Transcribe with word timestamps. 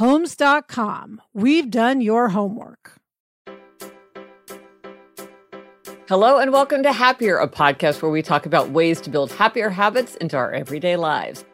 Homes.com. 0.00 1.20
We've 1.34 1.70
done 1.70 2.00
your 2.00 2.30
homework. 2.30 2.96
Hello 6.08 6.38
and 6.38 6.52
welcome 6.54 6.82
to 6.84 6.90
Happier, 6.90 7.36
a 7.36 7.46
podcast 7.46 8.00
where 8.00 8.10
we 8.10 8.22
talk 8.22 8.46
about 8.46 8.70
ways 8.70 8.98
to 9.02 9.10
build 9.10 9.30
happier 9.30 9.68
habits 9.68 10.16
into 10.16 10.38
our 10.38 10.54
everyday 10.54 10.96
lives. 10.96 11.44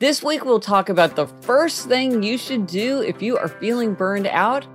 This 0.00 0.20
week, 0.20 0.44
we'll 0.44 0.58
talk 0.58 0.88
about 0.88 1.14
the 1.14 1.28
first 1.42 1.86
thing 1.86 2.24
you 2.24 2.38
should 2.38 2.66
do 2.66 3.00
if 3.02 3.22
you 3.22 3.38
are 3.38 3.46
feeling 3.46 3.94
burned 3.94 4.26
out. 4.26 4.66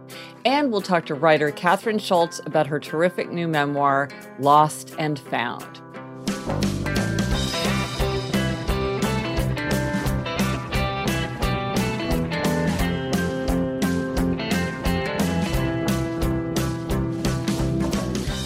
And 0.45 0.71
we'll 0.71 0.79
talk 0.79 1.05
to 1.07 1.13
writer 1.13 1.51
Kathryn 1.51 1.99
Schulz 1.99 2.39
about 2.45 2.67
her 2.67 2.79
terrific 2.79 3.29
new 3.29 3.49
memoir, 3.49 4.07
Lost 4.39 4.95
and 4.97 5.19
Found. 5.19 5.81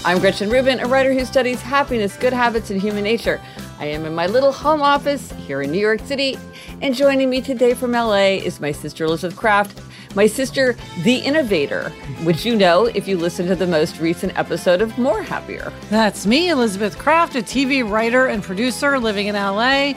I'm 0.03 0.17
Gretchen 0.17 0.49
Rubin, 0.49 0.79
a 0.79 0.87
writer 0.87 1.13
who 1.13 1.23
studies 1.25 1.61
happiness, 1.61 2.17
good 2.17 2.33
habits, 2.33 2.71
and 2.71 2.81
human 2.81 3.03
nature. 3.03 3.39
I 3.77 3.85
am 3.85 4.03
in 4.03 4.15
my 4.15 4.25
little 4.25 4.51
home 4.51 4.81
office 4.81 5.31
here 5.33 5.61
in 5.61 5.71
New 5.71 5.79
York 5.79 5.99
City, 5.99 6.39
and 6.81 6.95
joining 6.95 7.29
me 7.29 7.39
today 7.39 7.75
from 7.75 7.91
LA 7.91 8.39
is 8.41 8.59
my 8.59 8.71
sister 8.71 9.05
Elizabeth 9.05 9.37
Craft, 9.37 9.79
my 10.15 10.25
sister, 10.25 10.75
The 11.03 11.17
Innovator, 11.17 11.89
which 12.23 12.47
you 12.47 12.55
know 12.55 12.85
if 12.85 13.07
you 13.07 13.15
listen 13.15 13.45
to 13.45 13.55
the 13.55 13.67
most 13.67 13.99
recent 13.99 14.35
episode 14.39 14.81
of 14.81 14.97
More 14.97 15.21
Happier. 15.21 15.71
That's 15.91 16.25
me, 16.25 16.49
Elizabeth 16.49 16.97
Craft, 16.97 17.35
a 17.35 17.43
TV 17.43 17.87
writer 17.87 18.25
and 18.25 18.41
producer 18.41 18.97
living 18.97 19.27
in 19.27 19.35
LA. 19.35 19.93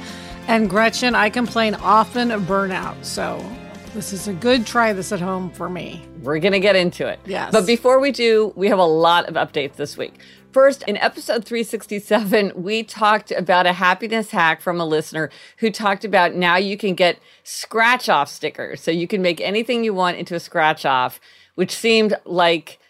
And 0.49 0.69
Gretchen, 0.69 1.15
I 1.15 1.31
complain 1.31 1.77
often 1.77 2.31
of 2.31 2.43
burnout. 2.43 3.03
So 3.03 3.43
this 3.95 4.13
is 4.13 4.27
a 4.27 4.33
good 4.33 4.67
try 4.67 4.93
this 4.93 5.13
at 5.13 5.21
home 5.21 5.51
for 5.51 5.71
me. 5.71 6.03
We're 6.21 6.41
going 6.41 6.53
to 6.53 6.61
get 6.61 6.75
into 6.75 7.07
it. 7.07 7.21
Yes. 7.25 7.53
But 7.53 7.65
before 7.65 8.01
we 8.01 8.11
do, 8.11 8.53
we 8.57 8.67
have 8.69 8.81
a 8.81 8.85
lot 8.85 9.29
of 9.29 9.37
updates 9.37 9.77
this 9.77 9.97
week. 9.97 10.15
First, 10.51 10.83
in 10.89 10.97
episode 10.97 11.45
367, 11.45 12.53
we 12.57 12.83
talked 12.83 13.31
about 13.31 13.67
a 13.67 13.73
happiness 13.73 14.33
hack 14.33 14.61
from 14.61 14.81
a 14.81 14.85
listener 14.85 15.31
who 15.59 15.71
talked 15.71 16.05
about 16.05 16.35
now 16.35 16.57
you 16.57 16.77
can 16.77 16.95
get 16.95 17.21
scratch 17.45 18.09
off 18.09 18.29
stickers. 18.29 18.81
So 18.81 18.91
you 18.91 19.07
can 19.07 19.23
make 19.23 19.41
anything 19.41 19.85
you 19.85 19.95
want 19.95 20.17
into 20.17 20.35
a 20.35 20.41
scratch 20.41 20.85
off, 20.85 21.21
which 21.55 21.71
seemed 21.71 22.17
like 22.25 22.81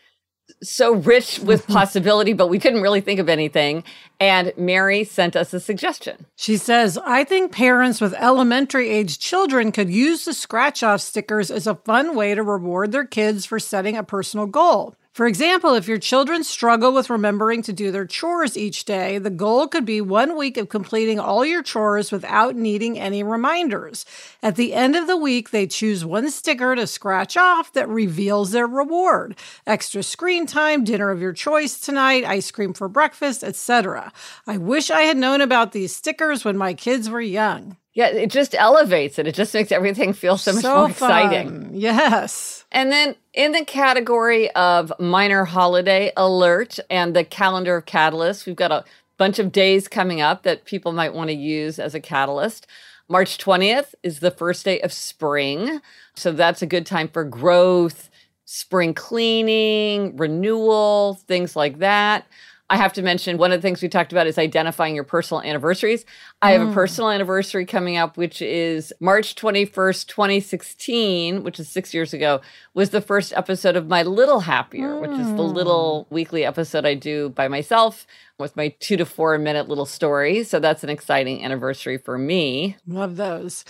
so 0.65 0.95
rich 0.95 1.39
with 1.39 1.67
possibility, 1.69 2.33
but 2.33 2.49
we 2.49 2.59
couldn't 2.59 2.83
really 2.83 3.01
think 3.01 3.21
of 3.21 3.29
anything. 3.29 3.85
And 4.21 4.53
Mary 4.57 5.05
sent 5.05 5.37
us 5.37 5.53
a 5.53 5.61
suggestion. 5.61 6.27
She 6.37 6.57
says, 6.57 6.99
I 7.05 7.25
think 7.25 7.53
parents 7.53 8.01
with 8.01 8.15
elementary 8.15 8.89
age 8.89 9.19
children 9.19 9.73
could 9.73 9.91
use 9.91 10.25
the 10.25 10.33
scratch 10.33 10.83
off 10.83 11.01
stickers 11.01 11.51
as 11.51 11.67
a 11.67 11.75
fun 11.75 12.15
way 12.15 12.35
to 12.35 12.43
reward 12.43 12.93
their 12.93 13.05
kids 13.05 13.45
for 13.45 13.59
setting 13.59 13.97
a 13.97 14.03
personal 14.03 14.47
goal. 14.47 14.97
For 15.15 15.29
example, 15.29 15.75
if 15.75 15.87
your 15.87 16.01
children 16.01 16.43
struggle 16.43 16.93
with 16.93 17.09
remembering 17.09 17.63
to 17.63 17.73
do 17.73 17.93
their 17.93 18.05
chores 18.05 18.57
each 18.57 18.85
day, 18.85 19.19
the 19.19 19.31
goal 19.31 19.69
could 19.69 19.85
be 19.85 20.01
one 20.01 20.37
week 20.37 20.57
of 20.57 20.69
completing 20.69 21.21
all 21.21 21.47
your 21.47 21.63
chores 21.63 22.11
without 22.11 22.57
needing 22.57 22.99
any 22.99 23.23
reminders. 23.23 24.05
At 24.43 24.57
the 24.57 24.75
end 24.75 24.97
of 24.97 25.07
the 25.07 25.17
week, 25.17 25.51
they 25.51 25.69
choose 25.69 26.05
one 26.05 26.33
sticker 26.33 26.75
to 26.75 26.85
scratch 26.89 27.37
off 27.37 27.73
that 27.75 27.89
reveals 27.89 28.51
their 28.51 28.67
reward. 28.67 29.37
Extra 29.69 30.03
screen 30.03 30.47
time, 30.47 30.83
dinner 30.83 31.11
of 31.11 31.21
your 31.21 31.33
choice 31.33 31.79
tonight, 31.79 32.25
ice 32.25 32.51
cream 32.51 32.75
for 32.75 32.89
breakfast, 32.89 33.45
etc. 33.45 34.13
I 34.49 34.57
wish 34.57 34.91
I 34.91 35.03
had 35.03 35.17
known 35.17 35.41
about 35.41 35.71
these 35.71 35.95
stickers 35.95 36.45
when 36.45 36.57
my 36.57 36.75
kids 36.75 37.09
were 37.09 37.21
young. 37.21 37.77
Yeah, 37.94 38.09
it 38.09 38.31
just 38.31 38.55
elevates 38.56 39.19
it. 39.21 39.27
It 39.28 39.34
just 39.37 39.55
makes 39.55 39.71
everything 39.71 40.12
feel 40.12 40.37
so 40.37 40.53
much 40.53 40.62
So 40.62 40.77
more 40.78 40.91
exciting. 40.91 41.49
fun. 41.49 41.71
Yes. 41.75 42.65
And 42.72 42.91
then 42.91 43.15
in 43.32 43.53
the 43.53 43.65
category 43.65 44.50
of 44.53 44.93
minor 44.99 45.44
holiday 45.44 46.12
alert 46.16 46.78
and 46.91 47.15
the 47.15 47.25
calendar 47.25 47.77
of 47.77 47.87
catalysts, 47.87 48.47
we've 48.47 48.56
got 48.56 48.72
a 48.72 48.84
bunch 49.16 49.38
of 49.38 49.53
days 49.53 49.87
coming 49.87 50.21
up 50.21 50.43
that 50.43 50.65
people 50.65 50.93
might 50.93 51.15
want 51.15 51.31
to 51.31 51.37
use 51.37 51.78
as 51.78 51.94
a 51.94 52.00
catalyst. 52.00 52.66
March 53.09 53.38
20th 53.38 53.94
is 54.03 54.19
the 54.19 54.32
first 54.32 54.65
day 54.65 54.81
of 54.81 54.93
spring. 54.93 55.81
So 56.16 56.32
that's 56.32 56.62
a 56.62 56.66
good 56.66 56.87
time 56.87 57.06
for 57.06 57.22
growth, 57.22 58.11
spring 58.44 58.93
cleaning, 58.94 60.16
renewal, 60.16 61.15
things 61.28 61.55
like 61.55 61.78
that. 61.78 62.26
I 62.71 62.79
have 62.79 62.95
to 62.95 63.03
mention 63.03 63.37
one 63.37 63.53
of 63.53 63.59
the 63.61 63.63
things 63.63 63.83
we 63.83 63.89
talked 63.89 64.11
about 64.11 64.27
is 64.27 64.39
identifying 64.39 64.95
your 64.95 65.05
personal 65.05 65.43
anniversaries. 65.43 66.07
I 66.41 66.53
have 66.53 66.63
a 66.63 66.67
mm. 66.67 66.73
personal 66.73 67.11
anniversary 67.11 67.67
coming 67.67 67.99
up, 67.99 68.17
which 68.17 68.41
is 68.41 68.91
March 69.01 69.35
21st, 69.35 70.07
2016, 70.07 71.43
which 71.43 71.61
is 71.61 71.69
six 71.69 71.93
years 71.93 72.15
ago, 72.15 72.41
was 72.73 72.89
the 72.89 73.03
first 73.03 73.35
episode 73.35 73.77
of 73.77 73.89
My 73.89 74.03
Little 74.03 74.41
Happier, 74.41 74.99
which 74.99 75.11
is 75.11 75.27
the 75.35 75.43
little 75.43 76.07
mm. 76.09 76.15
weekly 76.15 76.45
episode 76.47 76.87
I 76.87 76.95
do 76.95 77.29
by 77.29 77.49
myself 77.49 78.07
with 78.39 78.57
my 78.57 78.69
two 78.81 78.97
to 78.97 79.05
four 79.05 79.37
minute 79.39 79.69
little 79.69 79.87
story. 79.87 80.43
So 80.43 80.59
that's 80.59 80.83
an 80.83 80.91
exciting 80.91 81.45
anniversary 81.45 81.99
for 81.99 82.17
me. 82.17 82.77
Love 82.87 83.17
those. 83.17 83.65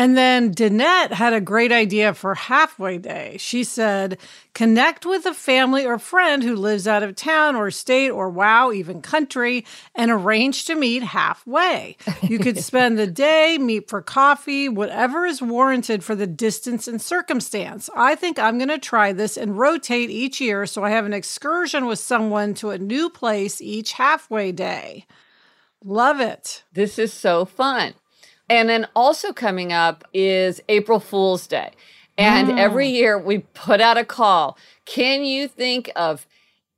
And 0.00 0.16
then 0.16 0.54
Danette 0.54 1.10
had 1.10 1.34
a 1.34 1.42
great 1.42 1.72
idea 1.72 2.14
for 2.14 2.34
halfway 2.34 2.96
day. 2.96 3.36
She 3.38 3.64
said, 3.64 4.16
connect 4.54 5.04
with 5.04 5.26
a 5.26 5.34
family 5.34 5.84
or 5.84 5.98
friend 5.98 6.42
who 6.42 6.56
lives 6.56 6.88
out 6.88 7.02
of 7.02 7.14
town 7.14 7.54
or 7.54 7.70
state 7.70 8.08
or 8.08 8.30
wow, 8.30 8.72
even 8.72 9.02
country, 9.02 9.66
and 9.94 10.10
arrange 10.10 10.64
to 10.64 10.74
meet 10.74 11.02
halfway. 11.02 11.98
You 12.22 12.38
could 12.38 12.58
spend 12.64 12.98
the 12.98 13.06
day, 13.06 13.58
meet 13.58 13.90
for 13.90 14.00
coffee, 14.00 14.70
whatever 14.70 15.26
is 15.26 15.42
warranted 15.42 16.02
for 16.02 16.14
the 16.14 16.26
distance 16.26 16.88
and 16.88 16.98
circumstance. 16.98 17.90
I 17.94 18.14
think 18.14 18.38
I'm 18.38 18.56
going 18.56 18.68
to 18.68 18.78
try 18.78 19.12
this 19.12 19.36
and 19.36 19.58
rotate 19.58 20.08
each 20.08 20.40
year 20.40 20.64
so 20.64 20.82
I 20.82 20.88
have 20.88 21.04
an 21.04 21.12
excursion 21.12 21.84
with 21.84 21.98
someone 21.98 22.54
to 22.54 22.70
a 22.70 22.78
new 22.78 23.10
place 23.10 23.60
each 23.60 23.92
halfway 23.92 24.50
day. 24.50 25.04
Love 25.84 26.20
it. 26.20 26.64
This 26.72 26.98
is 26.98 27.12
so 27.12 27.44
fun. 27.44 27.92
And 28.50 28.68
then 28.68 28.86
also 28.94 29.32
coming 29.32 29.72
up 29.72 30.04
is 30.12 30.60
April 30.68 31.00
Fool's 31.00 31.46
Day. 31.46 31.70
And 32.18 32.50
ah. 32.50 32.56
every 32.56 32.88
year 32.88 33.16
we 33.18 33.38
put 33.38 33.80
out 33.80 33.96
a 33.96 34.04
call. 34.04 34.58
Can 34.84 35.24
you 35.24 35.48
think 35.48 35.90
of 35.96 36.26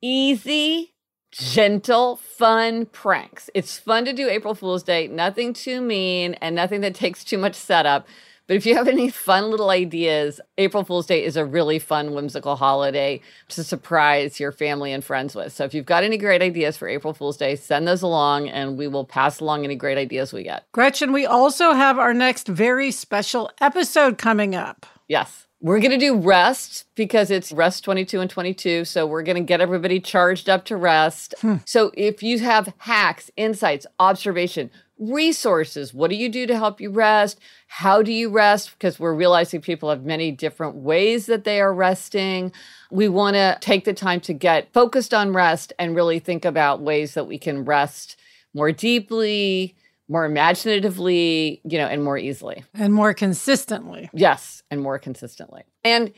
easy, 0.01 0.93
gentle, 1.31 2.17
fun 2.17 2.85
pranks. 2.85 3.49
It's 3.55 3.79
fun 3.79 4.05
to 4.05 4.13
do 4.13 4.29
April 4.29 4.53
Fool's 4.53 4.83
Day, 4.83 5.07
nothing 5.07 5.53
too 5.53 5.81
mean 5.81 6.35
and 6.35 6.55
nothing 6.55 6.81
that 6.81 6.93
takes 6.93 7.23
too 7.23 7.39
much 7.39 7.55
setup. 7.55 8.05
But 8.47 8.57
if 8.57 8.65
you 8.65 8.75
have 8.75 8.89
any 8.89 9.09
fun 9.09 9.49
little 9.49 9.69
ideas, 9.69 10.41
April 10.57 10.83
Fool's 10.83 11.05
Day 11.05 11.23
is 11.23 11.37
a 11.37 11.45
really 11.45 11.79
fun, 11.79 12.13
whimsical 12.13 12.57
holiday 12.57 13.21
to 13.49 13.63
surprise 13.63 14.39
your 14.39 14.51
family 14.51 14.91
and 14.91 15.03
friends 15.03 15.33
with. 15.33 15.53
So 15.53 15.63
if 15.63 15.73
you've 15.73 15.85
got 15.85 16.03
any 16.03 16.17
great 16.17 16.41
ideas 16.41 16.75
for 16.75 16.87
April 16.89 17.13
Fool's 17.13 17.37
Day, 17.37 17.55
send 17.55 17.87
those 17.87 18.01
along 18.01 18.49
and 18.49 18.77
we 18.77 18.87
will 18.87 19.05
pass 19.05 19.39
along 19.39 19.63
any 19.63 19.75
great 19.75 19.97
ideas 19.97 20.33
we 20.33 20.43
get. 20.43 20.65
Gretchen, 20.73 21.13
we 21.13 21.25
also 21.25 21.71
have 21.71 21.97
our 21.97 22.13
next 22.13 22.47
very 22.47 22.91
special 22.91 23.49
episode 23.61 24.17
coming 24.17 24.55
up. 24.55 24.85
Yes. 25.07 25.47
We're 25.63 25.79
going 25.79 25.91
to 25.91 25.97
do 25.97 26.17
rest 26.17 26.83
because 26.93 27.31
it's 27.31 27.53
rest 27.53 27.85
22 27.85 28.19
and 28.19 28.29
22. 28.29 28.83
So 28.83 29.07
we're 29.07 29.23
going 29.23 29.37
to 29.37 29.43
get 29.43 29.61
everybody 29.61 30.01
charged 30.01 30.49
up 30.49 30.65
to 30.65 30.75
rest. 30.75 31.33
Hmm. 31.39 31.55
So 31.65 31.89
if 31.95 32.21
you 32.21 32.39
have 32.39 32.73
hacks, 32.79 33.31
insights, 33.37 33.87
observation, 33.97 34.69
resources, 34.99 35.93
what 35.93 36.09
do 36.09 36.17
you 36.17 36.27
do 36.27 36.45
to 36.47 36.57
help 36.57 36.81
you 36.81 36.89
rest? 36.89 37.39
How 37.67 38.01
do 38.01 38.11
you 38.11 38.29
rest? 38.29 38.73
Because 38.73 38.99
we're 38.99 39.13
realizing 39.13 39.61
people 39.61 39.89
have 39.89 40.03
many 40.03 40.31
different 40.31 40.75
ways 40.75 41.27
that 41.27 41.45
they 41.45 41.61
are 41.61 41.73
resting. 41.73 42.51
We 42.91 43.07
want 43.07 43.35
to 43.35 43.57
take 43.61 43.85
the 43.85 43.93
time 43.93 44.19
to 44.21 44.33
get 44.33 44.73
focused 44.73 45.13
on 45.13 45.31
rest 45.31 45.71
and 45.79 45.95
really 45.95 46.19
think 46.19 46.43
about 46.43 46.81
ways 46.81 47.13
that 47.13 47.25
we 47.25 47.37
can 47.37 47.63
rest 47.63 48.19
more 48.53 48.73
deeply, 48.73 49.77
more 50.09 50.25
imaginatively, 50.25 51.61
you 51.63 51.77
know, 51.77 51.87
and 51.87 52.03
more 52.03 52.17
easily. 52.17 52.63
And 52.73 52.93
more 52.93 53.13
consistently. 53.13 54.09
Yes, 54.13 54.63
and 54.69 54.81
more 54.81 54.99
consistently. 54.99 55.63
And 55.83 56.13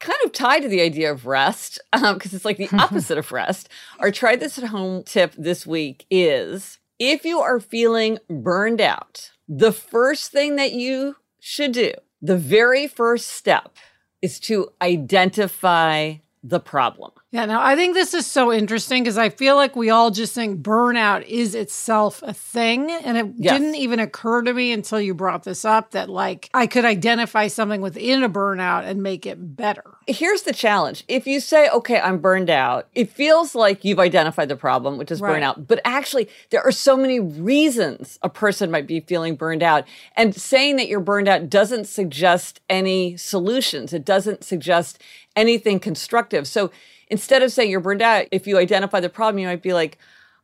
kind 0.00 0.18
of 0.24 0.32
tied 0.32 0.60
to 0.60 0.68
the 0.68 0.80
idea 0.80 1.10
of 1.10 1.26
rest, 1.26 1.80
because 1.92 2.04
um, 2.32 2.36
it's 2.36 2.44
like 2.44 2.58
the 2.58 2.68
opposite 2.78 3.18
of 3.18 3.32
rest, 3.32 3.68
our 3.98 4.10
try 4.10 4.36
this 4.36 4.58
at 4.58 4.64
home 4.64 5.02
tip 5.02 5.34
this 5.36 5.66
week 5.66 6.06
is 6.10 6.78
if 6.98 7.24
you 7.24 7.40
are 7.40 7.60
feeling 7.60 8.18
burned 8.28 8.80
out, 8.80 9.30
the 9.48 9.72
first 9.72 10.30
thing 10.30 10.56
that 10.56 10.72
you 10.72 11.16
should 11.40 11.72
do, 11.72 11.92
the 12.22 12.36
very 12.36 12.86
first 12.86 13.28
step, 13.28 13.76
is 14.22 14.38
to 14.40 14.70
identify 14.80 16.14
the 16.42 16.60
problem. 16.60 17.10
Yeah, 17.34 17.46
now 17.46 17.60
I 17.60 17.74
think 17.74 17.94
this 17.94 18.14
is 18.14 18.28
so 18.28 18.52
interesting 18.52 19.02
because 19.02 19.18
I 19.18 19.28
feel 19.28 19.56
like 19.56 19.74
we 19.74 19.90
all 19.90 20.12
just 20.12 20.36
think 20.36 20.62
burnout 20.62 21.26
is 21.26 21.56
itself 21.56 22.22
a 22.22 22.32
thing. 22.32 22.92
And 22.92 23.18
it 23.18 23.26
yes. 23.36 23.58
didn't 23.58 23.74
even 23.74 23.98
occur 23.98 24.42
to 24.42 24.54
me 24.54 24.70
until 24.70 25.00
you 25.00 25.14
brought 25.14 25.42
this 25.42 25.64
up 25.64 25.90
that 25.90 26.08
like 26.08 26.48
I 26.54 26.68
could 26.68 26.84
identify 26.84 27.48
something 27.48 27.80
within 27.80 28.22
a 28.22 28.30
burnout 28.30 28.84
and 28.84 29.02
make 29.02 29.26
it 29.26 29.56
better. 29.56 29.82
Here's 30.06 30.42
the 30.42 30.52
challenge. 30.52 31.02
If 31.08 31.26
you 31.26 31.40
say, 31.40 31.68
okay, 31.70 31.98
I'm 31.98 32.18
burned 32.18 32.50
out, 32.50 32.86
it 32.94 33.10
feels 33.10 33.56
like 33.56 33.84
you've 33.84 33.98
identified 33.98 34.48
the 34.48 34.54
problem, 34.54 34.96
which 34.96 35.10
is 35.10 35.20
right. 35.20 35.42
burnout. 35.42 35.66
But 35.66 35.80
actually, 35.84 36.28
there 36.50 36.62
are 36.62 36.70
so 36.70 36.96
many 36.96 37.18
reasons 37.18 38.16
a 38.22 38.28
person 38.28 38.70
might 38.70 38.86
be 38.86 39.00
feeling 39.00 39.34
burned 39.34 39.64
out. 39.64 39.88
And 40.14 40.36
saying 40.36 40.76
that 40.76 40.86
you're 40.86 41.00
burned 41.00 41.26
out 41.26 41.50
doesn't 41.50 41.86
suggest 41.88 42.60
any 42.70 43.16
solutions, 43.16 43.92
it 43.92 44.04
doesn't 44.04 44.44
suggest 44.44 45.02
anything 45.34 45.80
constructive. 45.80 46.46
So 46.46 46.70
instead 47.08 47.42
of 47.42 47.52
saying 47.52 47.70
you're 47.70 47.80
burned 47.80 48.02
out, 48.02 48.26
if 48.30 48.46
you 48.46 48.58
identify 48.58 49.00
the 49.00 49.08
problem, 49.08 49.38
you 49.38 49.46
might 49.46 49.62
be 49.62 49.72
like, 49.72 49.98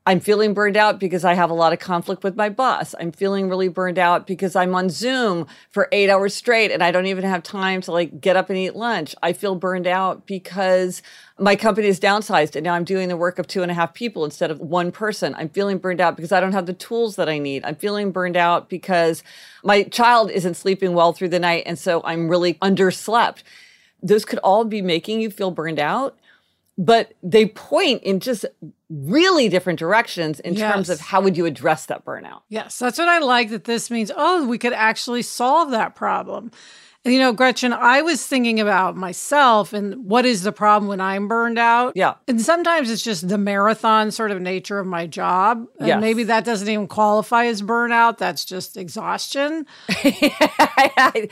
I'm 0.07 0.19
feeling 0.19 0.55
burned 0.55 0.79
out 0.79 0.99
because 0.99 1.27
I 1.27 1.35
have 1.35 1.51
a 1.51 1.55
lot 1.55 1.75
of 1.75 1.79
conflict 1.79 2.25
with 2.25 2.35
my 2.35 2.49
boss. 2.49 2.95
I'm 2.99 3.13
feeling 3.13 3.51
really 3.51 3.69
burned 3.69 3.99
out 3.99 4.27
because 4.27 4.57
I'm 4.57 4.75
on 4.75 4.89
Zoom 4.89 5.47
for 5.69 5.89
eight 5.93 6.09
hours 6.09 6.35
straight 6.35 6.73
and 6.73 6.83
I 6.83 6.91
don't 6.91 7.05
even 7.05 7.25
have 7.25 7.43
time 7.43 7.83
to 7.83 7.93
like 7.93 8.19
get 8.19 8.35
up 8.35 8.49
and 8.49 8.59
eat 8.59 8.75
lunch. 8.75 9.15
I 9.23 9.35
feel 9.35 9.55
burned 9.55 9.87
out 9.87 10.27
because 10.27 11.03
my 11.39 11.55
company 11.55 11.87
is 11.87 12.01
downsized 12.01 12.57
and 12.57 12.65
now 12.65 12.75
I'm 12.75 12.85
doing 12.85 13.09
the 13.09 13.17
work 13.17 13.39
of 13.39 13.47
two 13.47 13.61
and 13.61 13.71
a 13.71 13.75
half 13.75 13.93
people 13.93 14.25
instead 14.25 14.51
of 14.51 14.59
one 14.59 14.91
person. 14.91 15.35
I'm 15.37 15.51
feeling 15.51 15.77
burned 15.77 16.01
out 16.01 16.17
because 16.17 16.33
I 16.33 16.41
don't 16.41 16.55
have 16.55 16.67
the 16.67 16.73
tools 16.73 17.17
that 17.17 17.29
I 17.29 17.39
need. 17.39 17.63
I'm 17.67 17.77
feeling 17.77 18.11
burned 18.11 18.39
out 18.39 18.71
because 18.71 19.23
my 19.63 19.83
child 19.83 20.31
isn't 20.31 20.55
sleeping 20.55 20.95
well 20.95 21.13
through 21.13 21.29
the 21.29 21.39
night. 21.39 21.65
And 21.67 21.79
so 21.79 22.01
I'm 22.05 22.29
really 22.29 22.55
underslept. 22.55 23.43
Those 24.03 24.25
could 24.25 24.39
all 24.39 24.65
be 24.65 24.81
making 24.81 25.21
you 25.21 25.31
feel 25.31 25.51
burned 25.51 25.79
out 25.79 26.17
but 26.81 27.13
they 27.23 27.45
point 27.45 28.03
in 28.05 28.21
just 28.21 28.47
really 28.89 29.51
different 29.51 29.79
directions 29.79 30.41
in 30.41 30.55
yes. 30.55 30.73
terms 30.73 30.89
of 30.89 30.99
how 30.99 31.21
would 31.21 31.37
you 31.37 31.45
address 31.45 31.85
that 31.87 32.07
burnout. 32.07 32.41
Yes, 32.49 32.79
that's 32.79 32.97
what 32.97 33.07
I 33.07 33.19
like 33.19 33.51
that 33.51 33.65
this 33.65 33.91
means. 33.91 34.11
Oh, 34.17 34.47
we 34.47 34.57
could 34.57 34.73
actually 34.73 35.21
solve 35.21 35.73
that 35.73 35.95
problem. 35.95 36.51
And, 37.05 37.13
you 37.13 37.21
know, 37.21 37.35
Gretchen, 37.35 37.75
I 37.75 38.01
was 38.01 38.27
thinking 38.27 38.61
about 38.61 38.97
myself 38.97 39.75
and 39.75 40.07
what 40.07 40.25
is 40.25 40.43
the 40.43 40.53
problem 40.53 40.89
when 40.89 41.03
I'm 41.03 41.29
burned 41.29 41.59
out? 41.59 41.93
Yeah. 41.97 42.15
And 42.27 42.41
sometimes 42.41 42.91
it's 42.91 43.03
just 43.03 43.29
the 43.29 43.39
marathon 43.39 44.11
sort 44.11 44.31
of 44.31 44.41
nature 44.41 44.79
of 44.79 44.87
my 44.87 45.07
job. 45.07 45.67
And 45.79 45.89
yes. 45.89 46.01
maybe 46.01 46.25
that 46.25 46.47
doesn't 46.47 46.69
even 46.69 46.89
qualify 46.89 47.47
as 47.47 47.61
burnout. 47.61 48.17
That's 48.17 48.45
just 48.47 48.79
exhaustion. 48.79 49.67
I 49.89 51.29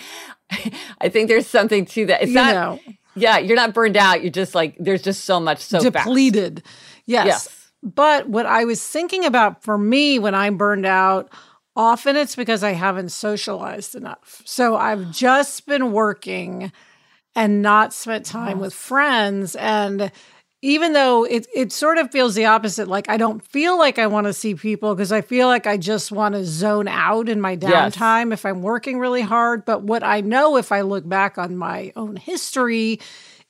think 1.09 1.29
there's 1.29 1.47
something 1.47 1.87
to 1.87 2.07
that. 2.07 2.23
It's 2.23 2.31
you 2.31 2.35
not, 2.35 2.55
know. 2.55 2.81
Yeah, 3.21 3.39
you're 3.39 3.57
not 3.57 3.75
burned 3.75 3.97
out. 3.97 4.23
You're 4.23 4.33
just 4.33 4.55
like 4.55 4.77
there's 4.79 5.03
just 5.03 5.25
so 5.25 5.41
much 5.41 5.61
so 5.61 5.81
depleted. 5.81 6.63
Yes. 7.07 7.27
yes. 7.27 7.71
But 7.83 8.29
what 8.29 8.47
I 8.47 8.65
was 8.65 8.85
thinking 8.85 9.25
about 9.25 9.63
for 9.63 9.79
me 9.79 10.19
when 10.19 10.35
I'm 10.35 10.57
burned 10.57 10.87
out, 10.87 11.33
often 11.77 12.17
it's 12.17 12.35
because 12.35 12.65
I 12.65 12.73
haven't 12.73 13.11
socialized 13.11 13.95
enough. 13.95 14.43
So 14.45 14.77
I've 14.77 15.13
just 15.13 15.67
been 15.67 15.93
working 15.93 16.73
and 17.35 17.63
not 17.63 17.95
spent 17.95 18.27
time 18.27 18.59
with 18.59 18.75
friends 18.75 19.55
and 19.55 20.11
even 20.61 20.93
though 20.93 21.25
it 21.25 21.47
it 21.55 21.73
sort 21.73 21.99
of 21.99 22.11
feels 22.11 22.35
the 22.35 22.45
opposite 22.45 22.89
like 22.89 23.09
i 23.09 23.17
don't 23.17 23.45
feel 23.45 23.79
like 23.79 23.99
i 23.99 24.07
want 24.07 24.27
to 24.27 24.33
see 24.33 24.55
people 24.55 24.95
because 24.95 25.13
i 25.13 25.21
feel 25.21 25.47
like 25.47 25.67
i 25.67 25.77
just 25.77 26.11
want 26.11 26.35
to 26.35 26.45
zone 26.45 26.89
out 26.89 27.29
in 27.29 27.41
my 27.41 27.57
downtime 27.57 28.31
yes. 28.31 28.41
if 28.41 28.47
i'm 28.47 28.63
working 28.63 28.99
really 28.99 29.23
hard 29.23 29.65
but 29.65 29.83
what 29.83 30.03
i 30.03 30.21
know 30.21 30.57
if 30.57 30.73
i 30.73 30.81
look 30.81 31.09
back 31.09 31.39
on 31.39 31.57
my 31.57 31.93
own 31.97 32.17
history 32.17 32.99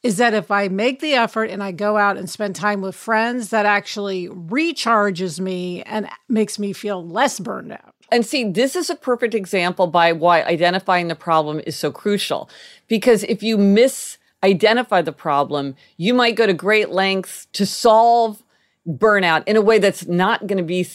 is 0.03 0.19
that 0.19 0.35
if 0.35 0.51
i 0.51 0.69
make 0.69 1.01
the 1.01 1.15
effort 1.15 1.51
and 1.51 1.63
i 1.63 1.73
go 1.73 1.97
out 1.97 2.17
and 2.17 2.29
spend 2.29 2.55
time 2.55 2.81
with 2.81 2.95
friends 2.95 3.51
that 3.51 3.65
actually 3.65 4.29
recharges 4.29 5.41
me 5.41 5.83
and 5.85 6.09
makes 6.29 6.59
me 6.59 6.73
feel 6.73 7.07
less 7.07 7.41
burned 7.41 7.73
out 7.73 7.95
and 8.11 8.25
see, 8.25 8.45
this 8.45 8.75
is 8.75 8.89
a 8.89 8.95
perfect 8.95 9.35
example 9.35 9.87
by 9.87 10.13
why 10.13 10.43
identifying 10.43 11.09
the 11.09 11.15
problem 11.15 11.61
is 11.67 11.77
so 11.77 11.91
crucial. 11.93 12.49
Because 12.89 13.23
if 13.25 13.43
you 13.43 13.59
miss 13.59 14.18
identify 14.43 15.03
the 15.03 15.13
problem, 15.13 15.75
you 15.97 16.15
might 16.15 16.37
go 16.37 16.47
to 16.47 16.53
great 16.53 16.91
lengths 16.91 17.47
to 17.53 17.67
solve 17.67 18.43
burnout 18.87 19.45
in 19.47 19.57
a 19.57 19.61
way 19.63 19.79
that's 19.79 20.07
not 20.07 20.47
going 20.47 20.59
to 20.59 20.65
be 20.65 20.87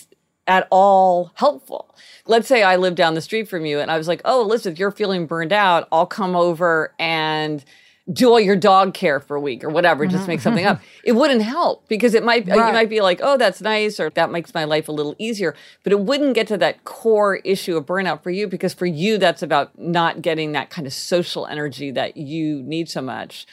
at 0.47 0.67
all 0.71 1.31
helpful. 1.35 1.95
Let's 2.25 2.47
say 2.47 2.63
I 2.63 2.75
live 2.75 2.95
down 2.95 3.13
the 3.13 3.21
street 3.21 3.47
from 3.47 3.65
you 3.65 3.79
and 3.79 3.89
I 3.91 3.97
was 3.97 4.07
like, 4.07 4.21
oh, 4.25 4.41
Elizabeth, 4.41 4.79
you're 4.79 4.91
feeling 4.91 5.25
burned 5.25 5.53
out. 5.53 5.87
I'll 5.91 6.05
come 6.05 6.35
over 6.35 6.93
and 6.99 7.63
do 8.11 8.29
all 8.29 8.39
your 8.39 8.57
dog 8.57 8.93
care 8.93 9.21
for 9.21 9.35
a 9.35 9.39
week 9.39 9.63
or 9.63 9.69
whatever, 9.69 10.05
just 10.05 10.27
make 10.27 10.41
something 10.41 10.65
up. 10.65 10.81
It 11.05 11.13
wouldn't 11.13 11.41
help 11.41 11.87
because 11.87 12.13
it 12.13 12.23
might, 12.23 12.47
right. 12.47 12.67
you 12.67 12.73
might 12.73 12.89
be 12.89 13.01
like, 13.01 13.19
oh, 13.21 13.37
that's 13.37 13.61
nice, 13.61 13.99
or 13.99 14.09
that 14.11 14.31
makes 14.31 14.53
my 14.53 14.63
life 14.63 14.87
a 14.87 14.91
little 14.91 15.15
easier. 15.17 15.55
But 15.83 15.91
it 15.91 15.99
wouldn't 15.99 16.33
get 16.33 16.47
to 16.47 16.57
that 16.57 16.83
core 16.83 17.37
issue 17.37 17.77
of 17.77 17.85
burnout 17.85 18.23
for 18.23 18.29
you 18.29 18.47
because 18.47 18.73
for 18.73 18.85
you, 18.85 19.17
that's 19.17 19.41
about 19.41 19.77
not 19.77 20.21
getting 20.21 20.51
that 20.53 20.69
kind 20.69 20.87
of 20.87 20.93
social 20.93 21.45
energy 21.45 21.91
that 21.91 22.15
you 22.17 22.61
need 22.63 22.89
so 22.89 23.01
much. 23.01 23.45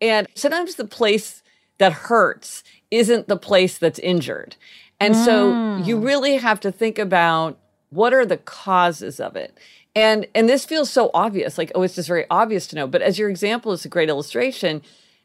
And 0.00 0.26
sometimes 0.34 0.74
the 0.74 0.84
place 0.84 1.42
that 1.78 1.92
hurts 1.92 2.64
isn't 2.90 3.28
the 3.28 3.36
place 3.36 3.78
that's 3.78 3.98
injured. 4.00 4.56
And 5.00 5.14
mm. 5.14 5.24
so 5.24 5.84
you 5.84 5.98
really 5.98 6.36
have 6.36 6.60
to 6.60 6.72
think 6.72 6.98
about 6.98 7.58
what 7.90 8.12
are 8.12 8.26
the 8.26 8.36
causes 8.36 9.20
of 9.20 9.36
it 9.36 9.56
and 9.96 10.28
and 10.34 10.48
this 10.48 10.64
feels 10.64 10.90
so 10.90 11.10
obvious, 11.12 11.58
like, 11.58 11.72
oh, 11.74 11.82
it's 11.82 11.96
just 11.96 12.06
very 12.06 12.26
obvious 12.30 12.68
to 12.68 12.76
know. 12.76 12.86
But 12.86 13.02
as 13.02 13.18
your 13.18 13.28
example 13.28 13.72
is 13.72 13.84
a 13.84 13.88
great 13.88 14.08
illustration, 14.08 14.82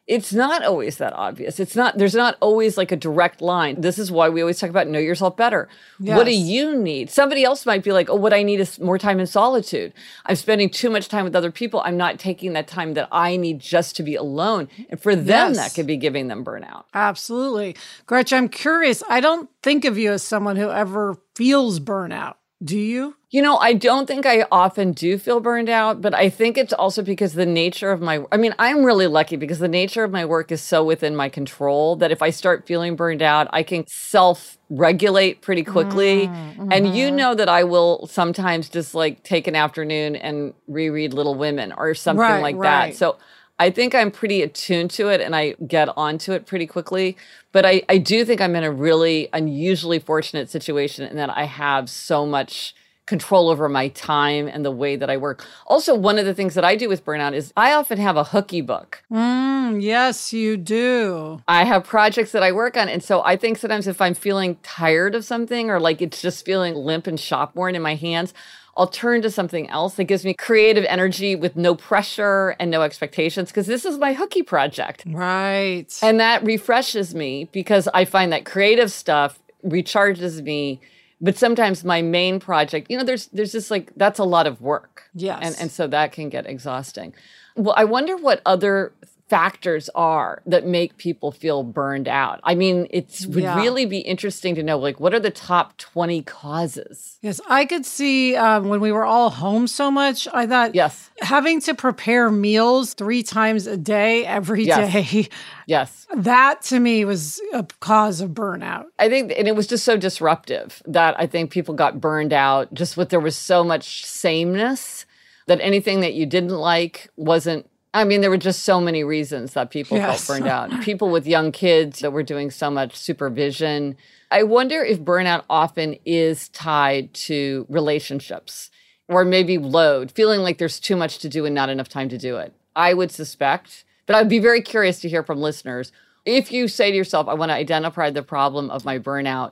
it's 0.08 0.34
not 0.34 0.64
always 0.66 0.98
that 0.98 1.14
obvious. 1.14 1.60
It's 1.60 1.76
not, 1.76 1.98
there's 1.98 2.16
not 2.16 2.36
always 2.42 2.76
like 2.76 2.92
a 2.92 2.96
direct 2.96 3.42
line. 3.42 3.80
This 3.80 4.00
is 4.00 4.12
why 4.12 4.30
we 4.30 4.42
always 4.42 4.60
talk 4.60 4.70
about 4.70 4.88
know 4.88 5.00
yourself 5.00 5.38
better. 5.38 5.70
Yes. 6.00 6.18
What 6.18 6.26
do 6.26 6.36
you 6.36 6.76
need? 6.76 7.10
Somebody 7.10 7.44
else 7.44 7.66
might 7.66 7.84
be 7.84 7.92
like, 7.92 8.10
oh, 8.10 8.16
what 8.16 8.34
I 8.34 8.44
need 8.44 8.60
is 8.60 8.80
more 8.80 8.98
time 8.98 9.20
in 9.20 9.28
solitude. 9.28 9.94
I'm 10.26 10.36
spending 10.36 10.70
too 10.70 10.90
much 10.90 11.08
time 11.08 11.24
with 11.24 11.36
other 11.36 11.52
people. 11.52 11.82
I'm 11.86 11.98
not 11.98 12.20
taking 12.20 12.54
that 12.54 12.68
time 12.68 12.94
that 12.96 13.08
I 13.12 13.38
need 13.38 13.60
just 13.60 13.96
to 13.98 14.04
be 14.04 14.16
alone. 14.16 14.68
And 14.90 15.00
for 15.00 15.16
them, 15.16 15.54
yes. 15.54 15.58
that 15.58 15.76
could 15.76 15.88
be 15.88 15.98
giving 15.98 16.28
them 16.28 16.44
burnout. 16.44 16.86
Absolutely. 16.94 17.76
Gretchen, 18.06 18.38
I'm 18.38 18.50
curious. 18.50 19.04
I 19.08 19.22
don't 19.22 19.50
think 19.62 19.86
of 19.86 19.98
you 19.98 20.12
as 20.12 20.24
someone 20.24 20.56
who 20.56 20.70
ever 20.70 21.16
feels 21.36 21.80
burnout. 21.80 22.36
Do 22.64 22.78
you? 22.78 23.16
You 23.32 23.42
know, 23.42 23.58
I 23.58 23.74
don't 23.74 24.06
think 24.06 24.26
I 24.26 24.46
often 24.52 24.92
do 24.92 25.18
feel 25.18 25.40
burned 25.40 25.70
out, 25.70 26.00
but 26.02 26.14
I 26.14 26.30
think 26.30 26.58
it's 26.58 26.74
also 26.74 27.02
because 27.02 27.34
the 27.34 27.46
nature 27.46 27.92
of 27.92 28.02
my 28.02 28.24
I 28.32 28.38
mean, 28.38 28.54
I'm 28.60 28.84
really 28.84 29.08
lucky 29.08 29.36
because 29.36 29.60
the 29.60 29.68
nature 29.68 30.04
of 30.04 30.12
my 30.12 30.26
work 30.26 30.52
is 30.52 30.62
so 30.62 30.84
within 30.84 31.16
my 31.16 31.30
control 31.30 31.96
that 31.96 32.12
if 32.12 32.22
I 32.22 32.30
start 32.30 32.68
feeling 32.68 32.96
burned 32.96 33.24
out, 33.24 33.48
I 33.52 33.64
can 33.64 33.88
self 33.88 34.60
regulate 34.70 35.42
pretty 35.42 35.64
quickly. 35.64 36.28
Mm-hmm. 36.28 36.72
And 36.72 36.96
you 36.96 37.08
mm-hmm. 37.08 37.16
know 37.16 37.36
that 37.36 37.50
I 37.50 37.64
will 37.64 38.06
sometimes 38.08 38.70
just 38.70 38.94
like 38.94 39.24
take 39.24 39.48
an 39.48 39.56
afternoon 39.56 40.16
and 40.16 40.54
reread 40.68 41.14
Little 41.14 41.36
Women 41.36 41.72
or 41.72 41.96
something 41.96 42.22
right, 42.22 42.42
like 42.42 42.58
right. 42.58 42.92
that. 42.92 42.98
So 42.98 43.18
I 43.62 43.70
think 43.70 43.94
I'm 43.94 44.10
pretty 44.10 44.42
attuned 44.42 44.90
to 44.92 45.10
it 45.10 45.22
and 45.22 45.36
I 45.36 45.52
get 45.68 45.88
onto 45.96 46.32
it 46.32 46.48
pretty 46.48 46.66
quickly. 46.66 47.16
But 47.52 47.64
I, 47.64 47.84
I 47.88 48.00
do 48.00 48.26
think 48.26 48.42
I'm 48.42 48.56
in 48.56 48.64
a 48.64 48.72
really 48.72 49.30
unusually 49.34 50.00
fortunate 50.00 50.50
situation 50.50 51.08
in 51.08 51.16
that 51.18 51.30
I 51.30 51.44
have 51.44 51.88
so 51.88 52.26
much 52.26 52.74
control 53.06 53.50
over 53.50 53.70
my 53.70 53.90
time 53.90 54.48
and 54.48 54.66
the 54.66 54.72
way 54.72 54.96
that 54.96 55.12
I 55.12 55.18
work. 55.18 55.46
Also, 55.68 55.94
one 55.94 56.18
of 56.18 56.26
the 56.26 56.34
things 56.34 56.56
that 56.56 56.66
I 56.66 56.76
do 56.76 56.90
with 56.90 57.06
burnout 57.06 57.34
is 57.34 57.54
I 57.56 57.74
often 57.74 58.00
have 58.00 58.18
a 58.18 58.24
hooky 58.24 58.62
book. 58.62 59.04
Mm, 59.12 59.80
yes, 59.80 60.34
you 60.34 60.58
do. 60.58 61.44
I 61.48 61.64
have 61.64 61.84
projects 61.84 62.32
that 62.32 62.42
I 62.42 62.52
work 62.52 62.76
on. 62.76 62.90
And 62.90 63.04
so 63.04 63.22
I 63.24 63.36
think 63.36 63.60
sometimes 63.60 63.86
if 63.86 64.02
I'm 64.02 64.16
feeling 64.16 64.58
tired 64.64 65.14
of 65.14 65.24
something 65.24 65.70
or 65.70 65.80
like 65.80 66.02
it's 66.02 66.20
just 66.20 66.46
feeling 66.46 66.74
limp 66.74 67.06
and 67.06 67.20
shop 67.20 67.56
worn 67.56 67.76
in 67.76 67.84
my 67.84 67.94
hands, 67.94 68.34
I'll 68.78 68.88
turn 68.88 69.22
to 69.24 69.30
something 69.30 69.70
else 69.70 69.96
that 69.96 70.06
gives 70.06 70.24
me 70.24 70.34
creative 70.34 70.86
energy 70.88 71.36
with 71.36 71.56
no 71.56 71.76
pressure 71.76 72.56
and 72.60 72.72
no 72.72 72.82
expectations 72.82 73.50
because 73.50 73.68
this 73.68 73.86
is 73.86 73.98
my 73.98 74.14
hooky 74.14 74.44
project. 74.44 75.04
Right. 75.06 75.88
And 76.02 76.20
that 76.20 76.44
refreshes 76.44 77.14
me 77.14 77.50
because 77.52 77.88
I 77.94 78.06
find 78.06 78.32
that 78.32 78.46
creative 78.46 78.92
stuff 78.92 79.40
recharges 79.66 80.42
me. 80.42 80.80
But 81.20 81.38
sometimes 81.38 81.84
my 81.84 82.02
main 82.02 82.40
project, 82.40 82.90
you 82.90 82.98
know, 82.98 83.04
there's 83.04 83.28
there's 83.28 83.52
just 83.52 83.70
like 83.70 83.92
that's 83.96 84.20
a 84.20 84.24
lot 84.24 84.48
of 84.48 84.62
work. 84.62 85.04
Yes. 85.14 85.40
And 85.44 85.56
and 85.60 85.72
so 85.72 85.86
that 85.88 86.14
can 86.14 86.30
get 86.30 86.48
exhausting. 86.48 87.14
Well, 87.56 87.76
I 87.78 87.84
wonder 87.84 88.16
what 88.16 88.42
other 88.46 88.94
factors 89.32 89.90
are 89.96 90.42
that 90.46 90.66
make 90.66 90.98
people 90.98 91.32
feel 91.32 91.64
burned 91.64 92.10
out? 92.10 92.42
I 92.44 92.54
mean, 92.54 92.86
it 92.90 93.26
would 93.30 93.44
yeah. 93.44 93.56
really 93.56 93.86
be 93.86 94.00
interesting 94.00 94.56
to 94.56 94.64
know, 94.64 94.78
like, 94.78 95.00
what 95.00 95.14
are 95.14 95.22
the 95.22 95.32
top 95.32 95.78
20 95.78 96.22
causes? 96.24 97.18
Yes, 97.22 97.40
I 97.48 97.64
could 97.64 97.86
see 97.86 98.36
um, 98.36 98.68
when 98.68 98.82
we 98.82 98.92
were 98.92 99.06
all 99.06 99.30
home 99.30 99.68
so 99.68 99.90
much, 99.90 100.28
I 100.34 100.46
thought, 100.48 100.76
yes, 100.76 101.10
having 101.22 101.62
to 101.62 101.74
prepare 101.74 102.30
meals 102.30 102.94
three 102.94 103.24
times 103.24 103.68
a 103.68 103.78
day 103.78 104.26
every 104.26 104.66
yes. 104.66 104.92
day. 104.92 105.30
Yes. 105.66 106.06
That 106.14 106.62
to 106.64 106.82
me 106.82 107.06
was 107.06 107.40
a 107.54 107.66
cause 107.80 108.20
of 108.20 108.32
burnout. 108.32 108.88
I 109.00 109.08
think, 109.08 109.32
and 109.38 109.48
it 109.48 109.56
was 109.56 109.66
just 109.66 109.86
so 109.86 109.96
disruptive 109.96 110.82
that 110.86 111.18
I 111.18 111.26
think 111.26 111.52
people 111.52 111.74
got 111.74 112.02
burned 112.02 112.34
out 112.34 112.74
just 112.74 112.98
with 112.98 113.08
there 113.08 113.22
was 113.22 113.38
so 113.38 113.64
much 113.64 114.06
sameness 114.06 115.06
that 115.48 115.62
anything 115.62 116.02
that 116.02 116.14
you 116.14 116.26
didn't 116.26 116.50
like 116.50 117.10
wasn't 117.16 117.71
I 117.94 118.06
mean, 118.06 118.22
there 118.22 118.30
were 118.30 118.38
just 118.38 118.64
so 118.64 118.80
many 118.80 119.04
reasons 119.04 119.54
that 119.54 119.70
people 119.70 119.98
yes. 119.98 120.26
felt 120.26 120.40
burned 120.40 120.50
out. 120.50 120.82
People 120.84 121.10
with 121.10 121.28
young 121.28 121.52
kids 121.52 122.00
that 122.00 122.12
were 122.12 122.24
doing 122.24 122.50
so 122.50 122.72
much 122.72 122.96
supervision. 122.96 123.98
I 124.30 124.44
wonder 124.44 124.82
if 124.82 125.02
burnout 125.02 125.44
often 125.50 125.98
is 126.06 126.48
tied 126.50 127.14
to 127.16 127.66
relationships 127.68 128.72
or 129.10 129.26
maybe 129.26 129.58
load, 129.58 130.10
feeling 130.12 130.40
like 130.40 130.58
there's 130.58 130.80
too 130.80 130.96
much 130.96 131.20
to 131.20 131.28
do 131.28 131.46
and 131.46 131.54
not 131.54 131.70
enough 131.70 131.90
time 131.90 132.08
to 132.10 132.18
do 132.18 132.38
it. 132.38 132.54
I 132.78 132.94
would 132.94 133.12
suspect, 133.12 133.84
but 134.06 134.16
I'd 134.16 134.30
be 134.30 134.40
very 134.40 134.62
curious 134.62 135.02
to 135.02 135.10
hear 135.10 135.22
from 135.22 135.42
listeners. 135.42 135.92
If 136.26 136.52
you 136.52 136.70
say 136.70 136.92
to 136.92 136.98
yourself, 136.98 137.28
I 137.28 137.34
want 137.34 137.50
to 137.50 137.56
identify 137.56 138.10
the 138.10 138.24
problem 138.24 138.70
of 138.70 138.86
my 138.86 139.00
burnout, 139.00 139.52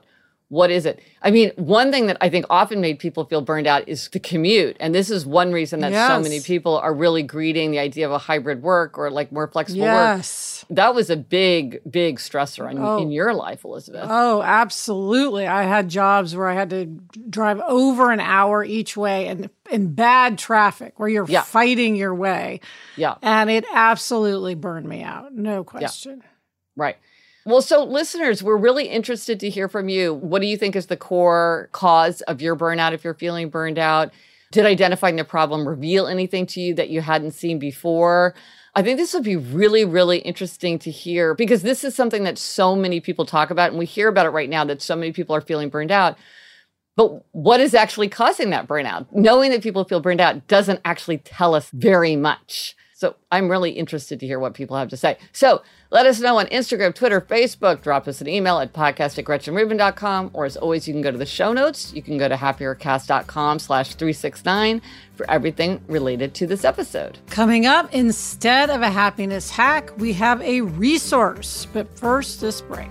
what 0.50 0.72
is 0.72 0.84
it? 0.84 1.00
I 1.22 1.30
mean, 1.30 1.52
one 1.54 1.92
thing 1.92 2.08
that 2.08 2.16
I 2.20 2.28
think 2.28 2.44
often 2.50 2.80
made 2.80 2.98
people 2.98 3.24
feel 3.24 3.40
burned 3.40 3.68
out 3.68 3.88
is 3.88 4.08
the 4.08 4.18
commute. 4.18 4.76
And 4.80 4.92
this 4.92 5.08
is 5.08 5.24
one 5.24 5.52
reason 5.52 5.78
that 5.80 5.92
yes. 5.92 6.08
so 6.08 6.20
many 6.20 6.40
people 6.40 6.76
are 6.76 6.92
really 6.92 7.22
greeting 7.22 7.70
the 7.70 7.78
idea 7.78 8.04
of 8.04 8.10
a 8.10 8.18
hybrid 8.18 8.60
work 8.60 8.98
or 8.98 9.12
like 9.12 9.30
more 9.30 9.46
flexible 9.46 9.82
work. 9.82 10.16
yes. 10.16 10.64
work. 10.68 10.76
That 10.76 10.92
was 10.92 11.08
a 11.08 11.16
big, 11.16 11.80
big 11.88 12.18
stressor 12.18 12.68
in, 12.68 12.78
oh. 12.78 12.98
in 12.98 13.12
your 13.12 13.32
life, 13.32 13.64
Elizabeth. 13.64 14.06
Oh, 14.10 14.42
absolutely. 14.42 15.46
I 15.46 15.62
had 15.62 15.88
jobs 15.88 16.34
where 16.34 16.48
I 16.48 16.54
had 16.54 16.70
to 16.70 16.86
drive 17.28 17.60
over 17.60 18.10
an 18.10 18.20
hour 18.20 18.64
each 18.64 18.96
way 18.96 19.28
and 19.28 19.50
in 19.70 19.94
bad 19.94 20.36
traffic 20.36 20.98
where 20.98 21.08
you're 21.08 21.26
yeah. 21.28 21.42
fighting 21.42 21.94
your 21.94 22.14
way. 22.14 22.60
Yeah. 22.96 23.14
And 23.22 23.48
it 23.50 23.64
absolutely 23.72 24.56
burned 24.56 24.88
me 24.88 25.04
out. 25.04 25.32
No 25.32 25.62
question. 25.62 26.22
Yeah. 26.24 26.28
Right. 26.74 26.96
Well, 27.50 27.62
so 27.62 27.82
listeners, 27.82 28.44
we're 28.44 28.56
really 28.56 28.86
interested 28.86 29.40
to 29.40 29.50
hear 29.50 29.68
from 29.68 29.88
you. 29.88 30.14
What 30.14 30.40
do 30.40 30.46
you 30.46 30.56
think 30.56 30.76
is 30.76 30.86
the 30.86 30.96
core 30.96 31.68
cause 31.72 32.20
of 32.22 32.40
your 32.40 32.54
burnout 32.54 32.92
if 32.92 33.02
you're 33.02 33.12
feeling 33.12 33.48
burned 33.48 33.76
out? 33.76 34.12
Did 34.52 34.66
identifying 34.66 35.16
the 35.16 35.24
problem 35.24 35.66
reveal 35.66 36.06
anything 36.06 36.46
to 36.46 36.60
you 36.60 36.74
that 36.74 36.90
you 36.90 37.00
hadn't 37.00 37.32
seen 37.32 37.58
before? 37.58 38.36
I 38.76 38.82
think 38.82 38.98
this 38.98 39.12
would 39.14 39.24
be 39.24 39.34
really, 39.34 39.84
really 39.84 40.18
interesting 40.18 40.78
to 40.78 40.92
hear 40.92 41.34
because 41.34 41.62
this 41.62 41.82
is 41.82 41.92
something 41.92 42.22
that 42.22 42.38
so 42.38 42.76
many 42.76 43.00
people 43.00 43.26
talk 43.26 43.50
about, 43.50 43.70
and 43.70 43.80
we 43.80 43.86
hear 43.86 44.06
about 44.06 44.26
it 44.26 44.30
right 44.30 44.48
now 44.48 44.64
that 44.66 44.80
so 44.80 44.94
many 44.94 45.10
people 45.10 45.34
are 45.34 45.40
feeling 45.40 45.70
burned 45.70 45.90
out. 45.90 46.16
But 46.94 47.24
what 47.32 47.58
is 47.58 47.74
actually 47.74 48.08
causing 48.10 48.50
that 48.50 48.68
burnout? 48.68 49.08
Knowing 49.10 49.50
that 49.50 49.62
people 49.62 49.82
feel 49.82 49.98
burned 49.98 50.20
out 50.20 50.46
doesn't 50.46 50.80
actually 50.84 51.18
tell 51.18 51.56
us 51.56 51.68
very 51.70 52.14
much. 52.14 52.76
So 53.00 53.16
I'm 53.32 53.50
really 53.50 53.70
interested 53.70 54.20
to 54.20 54.26
hear 54.26 54.38
what 54.38 54.52
people 54.52 54.76
have 54.76 54.90
to 54.90 54.96
say. 54.96 55.16
So 55.32 55.62
let 55.88 56.04
us 56.04 56.20
know 56.20 56.38
on 56.38 56.48
Instagram, 56.48 56.94
Twitter, 56.94 57.18
Facebook. 57.18 57.80
Drop 57.80 58.06
us 58.06 58.20
an 58.20 58.28
email 58.28 58.58
at 58.58 58.74
podcast 58.74 59.18
at 59.18 59.24
gretchenrubin.com. 59.24 60.32
Or 60.34 60.44
as 60.44 60.58
always, 60.58 60.86
you 60.86 60.92
can 60.92 61.00
go 61.00 61.10
to 61.10 61.16
the 61.16 61.24
show 61.24 61.54
notes. 61.54 61.94
You 61.94 62.02
can 62.02 62.18
go 62.18 62.28
to 62.28 62.34
happiercast.com 62.34 63.58
slash 63.58 63.94
369 63.94 64.82
for 65.14 65.30
everything 65.30 65.80
related 65.88 66.34
to 66.34 66.46
this 66.46 66.62
episode. 66.62 67.16
Coming 67.30 67.64
up, 67.64 67.90
instead 67.94 68.68
of 68.68 68.82
a 68.82 68.90
happiness 68.90 69.48
hack, 69.48 69.96
we 69.96 70.12
have 70.12 70.42
a 70.42 70.60
resource. 70.60 71.66
But 71.72 71.98
first, 71.98 72.42
this 72.42 72.60
break. 72.60 72.90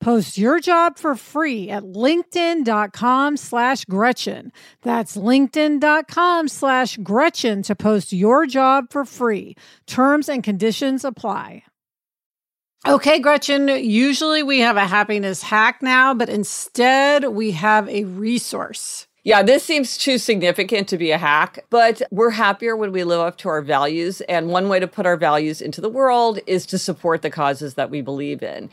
Post 0.00 0.38
your 0.38 0.60
job 0.60 0.98
for 0.98 1.16
free 1.16 1.70
at 1.70 1.82
linkedin.com 1.82 3.36
slash 3.36 3.84
Gretchen. 3.86 4.52
That's 4.82 5.16
linkedin.com 5.16 6.48
slash 6.48 6.96
Gretchen 6.98 7.62
to 7.62 7.74
post 7.74 8.12
your 8.12 8.46
job 8.46 8.86
for 8.90 9.04
free. 9.04 9.56
Terms 9.86 10.28
and 10.28 10.44
conditions 10.44 11.04
apply. 11.04 11.62
Okay, 12.86 13.18
Gretchen, 13.18 13.66
usually 13.68 14.44
we 14.44 14.60
have 14.60 14.76
a 14.76 14.86
happiness 14.86 15.42
hack 15.42 15.82
now, 15.82 16.14
but 16.14 16.28
instead 16.28 17.24
we 17.24 17.50
have 17.50 17.88
a 17.88 18.04
resource. 18.04 19.08
Yeah, 19.26 19.42
this 19.42 19.64
seems 19.64 19.98
too 19.98 20.18
significant 20.18 20.86
to 20.90 20.96
be 20.96 21.10
a 21.10 21.18
hack, 21.18 21.64
but 21.68 22.00
we're 22.12 22.30
happier 22.30 22.76
when 22.76 22.92
we 22.92 23.02
live 23.02 23.18
up 23.18 23.38
to 23.38 23.48
our 23.48 23.60
values. 23.60 24.20
And 24.28 24.50
one 24.50 24.68
way 24.68 24.78
to 24.78 24.86
put 24.86 25.04
our 25.04 25.16
values 25.16 25.60
into 25.60 25.80
the 25.80 25.88
world 25.88 26.38
is 26.46 26.64
to 26.66 26.78
support 26.78 27.22
the 27.22 27.30
causes 27.30 27.74
that 27.74 27.90
we 27.90 28.02
believe 28.02 28.40
in. 28.40 28.70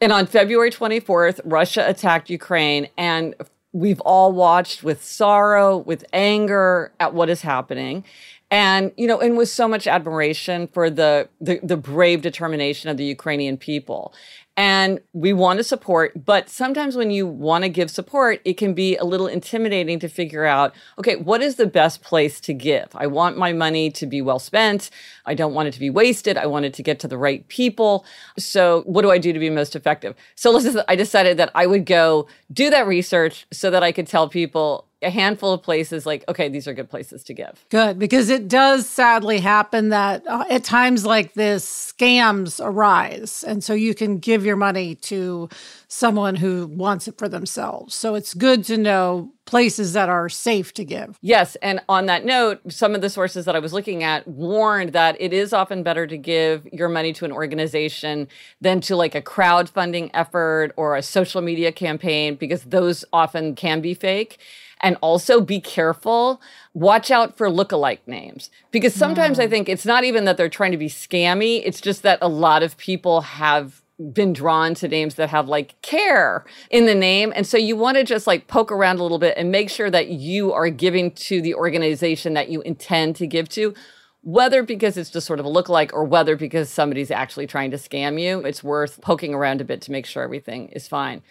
And 0.00 0.12
on 0.12 0.26
February 0.26 0.70
24th, 0.70 1.40
Russia 1.44 1.84
attacked 1.88 2.28
Ukraine, 2.28 2.88
and 2.98 3.34
we've 3.72 4.00
all 4.00 4.32
watched 4.32 4.82
with 4.82 5.04
sorrow, 5.04 5.76
with 5.76 6.04
anger 6.12 6.92
at 7.00 7.14
what 7.14 7.28
is 7.28 7.42
happening. 7.42 8.04
And 8.50 8.92
you 8.96 9.08
know 9.08 9.18
and 9.18 9.36
with 9.36 9.48
so 9.48 9.66
much 9.66 9.86
admiration 9.86 10.68
for 10.68 10.88
the, 10.88 11.28
the, 11.40 11.58
the 11.62 11.76
brave 11.76 12.22
determination 12.22 12.88
of 12.88 12.96
the 12.96 13.04
ukrainian 13.04 13.56
people 13.56 14.14
and 14.56 15.00
we 15.12 15.32
want 15.32 15.58
to 15.58 15.64
support 15.64 16.12
but 16.24 16.48
sometimes 16.48 16.96
when 16.96 17.10
you 17.10 17.26
want 17.26 17.64
to 17.64 17.68
give 17.68 17.90
support 17.90 18.40
it 18.44 18.54
can 18.54 18.74
be 18.74 18.96
a 18.96 19.04
little 19.04 19.26
intimidating 19.26 19.98
to 19.98 20.08
figure 20.08 20.44
out 20.44 20.74
okay 20.98 21.16
what 21.16 21.42
is 21.42 21.56
the 21.56 21.66
best 21.66 22.02
place 22.02 22.40
to 22.40 22.54
give? 22.54 22.88
I 22.94 23.06
want 23.06 23.36
my 23.36 23.52
money 23.52 23.90
to 23.92 24.06
be 24.06 24.22
well 24.22 24.38
spent. 24.38 24.90
I 25.26 25.34
don't 25.34 25.54
want 25.54 25.68
it 25.68 25.74
to 25.74 25.80
be 25.80 25.90
wasted. 25.90 26.36
I 26.36 26.46
want 26.46 26.64
it 26.64 26.74
to 26.74 26.82
get 26.82 27.00
to 27.00 27.08
the 27.08 27.18
right 27.18 27.46
people. 27.48 28.04
So 28.38 28.82
what 28.86 29.02
do 29.02 29.10
i 29.10 29.18
do 29.18 29.32
to 29.32 29.38
be 29.38 29.50
most 29.50 29.74
effective? 29.76 30.14
So 30.36 30.58
i 30.88 30.96
decided 30.96 31.36
that 31.38 31.50
i 31.54 31.66
would 31.66 31.86
go 31.86 32.26
do 32.52 32.70
that 32.70 32.86
research 32.86 33.46
so 33.52 33.70
that 33.70 33.82
i 33.82 33.92
could 33.92 34.06
tell 34.06 34.28
people 34.28 34.86
a 35.04 35.10
handful 35.10 35.52
of 35.52 35.62
places 35.62 36.06
like 36.06 36.24
okay 36.28 36.48
these 36.48 36.66
are 36.66 36.74
good 36.74 36.90
places 36.90 37.22
to 37.24 37.34
give. 37.34 37.64
Good 37.70 37.98
because 37.98 38.30
it 38.30 38.48
does 38.48 38.88
sadly 38.88 39.40
happen 39.40 39.90
that 39.90 40.26
uh, 40.26 40.44
at 40.50 40.64
times 40.64 41.04
like 41.04 41.34
this 41.34 41.94
scams 41.96 42.64
arise. 42.64 43.44
And 43.44 43.62
so 43.62 43.74
you 43.74 43.94
can 43.94 44.18
give 44.18 44.44
your 44.44 44.56
money 44.56 44.94
to 44.96 45.48
someone 45.88 46.36
who 46.36 46.66
wants 46.66 47.06
it 47.06 47.18
for 47.18 47.28
themselves. 47.28 47.94
So 47.94 48.14
it's 48.14 48.34
good 48.34 48.64
to 48.64 48.76
know 48.76 49.30
places 49.44 49.92
that 49.92 50.08
are 50.08 50.28
safe 50.28 50.72
to 50.74 50.84
give. 50.84 51.18
Yes 51.20 51.56
and 51.56 51.80
on 51.88 52.06
that 52.06 52.24
note 52.24 52.60
some 52.68 52.94
of 52.94 53.00
the 53.00 53.10
sources 53.10 53.44
that 53.44 53.54
i 53.54 53.58
was 53.58 53.72
looking 53.72 54.02
at 54.02 54.26
warned 54.26 54.92
that 54.92 55.16
it 55.20 55.32
is 55.32 55.52
often 55.52 55.82
better 55.82 56.06
to 56.06 56.16
give 56.16 56.66
your 56.72 56.88
money 56.88 57.12
to 57.12 57.24
an 57.24 57.32
organization 57.32 58.28
than 58.60 58.80
to 58.80 58.96
like 58.96 59.14
a 59.14 59.22
crowdfunding 59.22 60.10
effort 60.14 60.72
or 60.76 60.96
a 60.96 61.02
social 61.02 61.42
media 61.42 61.70
campaign 61.72 62.34
because 62.36 62.62
those 62.64 63.04
often 63.12 63.54
can 63.54 63.80
be 63.80 63.94
fake 63.94 64.38
and 64.84 64.98
also 65.00 65.40
be 65.40 65.60
careful. 65.60 66.40
Watch 66.74 67.10
out 67.10 67.36
for 67.36 67.50
look-alike 67.50 68.06
names 68.06 68.50
because 68.70 68.94
sometimes 68.94 69.38
mm. 69.38 69.44
I 69.44 69.48
think 69.48 69.68
it's 69.68 69.86
not 69.86 70.04
even 70.04 70.26
that 70.26 70.36
they're 70.36 70.48
trying 70.48 70.72
to 70.72 70.78
be 70.78 70.88
scammy. 70.88 71.62
It's 71.64 71.80
just 71.80 72.02
that 72.02 72.18
a 72.20 72.28
lot 72.28 72.62
of 72.62 72.76
people 72.76 73.22
have 73.22 73.80
been 74.12 74.32
drawn 74.32 74.74
to 74.74 74.88
names 74.88 75.14
that 75.14 75.30
have 75.30 75.48
like 75.48 75.80
care 75.80 76.44
in 76.68 76.84
the 76.84 76.94
name. 76.94 77.32
And 77.34 77.46
so 77.46 77.56
you 77.56 77.76
want 77.76 77.96
to 77.96 78.04
just 78.04 78.26
like 78.26 78.46
poke 78.46 78.70
around 78.70 78.98
a 78.98 79.02
little 79.02 79.18
bit 79.18 79.38
and 79.38 79.50
make 79.50 79.70
sure 79.70 79.90
that 79.90 80.08
you 80.08 80.52
are 80.52 80.68
giving 80.68 81.12
to 81.12 81.40
the 81.40 81.54
organization 81.54 82.34
that 82.34 82.50
you 82.50 82.60
intend 82.62 83.16
to 83.16 83.26
give 83.26 83.48
to. 83.50 83.72
Whether 84.20 84.62
because 84.62 84.96
it's 84.96 85.10
just 85.10 85.26
sort 85.26 85.38
of 85.38 85.46
a 85.46 85.50
look-alike 85.50 85.92
or 85.92 86.04
whether 86.04 86.34
because 86.34 86.68
somebody's 86.70 87.10
actually 87.10 87.46
trying 87.46 87.70
to 87.70 87.76
scam 87.76 88.20
you, 88.20 88.40
it's 88.40 88.64
worth 88.64 89.00
poking 89.00 89.32
around 89.32 89.60
a 89.60 89.64
bit 89.64 89.80
to 89.82 89.92
make 89.92 90.06
sure 90.06 90.22
everything 90.22 90.68
is 90.68 90.88
fine. 90.88 91.22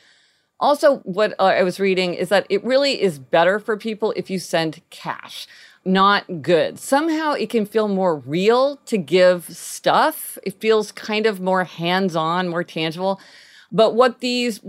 Also, 0.64 1.00
what 1.00 1.34
uh, 1.40 1.44
I 1.44 1.64
was 1.64 1.78
reading 1.78 2.14
is 2.14 2.30
that 2.30 2.48
it 2.48 2.64
really 2.64 3.02
is 3.02 3.20
better 3.20 3.60
for 3.60 3.76
people 3.76 4.14
if 4.16 4.30
you 4.30 4.40
send 4.40 4.82
cash, 4.90 5.46
not 5.84 6.42
goods. 6.42 6.82
Somehow 6.82 7.34
it 7.34 7.50
can 7.50 7.66
feel 7.66 7.90
more 7.90 8.16
real 8.16 8.78
to 8.86 8.98
give 8.98 9.50
stuff. 9.50 10.38
It 10.42 10.62
feels 10.62 10.94
kind 10.94 11.26
of 11.26 11.42
more 11.42 11.66
hands 11.66 12.16
on, 12.16 12.48
more 12.48 12.64
tangible. 12.64 13.20
But 13.74 13.94
what 13.94 14.22
these 14.22 14.62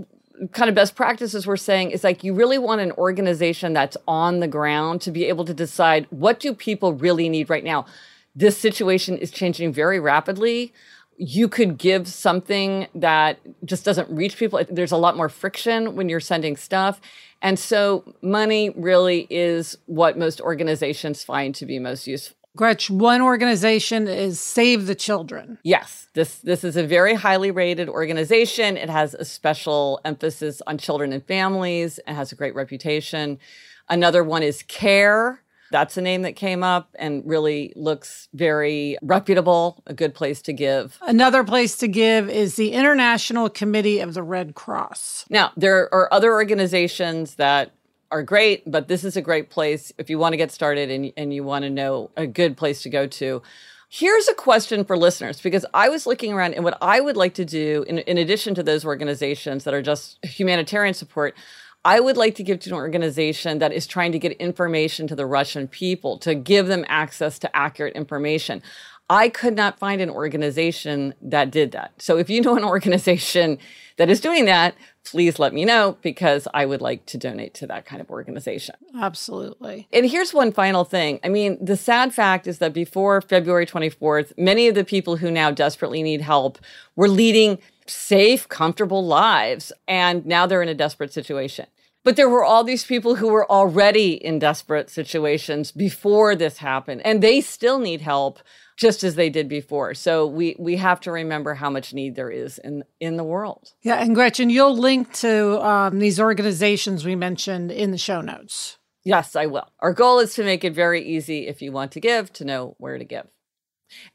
kind 0.50 0.68
of 0.68 0.74
best 0.74 0.96
practices 0.96 1.46
we're 1.46 1.56
saying 1.56 1.92
is 1.92 2.02
like 2.02 2.24
you 2.24 2.34
really 2.34 2.58
want 2.58 2.80
an 2.80 2.90
organization 2.92 3.72
that's 3.72 3.96
on 4.08 4.40
the 4.40 4.48
ground 4.48 5.00
to 5.02 5.12
be 5.12 5.26
able 5.26 5.44
to 5.44 5.54
decide 5.54 6.08
what 6.10 6.40
do 6.40 6.52
people 6.52 6.92
really 6.92 7.28
need 7.28 7.48
right 7.48 7.62
now 7.62 7.86
this 8.34 8.58
situation 8.58 9.16
is 9.16 9.30
changing 9.30 9.72
very 9.72 10.00
rapidly 10.00 10.72
you 11.16 11.48
could 11.48 11.78
give 11.78 12.08
something 12.08 12.88
that 12.94 13.38
just 13.64 13.84
doesn't 13.84 14.10
reach 14.10 14.36
people. 14.36 14.62
There's 14.68 14.92
a 14.92 14.96
lot 14.96 15.16
more 15.16 15.28
friction 15.28 15.96
when 15.96 16.08
you're 16.08 16.20
sending 16.20 16.56
stuff. 16.56 17.00
And 17.40 17.58
so 17.58 18.14
money 18.22 18.70
really 18.70 19.26
is 19.30 19.76
what 19.86 20.18
most 20.18 20.40
organizations 20.40 21.22
find 21.22 21.54
to 21.56 21.66
be 21.66 21.78
most 21.78 22.06
useful. 22.06 22.36
Gretch, 22.56 22.88
one 22.88 23.20
organization 23.20 24.06
is 24.06 24.38
Save 24.38 24.86
the 24.86 24.94
Children. 24.94 25.58
Yes, 25.64 26.06
this 26.14 26.36
this 26.36 26.62
is 26.62 26.76
a 26.76 26.86
very 26.86 27.14
highly 27.14 27.50
rated 27.50 27.88
organization. 27.88 28.76
It 28.76 28.88
has 28.88 29.12
a 29.14 29.24
special 29.24 30.00
emphasis 30.04 30.62
on 30.64 30.78
children 30.78 31.12
and 31.12 31.24
families. 31.26 31.98
It 32.06 32.14
has 32.14 32.30
a 32.30 32.36
great 32.36 32.54
reputation. 32.54 33.40
Another 33.88 34.22
one 34.22 34.44
is 34.44 34.62
CARE, 34.62 35.40
that's 35.70 35.96
a 35.96 36.02
name 36.02 36.22
that 36.22 36.36
came 36.36 36.62
up 36.62 36.94
and 36.98 37.22
really 37.26 37.72
looks 37.76 38.28
very 38.32 38.96
reputable, 39.02 39.82
a 39.86 39.94
good 39.94 40.14
place 40.14 40.42
to 40.42 40.52
give. 40.52 40.98
Another 41.02 41.44
place 41.44 41.76
to 41.78 41.88
give 41.88 42.28
is 42.28 42.56
the 42.56 42.72
International 42.72 43.48
Committee 43.48 44.00
of 44.00 44.14
the 44.14 44.22
Red 44.22 44.54
Cross. 44.54 45.26
Now, 45.30 45.52
there 45.56 45.92
are 45.92 46.12
other 46.12 46.32
organizations 46.32 47.36
that 47.36 47.72
are 48.10 48.22
great, 48.22 48.62
but 48.70 48.86
this 48.88 49.02
is 49.02 49.16
a 49.16 49.22
great 49.22 49.50
place 49.50 49.92
if 49.98 50.08
you 50.08 50.18
want 50.18 50.32
to 50.32 50.36
get 50.36 50.52
started 50.52 50.90
and, 50.90 51.12
and 51.16 51.34
you 51.34 51.42
want 51.42 51.64
to 51.64 51.70
know 51.70 52.10
a 52.16 52.26
good 52.26 52.56
place 52.56 52.82
to 52.82 52.90
go 52.90 53.06
to. 53.06 53.42
Here's 53.88 54.28
a 54.28 54.34
question 54.34 54.84
for 54.84 54.96
listeners 54.96 55.40
because 55.40 55.64
I 55.72 55.88
was 55.88 56.06
looking 56.06 56.32
around 56.32 56.54
and 56.54 56.64
what 56.64 56.76
I 56.82 57.00
would 57.00 57.16
like 57.16 57.34
to 57.34 57.44
do, 57.44 57.84
in, 57.88 57.98
in 57.98 58.18
addition 58.18 58.54
to 58.56 58.62
those 58.62 58.84
organizations 58.84 59.64
that 59.64 59.74
are 59.74 59.82
just 59.82 60.24
humanitarian 60.24 60.94
support, 60.94 61.36
I 61.84 62.00
would 62.00 62.16
like 62.16 62.34
to 62.36 62.42
give 62.42 62.60
to 62.60 62.70
an 62.70 62.76
organization 62.76 63.58
that 63.58 63.72
is 63.72 63.86
trying 63.86 64.12
to 64.12 64.18
get 64.18 64.32
information 64.32 65.06
to 65.08 65.14
the 65.14 65.26
Russian 65.26 65.68
people, 65.68 66.18
to 66.18 66.34
give 66.34 66.66
them 66.66 66.84
access 66.88 67.38
to 67.40 67.54
accurate 67.54 67.94
information. 67.94 68.62
I 69.10 69.28
could 69.28 69.54
not 69.54 69.78
find 69.78 70.00
an 70.00 70.08
organization 70.08 71.12
that 71.20 71.50
did 71.50 71.72
that. 71.72 71.92
So 71.98 72.16
if 72.16 72.30
you 72.30 72.40
know 72.40 72.56
an 72.56 72.64
organization 72.76 73.58
that 73.98 74.08
is 74.08 74.20
doing 74.20 74.46
that, 74.46 74.74
please 75.04 75.38
let 75.38 75.52
me 75.52 75.66
know 75.66 75.98
because 76.00 76.48
I 76.54 76.64
would 76.64 76.80
like 76.80 77.04
to 77.06 77.18
donate 77.18 77.52
to 77.54 77.66
that 77.66 77.84
kind 77.84 78.00
of 78.00 78.08
organization. 78.08 78.76
Absolutely. 78.98 79.86
And 79.92 80.06
here's 80.06 80.32
one 80.32 80.52
final 80.52 80.84
thing. 80.84 81.20
I 81.22 81.28
mean, 81.28 81.62
the 81.62 81.76
sad 81.76 82.14
fact 82.14 82.46
is 82.46 82.58
that 82.58 82.72
before 82.72 83.20
February 83.20 83.66
24th, 83.66 84.32
many 84.38 84.68
of 84.68 84.74
the 84.74 84.84
people 84.84 85.18
who 85.18 85.30
now 85.30 85.50
desperately 85.50 86.02
need 86.02 86.22
help 86.22 86.58
were 86.96 87.08
leading 87.08 87.58
safe, 87.86 88.48
comfortable 88.48 89.04
lives. 89.04 89.70
And 89.86 90.24
now 90.24 90.46
they're 90.46 90.62
in 90.62 90.70
a 90.70 90.74
desperate 90.74 91.12
situation. 91.12 91.66
But 92.04 92.16
there 92.16 92.28
were 92.28 92.44
all 92.44 92.64
these 92.64 92.84
people 92.84 93.16
who 93.16 93.28
were 93.28 93.50
already 93.50 94.12
in 94.12 94.38
desperate 94.38 94.90
situations 94.90 95.72
before 95.72 96.36
this 96.36 96.58
happened, 96.58 97.00
and 97.04 97.22
they 97.22 97.40
still 97.40 97.78
need 97.78 98.02
help 98.02 98.40
just 98.76 99.02
as 99.02 99.14
they 99.14 99.30
did 99.30 99.48
before. 99.48 99.94
So 99.94 100.26
we 100.26 100.54
we 100.58 100.76
have 100.76 101.00
to 101.00 101.12
remember 101.12 101.54
how 101.54 101.70
much 101.70 101.94
need 101.94 102.14
there 102.14 102.30
is 102.30 102.58
in 102.58 102.84
in 103.00 103.16
the 103.16 103.24
world. 103.24 103.72
Yeah, 103.82 103.96
and 103.96 104.14
Gretchen, 104.14 104.50
you'll 104.50 104.76
link 104.76 105.12
to 105.14 105.64
um, 105.66 105.98
these 105.98 106.20
organizations 106.20 107.04
we 107.04 107.16
mentioned 107.16 107.72
in 107.72 107.90
the 107.90 107.98
show 107.98 108.20
notes. 108.20 108.78
Yes, 109.04 109.36
I 109.36 109.46
will. 109.46 109.68
Our 109.80 109.92
goal 109.92 110.18
is 110.18 110.34
to 110.34 110.44
make 110.44 110.64
it 110.64 110.74
very 110.74 111.02
easy 111.06 111.46
if 111.46 111.60
you 111.60 111.72
want 111.72 111.92
to 111.92 112.00
give 112.00 112.32
to 112.34 112.44
know 112.44 112.74
where 112.78 112.98
to 112.98 113.04
give. 113.04 113.26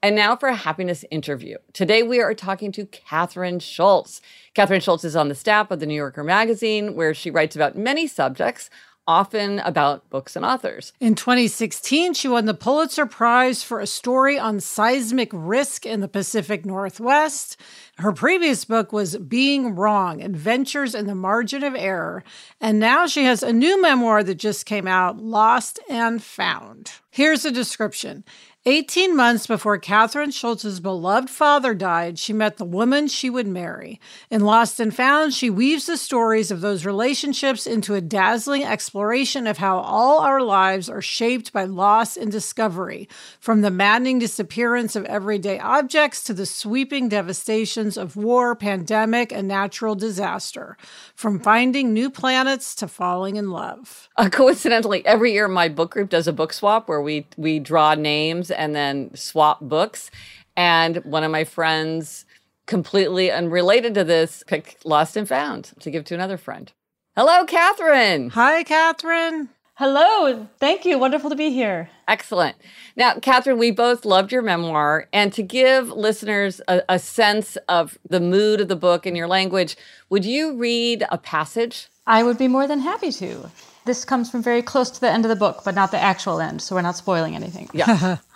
And 0.01 0.15
now 0.15 0.35
for 0.35 0.49
a 0.49 0.55
happiness 0.55 1.05
interview. 1.11 1.57
Today 1.73 2.03
we 2.03 2.19
are 2.19 2.33
talking 2.33 2.71
to 2.73 2.85
Kathryn 2.85 3.61
Schulz. 3.61 4.21
Kathryn 4.55 4.81
Schulz 4.81 5.03
is 5.03 5.15
on 5.15 5.29
the 5.29 5.35
staff 5.35 5.71
of 5.71 5.79
the 5.79 5.85
New 5.85 5.95
Yorker 5.95 6.23
magazine, 6.23 6.95
where 6.95 7.13
she 7.13 7.31
writes 7.31 7.55
about 7.55 7.77
many 7.77 8.07
subjects, 8.07 8.69
often 9.09 9.57
about 9.59 10.07
books 10.11 10.35
and 10.35 10.45
authors. 10.45 10.93
In 10.99 11.15
2016, 11.15 12.13
she 12.13 12.27
won 12.27 12.45
the 12.45 12.53
Pulitzer 12.53 13.07
Prize 13.07 13.63
for 13.63 13.79
a 13.79 13.87
story 13.87 14.37
on 14.37 14.59
seismic 14.59 15.31
risk 15.33 15.83
in 15.83 16.01
the 16.01 16.07
Pacific 16.07 16.63
Northwest. 16.63 17.57
Her 17.97 18.11
previous 18.11 18.65
book 18.65 18.93
was 18.93 19.17
Being 19.17 19.75
Wrong 19.75 20.21
Adventures 20.21 20.93
in 20.93 21.07
the 21.07 21.15
Margin 21.15 21.63
of 21.63 21.73
Error. 21.75 22.23
And 22.61 22.79
now 22.79 23.07
she 23.07 23.25
has 23.25 23.41
a 23.41 23.51
new 23.51 23.81
memoir 23.81 24.23
that 24.23 24.35
just 24.35 24.67
came 24.67 24.87
out, 24.87 25.17
Lost 25.17 25.79
and 25.89 26.21
Found. 26.21 26.91
Here's 27.09 27.45
a 27.45 27.51
description 27.51 28.23
18 28.69 29.15
months 29.15 29.47
before 29.47 29.79
Kathryn 29.79 30.31
Schulz's 30.31 30.79
beloved 30.79 31.27
father 31.27 31.73
died, 31.73 32.19
she 32.19 32.33
met 32.33 32.57
the 32.57 32.63
woman 32.63 33.07
she 33.07 33.27
would 33.27 33.47
marry. 33.47 33.99
In 34.29 34.41
Lost 34.41 34.79
and 34.79 34.95
Found, 34.95 35.33
she 35.33 35.49
weaves 35.49 35.87
the 35.87 35.97
stories 35.97 36.51
of 36.51 36.61
those 36.61 36.85
relationships 36.85 37.65
into 37.65 37.95
a 37.95 38.01
dazzling 38.01 38.63
exploration 38.63 39.47
of 39.47 39.57
how 39.57 39.79
all 39.79 40.19
our 40.19 40.39
lives 40.39 40.87
are 40.87 41.01
shaped 41.01 41.51
by 41.51 41.63
loss 41.63 42.15
and 42.15 42.31
discovery, 42.31 43.09
from 43.39 43.61
the 43.61 43.71
maddening 43.71 44.19
disappearance 44.19 44.95
of 44.95 45.03
everyday 45.05 45.57
objects 45.57 46.23
to 46.25 46.33
the 46.35 46.45
sweeping 46.45 47.09
devastations 47.09 47.97
of 47.97 48.15
war, 48.15 48.55
pandemic, 48.55 49.31
and 49.31 49.47
natural 49.47 49.95
disaster, 49.95 50.77
from 51.15 51.39
finding 51.39 51.91
new 51.91 52.07
planets 52.07 52.75
to 52.75 52.87
falling 52.87 53.35
in 53.35 53.49
love. 53.49 54.09
Uh, 54.15 54.29
coincidentally, 54.29 55.03
every 55.07 55.33
year 55.33 55.47
my 55.47 55.67
book 55.67 55.89
group 55.89 56.09
does 56.11 56.27
a 56.27 56.33
book 56.33 56.53
swap 56.53 56.87
where 56.87 57.01
we 57.01 57.25
we 57.35 57.57
draw 57.57 57.95
names 57.95 58.51
and 58.59 58.75
then 58.75 59.15
swap 59.15 59.61
books. 59.61 60.11
And 60.55 60.97
one 61.05 61.23
of 61.23 61.31
my 61.31 61.45
friends, 61.45 62.25
completely 62.67 63.31
unrelated 63.31 63.95
to 63.95 64.03
this, 64.03 64.43
picked 64.45 64.85
Lost 64.85 65.17
and 65.17 65.27
Found 65.27 65.71
to 65.79 65.89
give 65.89 66.03
to 66.05 66.13
another 66.13 66.37
friend. 66.37 66.71
Hello, 67.15 67.45
Kathryn. 67.45 68.31
Hi, 68.31 68.63
Kathryn. 68.63 69.47
Hello. 69.73 70.45
Thank 70.59 70.83
you. 70.83 70.99
Wonderful 70.99 71.29
to 71.29 71.37
be 71.37 71.51
here. 71.51 71.89
Excellent. 72.05 72.57
Now, 72.97 73.13
Kathryn, 73.13 73.57
we 73.57 73.71
both 73.71 74.03
loved 74.03 74.31
your 74.31 74.41
memoir. 74.41 75.07
And 75.13 75.31
to 75.31 75.41
give 75.41 75.89
listeners 75.89 76.59
a, 76.67 76.81
a 76.89 76.99
sense 76.99 77.55
of 77.69 77.97
the 78.07 78.19
mood 78.19 78.59
of 78.59 78.67
the 78.67 78.75
book 78.75 79.05
and 79.05 79.15
your 79.15 79.27
language, 79.27 79.77
would 80.09 80.25
you 80.25 80.57
read 80.57 81.05
a 81.09 81.17
passage? 81.17 81.87
I 82.05 82.23
would 82.23 82.37
be 82.37 82.49
more 82.49 82.67
than 82.67 82.79
happy 82.79 83.11
to. 83.13 83.49
This 83.85 84.03
comes 84.03 84.29
from 84.29 84.43
very 84.43 84.61
close 84.61 84.91
to 84.91 84.99
the 84.99 85.09
end 85.09 85.23
of 85.23 85.29
the 85.29 85.35
book, 85.35 85.61
but 85.63 85.75
not 85.75 85.91
the 85.91 85.99
actual 85.99 86.41
end, 86.41 86.61
so 86.61 86.75
we're 86.75 86.81
not 86.81 86.97
spoiling 86.97 87.35
anything. 87.35 87.69
Yeah. 87.73 88.17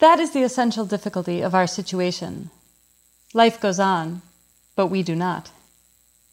that 0.00 0.18
is 0.18 0.32
the 0.32 0.42
essential 0.42 0.84
difficulty 0.84 1.40
of 1.40 1.54
our 1.54 1.66
situation. 1.66 2.50
Life 3.32 3.60
goes 3.60 3.78
on, 3.78 4.22
but 4.74 4.88
we 4.88 5.02
do 5.02 5.14
not. 5.14 5.50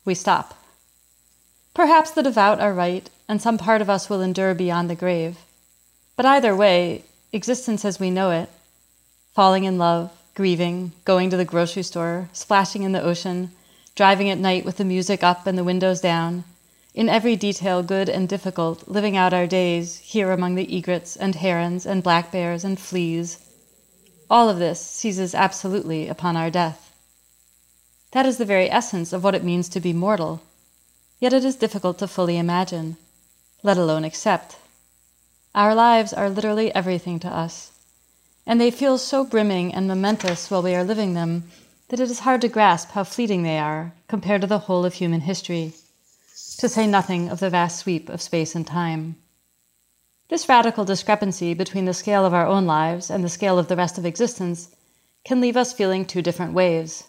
We 0.04 0.16
stop. 0.16 0.58
Perhaps 1.74 2.12
the 2.12 2.24
devout 2.24 2.60
are 2.60 2.74
right, 2.74 3.10
and 3.28 3.42
some 3.42 3.58
part 3.58 3.82
of 3.82 3.90
us 3.90 4.10
will 4.10 4.22
endure 4.22 4.56
beyond 4.56 4.90
the 4.90 4.96
grave. 4.96 5.38
But 6.16 6.26
either 6.26 6.56
way, 6.56 7.04
existence 7.32 7.86
as 7.86 8.00
we 8.00 8.10
know 8.10 8.32
it, 8.32 8.50
falling 9.36 9.66
in 9.66 9.78
love, 9.78 10.12
grieving, 10.34 10.94
going 11.06 11.30
to 11.30 11.38
the 11.38 11.46
grocery 11.46 11.84
store, 11.84 12.30
splashing 12.34 12.84
in 12.84 12.94
the 12.94 13.04
ocean, 13.04 13.52
driving 13.96 14.30
at 14.30 14.38
night 14.38 14.66
with 14.66 14.78
the 14.78 14.86
music 14.86 15.24
up 15.24 15.46
and 15.46 15.58
the 15.58 15.64
windows 15.64 16.00
down, 16.00 16.44
in 16.96 17.10
every 17.10 17.36
detail 17.36 17.84
good 17.84 18.10
and 18.10 18.28
difficult, 18.30 18.88
living 18.88 19.18
out 19.18 19.34
our 19.34 19.46
days 19.46 20.00
here 20.00 20.32
among 20.32 20.56
the 20.56 20.76
egrets 20.76 21.16
and 21.16 21.36
herons 21.36 21.86
and 21.86 22.02
black 22.02 22.32
bears 22.32 22.64
and 22.64 22.80
fleas. 22.80 23.38
All 24.30 24.50
of 24.50 24.60
this 24.60 24.82
seizes 24.82 25.34
absolutely 25.34 26.10
upon 26.10 26.36
our 26.36 26.50
death. 26.50 26.92
That 28.12 28.26
is 28.26 28.38
the 28.38 28.46
very 28.46 28.70
essence 28.70 29.14
of 29.14 29.24
what 29.24 29.36
it 29.36 29.44
means 29.44 29.70
to 29.70 29.80
be 29.80 29.94
mortal, 29.94 30.42
yet 31.20 31.34
it 31.34 31.46
is 31.46 31.56
difficult 31.56 32.00
to 32.00 32.08
fully 32.08 32.38
imagine, 32.38 32.98
let 33.64 33.78
alone 33.78 34.04
accept. 34.04 34.58
Our 35.56 35.74
lives 35.74 36.12
are 36.12 36.30
literally 36.30 36.76
everything 36.76 37.20
to 37.20 37.34
us, 37.34 37.72
and 38.46 38.60
they 38.60 38.72
feel 38.72 38.98
so 38.98 39.24
brimming 39.24 39.74
and 39.74 39.88
momentous 39.88 40.52
while 40.52 40.62
we 40.62 40.76
are 40.76 40.84
living 40.84 41.14
them 41.14 41.50
that 41.88 42.00
it 42.02 42.12
is 42.12 42.20
hard 42.20 42.42
to 42.42 42.50
grasp 42.50 42.92
how 42.92 43.04
fleeting 43.06 43.44
they 43.44 43.58
are 43.58 43.94
compared 44.10 44.42
to 44.42 44.48
the 44.48 44.60
whole 44.60 44.84
of 44.84 44.96
human 44.96 45.22
history 45.22 45.74
to 46.58 46.68
say 46.68 46.86
nothing 46.86 47.30
of 47.30 47.40
the 47.40 47.50
vast 47.50 47.80
sweep 47.80 48.10
of 48.10 48.22
space 48.22 48.56
and 48.56 48.68
time. 48.68 49.16
This 50.30 50.50
radical 50.50 50.84
discrepancy 50.84 51.54
between 51.54 51.86
the 51.86 51.94
scale 51.94 52.26
of 52.26 52.34
our 52.34 52.46
own 52.46 52.66
lives 52.66 53.10
and 53.10 53.24
the 53.24 53.30
scale 53.30 53.58
of 53.58 53.70
the 53.70 53.78
rest 53.78 53.98
of 53.98 54.06
existence 54.06 54.76
can 55.24 55.40
leave 55.40 55.56
us 55.56 55.72
feeling 55.72 56.04
two 56.06 56.22
different 56.22 56.54
ways. 56.54 57.06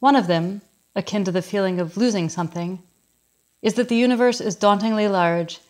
One 0.00 0.16
of 0.16 0.26
them, 0.26 0.60
akin 0.94 1.24
to 1.24 1.32
the 1.32 1.40
feeling 1.40 1.80
of 1.80 1.96
losing 1.96 2.28
something, 2.28 2.82
is 3.62 3.74
that 3.74 3.88
the 3.88 3.96
universe 3.96 4.40
is 4.40 4.54
dauntingly 4.54 5.08
large 5.08 5.60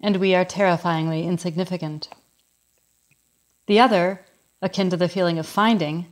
and 0.00 0.16
we 0.16 0.34
are 0.34 0.44
terrifyingly 0.44 1.26
insignificant. 1.26 2.08
The 3.66 3.78
other, 3.78 4.24
akin 4.60 4.90
to 4.90 4.96
the 4.96 5.08
feeling 5.08 5.38
of 5.38 5.46
finding, 5.46 6.06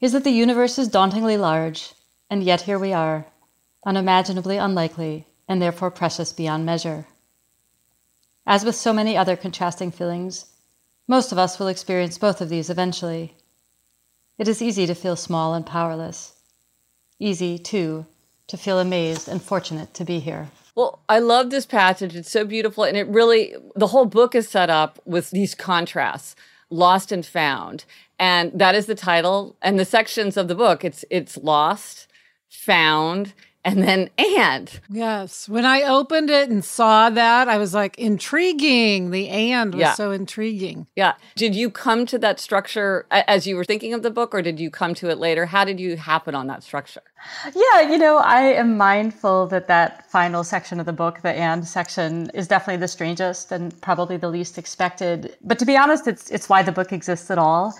is 0.00 0.12
that 0.12 0.22
the 0.22 0.30
universe 0.30 0.78
is 0.78 0.88
dauntingly 0.88 1.36
large, 1.36 1.94
and 2.30 2.42
yet 2.42 2.62
here 2.62 2.78
we 2.78 2.92
are, 2.92 3.26
unimaginably 3.84 4.58
unlikely 4.58 5.26
and 5.48 5.60
therefore 5.60 5.90
precious 5.90 6.32
beyond 6.32 6.64
measure. 6.64 7.06
As 8.46 8.64
with 8.64 8.74
so 8.74 8.92
many 8.92 9.16
other 9.16 9.36
contrasting 9.36 9.90
feelings, 9.90 10.46
most 11.08 11.32
of 11.32 11.38
us 11.38 11.58
will 11.58 11.68
experience 11.68 12.18
both 12.18 12.40
of 12.40 12.48
these 12.48 12.70
eventually. 12.70 13.36
It 14.38 14.48
is 14.48 14.60
easy 14.60 14.86
to 14.86 14.94
feel 14.94 15.16
small 15.16 15.54
and 15.54 15.64
powerless. 15.64 16.34
Easy, 17.18 17.58
too, 17.58 18.06
to 18.48 18.56
feel 18.56 18.78
amazed 18.78 19.28
and 19.28 19.40
fortunate 19.40 19.94
to 19.94 20.04
be 20.04 20.18
here. 20.18 20.48
Well, 20.74 21.00
I 21.08 21.20
love 21.20 21.50
this 21.50 21.66
passage. 21.66 22.16
It's 22.16 22.30
so 22.30 22.44
beautiful. 22.44 22.84
And 22.84 22.96
it 22.96 23.06
really, 23.06 23.54
the 23.76 23.88
whole 23.88 24.06
book 24.06 24.34
is 24.34 24.48
set 24.48 24.70
up 24.70 25.00
with 25.04 25.30
these 25.30 25.54
contrasts 25.54 26.34
lost 26.70 27.12
and 27.12 27.24
found. 27.24 27.84
And 28.18 28.58
that 28.58 28.74
is 28.74 28.86
the 28.86 28.94
title 28.94 29.56
and 29.62 29.78
the 29.78 29.84
sections 29.84 30.36
of 30.36 30.48
the 30.48 30.54
book. 30.54 30.84
It's, 30.84 31.04
it's 31.10 31.36
lost, 31.36 32.08
found, 32.48 33.32
and 33.64 33.82
then 33.82 34.10
and. 34.18 34.80
Yes. 34.88 35.48
When 35.48 35.64
I 35.64 35.82
opened 35.82 36.30
it 36.30 36.50
and 36.50 36.64
saw 36.64 37.10
that, 37.10 37.48
I 37.48 37.56
was 37.56 37.74
like, 37.74 37.98
intriguing. 37.98 39.10
The 39.10 39.28
and 39.28 39.74
was 39.74 39.80
yeah. 39.80 39.94
so 39.94 40.10
intriguing. 40.10 40.86
Yeah. 40.94 41.14
Did 41.34 41.54
you 41.54 41.70
come 41.70 42.06
to 42.06 42.18
that 42.18 42.38
structure 42.38 43.06
as 43.10 43.46
you 43.46 43.56
were 43.56 43.64
thinking 43.64 43.94
of 43.94 44.02
the 44.02 44.10
book, 44.10 44.34
or 44.34 44.42
did 44.42 44.60
you 44.60 44.70
come 44.70 44.94
to 44.94 45.08
it 45.10 45.18
later? 45.18 45.46
How 45.46 45.64
did 45.64 45.80
you 45.80 45.96
happen 45.96 46.34
on 46.34 46.46
that 46.48 46.62
structure? 46.62 47.02
Yeah, 47.54 47.90
you 47.90 47.96
know, 47.96 48.18
I 48.18 48.40
am 48.42 48.76
mindful 48.76 49.46
that 49.46 49.66
that 49.68 50.10
final 50.10 50.44
section 50.44 50.78
of 50.78 50.86
the 50.86 50.92
book, 50.92 51.22
the 51.22 51.30
and 51.30 51.66
section, 51.66 52.30
is 52.34 52.46
definitely 52.46 52.80
the 52.80 52.88
strangest 52.88 53.50
and 53.50 53.80
probably 53.80 54.18
the 54.18 54.28
least 54.28 54.58
expected. 54.58 55.36
But 55.42 55.58
to 55.58 55.64
be 55.64 55.76
honest, 55.76 56.06
it's 56.06 56.30
it's 56.30 56.48
why 56.48 56.62
the 56.62 56.72
book 56.72 56.92
exists 56.92 57.30
at 57.30 57.38
all 57.38 57.74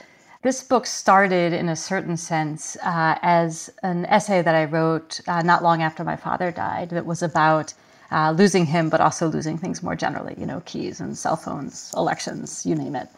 this 0.45 0.63
book 0.63 0.85
started, 0.85 1.55
in 1.55 1.71
a 1.71 1.75
certain 1.75 2.19
sense, 2.19 2.77
uh, 2.83 3.19
as 3.23 3.71
an 3.83 4.05
essay 4.05 4.43
that 4.43 4.55
I 4.55 4.67
wrote 4.67 5.23
uh, 5.27 5.41
not 5.41 5.63
long 5.63 5.81
after 5.81 6.05
my 6.05 6.17
father 6.17 6.53
died 6.53 6.91
that 6.91 7.07
was 7.07 7.23
about 7.23 7.73
uh, 8.13 8.31
losing 8.37 8.67
him, 8.67 8.91
but 8.91 9.01
also 9.01 9.27
losing 9.27 9.57
things 9.57 9.83
more 9.83 9.97
generally, 9.97 10.35
you 10.39 10.45
know, 10.45 10.61
keys 10.67 11.01
and 11.01 11.17
cell 11.17 11.37
phones, 11.37 11.95
elections, 11.97 12.67
you 12.67 12.75
name 12.75 12.95
it. 12.95 13.09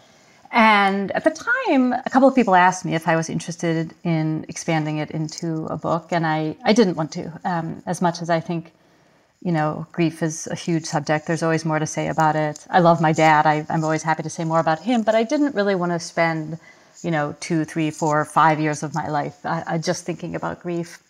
And 0.53 1.11
at 1.11 1.25
the 1.25 1.31
time, 1.31 1.93
a 1.93 2.09
couple 2.11 2.29
of 2.29 2.35
people 2.37 2.55
asked 2.55 2.85
me 2.85 2.95
if 2.95 3.09
I 3.09 3.17
was 3.17 3.29
interested 3.29 3.93
in 4.05 4.47
expanding 4.49 4.99
it 4.99 5.11
into 5.11 5.67
a 5.67 5.77
book, 5.77 6.13
and 6.13 6.25
I, 6.25 6.57
I 6.65 6.73
didn't 6.73 6.95
want 6.95 7.11
to, 7.13 7.41
um, 7.45 7.83
as 7.87 8.01
much 8.01 8.23
as 8.23 8.31
I 8.31 8.39
think 8.39 8.73
you 9.43 9.53
know, 9.53 9.87
grief 9.93 10.23
is 10.23 10.47
a 10.47 10.55
huge 10.55 10.85
subject. 10.85 11.27
There's 11.27 11.43
always 11.43 11.65
more 11.65 11.79
to 11.79 11.87
say 11.87 12.09
about 12.09 12.37
it. 12.37 12.67
I 12.71 12.79
love 12.81 13.01
my 13.01 13.13
dad. 13.13 13.47
I, 13.47 13.67
am 13.69 13.85
always 13.85 14.03
happy 14.03 14.23
to 14.23 14.31
say 14.31 14.45
more 14.45 14.61
about 14.61 14.81
him, 14.81 15.03
but 15.03 15.15
I 15.15 15.25
didn't 15.25 15.55
really 15.55 15.75
want 15.75 15.93
to 15.93 16.01
spend 16.01 16.59
you 17.07 17.13
know, 17.13 17.37
two, 17.39 17.65
three, 17.65 17.91
four, 17.93 18.25
five 18.25 18.59
years 18.59 18.83
of 18.83 18.93
my 18.93 19.09
life, 19.09 19.47
I, 19.47 19.63
I 19.67 19.79
just 19.79 20.05
thinking 20.05 20.35
about 20.35 20.61
grief. 20.61 21.01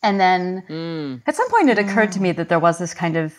And 0.00 0.20
then 0.20 0.62
mm. 0.68 1.22
at 1.26 1.34
some 1.34 1.50
point, 1.50 1.68
it 1.68 1.78
occurred 1.78 2.10
mm. 2.10 2.12
to 2.12 2.22
me 2.22 2.32
that 2.32 2.48
there 2.48 2.60
was 2.60 2.78
this 2.78 2.94
kind 2.94 3.16
of 3.16 3.34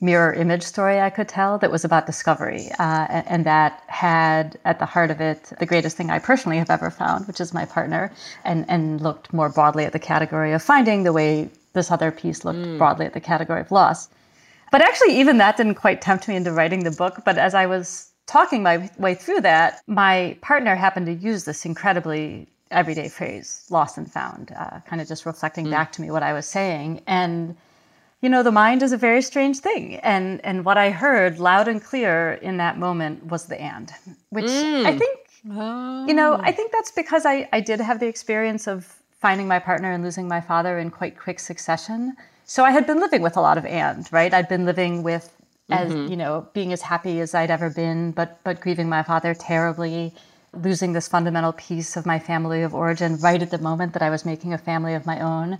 mirror 0.00 0.32
image 0.32 0.64
story 0.64 0.98
I 0.98 1.08
could 1.08 1.28
tell 1.28 1.56
that 1.58 1.70
was 1.70 1.84
about 1.84 2.06
discovery, 2.06 2.68
uh, 2.80 3.06
and, 3.08 3.28
and, 3.28 3.46
that 3.46 3.84
had 3.86 4.58
at 4.64 4.80
the 4.80 4.86
heart 4.86 5.10
of 5.12 5.20
it 5.20 5.52
the 5.60 5.66
greatest 5.66 5.96
thing 5.96 6.10
I 6.10 6.18
personally 6.18 6.58
have 6.58 6.70
ever 6.70 6.90
found, 6.90 7.28
which 7.28 7.40
is 7.40 7.54
my 7.54 7.64
partner, 7.64 8.10
and, 8.44 8.64
and 8.68 9.00
looked 9.00 9.32
more 9.32 9.50
broadly 9.50 9.84
at 9.84 9.92
the 9.92 10.00
category 10.00 10.52
of 10.52 10.62
finding 10.62 11.04
the 11.04 11.12
way 11.12 11.48
this 11.74 11.92
other 11.92 12.10
piece 12.10 12.44
looked 12.44 12.58
mm. 12.58 12.78
broadly 12.78 13.06
at 13.06 13.12
the 13.12 13.20
category 13.20 13.60
of 13.60 13.70
loss. 13.70 14.08
But 14.72 14.82
actually, 14.82 15.20
even 15.20 15.38
that 15.38 15.56
didn't 15.56 15.76
quite 15.76 16.00
tempt 16.02 16.26
me 16.26 16.34
into 16.34 16.50
writing 16.50 16.82
the 16.82 16.90
book. 16.90 17.22
But 17.24 17.38
as 17.38 17.54
I 17.54 17.66
was 17.66 18.09
talking 18.30 18.62
my 18.62 18.88
way 18.96 19.14
through 19.14 19.40
that, 19.40 19.82
my 19.88 20.36
partner 20.40 20.76
happened 20.76 21.06
to 21.06 21.12
use 21.12 21.44
this 21.44 21.66
incredibly 21.66 22.46
everyday 22.70 23.08
phrase, 23.08 23.66
lost 23.70 23.98
and 23.98 24.10
found, 24.10 24.52
uh, 24.56 24.78
kind 24.86 25.02
of 25.02 25.08
just 25.08 25.26
reflecting 25.26 25.66
mm. 25.66 25.72
back 25.72 25.90
to 25.90 26.00
me 26.00 26.12
what 26.12 26.22
I 26.22 26.32
was 26.32 26.46
saying. 26.46 27.02
And, 27.08 27.56
you 28.22 28.28
know, 28.28 28.44
the 28.44 28.52
mind 28.52 28.84
is 28.84 28.92
a 28.92 28.96
very 28.96 29.20
strange 29.20 29.58
thing. 29.58 29.96
And, 29.96 30.40
and 30.44 30.64
what 30.64 30.78
I 30.78 30.90
heard 30.90 31.40
loud 31.40 31.66
and 31.66 31.82
clear 31.82 32.34
in 32.34 32.58
that 32.58 32.78
moment 32.78 33.26
was 33.26 33.46
the 33.46 33.60
and, 33.60 33.92
which 34.28 34.44
mm. 34.44 34.86
I 34.86 34.96
think, 34.96 35.18
oh. 35.50 36.06
you 36.06 36.14
know, 36.14 36.38
I 36.40 36.52
think 36.52 36.70
that's 36.70 36.92
because 36.92 37.26
I, 37.26 37.48
I 37.52 37.60
did 37.60 37.80
have 37.80 37.98
the 37.98 38.06
experience 38.06 38.68
of 38.68 38.96
finding 39.18 39.48
my 39.48 39.58
partner 39.58 39.90
and 39.90 40.04
losing 40.04 40.28
my 40.28 40.40
father 40.40 40.78
in 40.78 40.90
quite 40.90 41.18
quick 41.18 41.40
succession. 41.40 42.16
So 42.44 42.64
I 42.64 42.70
had 42.70 42.86
been 42.86 43.00
living 43.00 43.22
with 43.22 43.36
a 43.36 43.40
lot 43.40 43.58
of 43.58 43.64
and, 43.66 44.08
right? 44.12 44.32
I'd 44.32 44.48
been 44.48 44.64
living 44.64 45.02
with 45.02 45.36
as 45.70 45.92
mm-hmm. 45.92 46.10
you 46.10 46.16
know 46.16 46.46
being 46.52 46.72
as 46.72 46.82
happy 46.82 47.20
as 47.20 47.34
i'd 47.34 47.50
ever 47.50 47.70
been 47.70 48.10
but 48.12 48.38
but 48.44 48.60
grieving 48.60 48.88
my 48.88 49.02
father 49.02 49.34
terribly 49.34 50.12
losing 50.52 50.92
this 50.92 51.08
fundamental 51.08 51.52
piece 51.52 51.96
of 51.96 52.06
my 52.06 52.18
family 52.18 52.62
of 52.62 52.74
origin 52.74 53.16
right 53.18 53.42
at 53.42 53.50
the 53.50 53.58
moment 53.58 53.92
that 53.92 54.02
i 54.02 54.10
was 54.10 54.24
making 54.24 54.52
a 54.52 54.58
family 54.58 54.94
of 54.94 55.06
my 55.06 55.20
own 55.20 55.58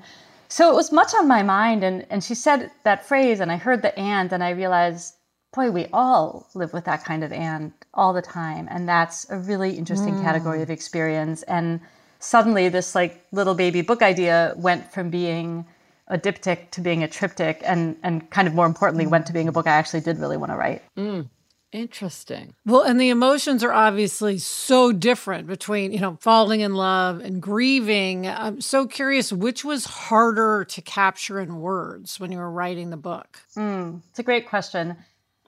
so 0.49 0.71
it 0.71 0.75
was 0.75 0.91
much 0.91 1.15
on 1.15 1.29
my 1.29 1.43
mind 1.43 1.85
and 1.85 2.07
and 2.11 2.25
she 2.25 2.35
said 2.35 2.71
that 2.85 3.07
phrase 3.07 3.41
and 3.41 3.53
i 3.53 3.57
heard 3.57 3.83
the 3.83 3.97
and 3.99 4.33
and 4.33 4.43
i 4.43 4.51
realized 4.51 5.15
boy, 5.53 5.71
we 5.71 5.87
all 5.93 6.49
live 6.55 6.73
with 6.73 6.85
that 6.85 7.05
kind 7.05 7.25
of 7.25 7.33
and 7.33 7.73
all 7.95 8.13
the 8.13 8.23
time. 8.23 8.69
And 8.71 8.89
that's 8.89 9.29
a 9.31 9.39
really 9.39 9.73
interesting 9.77 10.15
mm. 10.15 10.23
category 10.23 10.63
of 10.63 10.71
experience. 10.71 11.43
And 11.45 11.81
suddenly 12.21 12.69
this 12.69 12.95
like 12.95 13.25
little 13.33 13.55
baby 13.55 13.83
book 13.83 14.03
idea 14.03 14.55
went 14.57 14.93
from 14.93 15.11
being 15.11 15.67
a 16.11 16.19
diptych 16.19 16.71
to 16.73 16.81
being 16.81 17.03
a 17.03 17.09
triptych 17.09 17.63
and 17.65 17.97
and 18.03 18.29
kind 18.31 18.47
of 18.47 18.55
more 18.55 18.67
importantly 18.67 19.07
went 19.07 19.27
to 19.27 19.33
being 19.33 19.49
a 19.49 19.53
book 19.53 19.67
I 19.67 19.71
actually 19.71 20.01
did 20.01 20.19
really 20.19 20.37
want 20.37 20.53
to 20.53 20.57
write. 20.57 20.83
Mm. 20.97 21.29
Interesting. 21.73 22.55
Well, 22.67 22.83
and 22.83 23.01
the 23.01 23.11
emotions 23.11 23.63
are 23.63 23.73
obviously 23.73 24.39
so 24.39 24.91
different 24.91 25.47
between, 25.47 25.93
you 25.93 26.01
know, 26.01 26.19
falling 26.21 26.63
in 26.63 26.75
love 26.75 27.21
and 27.21 27.41
grieving. 27.41 28.27
I'm 28.27 28.61
so 28.61 28.89
curious 28.89 29.33
which 29.33 29.65
was 29.65 29.85
harder 29.85 30.65
to 30.65 30.83
capture 30.83 31.39
in 31.39 31.61
words 31.61 32.19
when 32.19 32.33
you 32.33 32.39
were 32.39 32.51
writing 32.51 32.91
the 32.91 32.97
book? 32.97 33.39
Mm, 33.57 34.03
it's 34.11 34.19
a 34.19 34.25
great 34.25 34.49
question. 34.49 34.97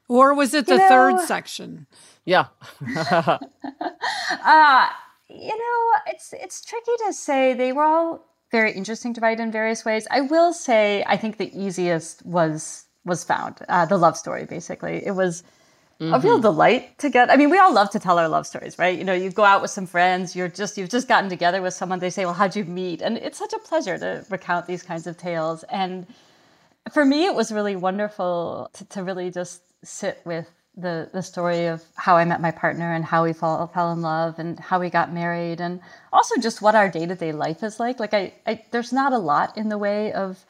Or 0.07 0.33
was 0.33 0.55
it 0.55 0.67
the 0.67 0.75
you 0.75 0.79
know, 0.79 0.89
third 0.89 1.21
section? 1.27 1.87
Yeah. 2.25 2.47
uh, 4.45 4.89
you 5.29 5.59
know, 5.59 5.93
it's 6.07 6.33
it's 6.33 6.65
tricky 6.65 6.93
to 7.07 7.13
say. 7.13 7.55
They 7.55 7.73
were 7.73 7.85
all 7.85 8.25
very 8.53 8.73
interesting 8.73 9.15
to 9.15 9.21
write 9.21 9.41
in 9.41 9.51
various 9.51 9.85
ways. 9.85 10.07
I 10.11 10.21
will 10.21 10.53
say 10.53 11.03
I 11.07 11.17
think 11.17 11.39
the 11.39 11.51
easiest 11.59 12.25
was 12.25 12.85
was 13.05 13.25
found. 13.25 13.57
Uh, 13.69 13.87
the 13.87 13.97
love 13.97 14.17
story 14.17 14.45
basically. 14.45 15.05
It 15.05 15.13
was 15.13 15.43
mm-hmm. 15.99 16.15
a 16.15 16.19
real 16.21 16.35
mm-hmm. 16.35 16.43
delight 16.43 16.99
to 16.99 17.11
get. 17.11 17.31
I 17.31 17.37
mean, 17.37 17.51
we 17.51 17.59
all 17.59 17.73
love 17.73 17.91
to 17.91 17.99
tell 17.99 18.19
our 18.19 18.29
love 18.29 18.47
stories, 18.47 18.79
right? 18.79 18.97
You 18.97 19.05
know, 19.05 19.15
you 19.15 19.31
go 19.31 19.45
out 19.45 19.63
with 19.63 19.73
some 19.73 19.87
friends, 19.87 20.37
you're 20.37 20.49
just 20.49 20.79
you've 20.79 20.91
just 20.91 21.09
gotten 21.09 21.29
together 21.29 21.63
with 21.63 21.75
someone. 21.75 21.99
They 21.99 22.11
say, 22.11 22.25
"Well, 22.25 22.35
how'd 22.35 22.55
you 22.55 22.65
meet?" 22.65 23.03
And 23.03 23.17
it's 23.17 23.39
such 23.39 23.53
a 23.55 23.59
pleasure 23.59 23.99
to 23.99 24.25
recount 24.31 24.67
these 24.67 24.83
kinds 24.83 25.07
of 25.07 25.17
tales. 25.17 25.65
And 25.65 26.07
for 26.93 27.05
me, 27.05 27.25
it 27.25 27.35
was 27.35 27.51
really 27.51 27.77
wonderful 27.77 28.71
to, 28.75 28.85
to 28.85 29.03
really 29.03 29.31
just 29.31 29.63
sit 29.85 30.21
with 30.25 30.49
the 30.77 31.11
the 31.13 31.23
story 31.23 31.67
of 31.67 31.83
how 31.97 32.17
I 32.17 32.25
met 32.25 32.41
my 32.41 32.51
partner 32.51 32.95
and 32.95 33.05
how 33.05 33.25
we 33.25 33.33
fall, 33.33 33.67
fell 33.67 33.93
in 33.93 34.01
love 34.01 34.39
and 34.39 34.59
how 34.59 34.81
we 34.81 34.89
got 34.89 35.13
married 35.13 35.61
and 35.61 35.81
also 36.13 36.41
just 36.41 36.63
what 36.63 36.75
our 36.75 36.89
day 36.89 37.07
to 37.07 37.15
day 37.15 37.33
life 37.33 37.63
is 37.63 37.79
like. 37.79 38.01
Like 38.01 38.15
I, 38.15 38.33
I, 38.47 38.65
there's 38.71 38.93
not 38.93 39.13
a 39.13 39.19
lot 39.19 39.57
in 39.59 39.69
the 39.69 39.79
way 39.79 40.13
of 40.13 40.45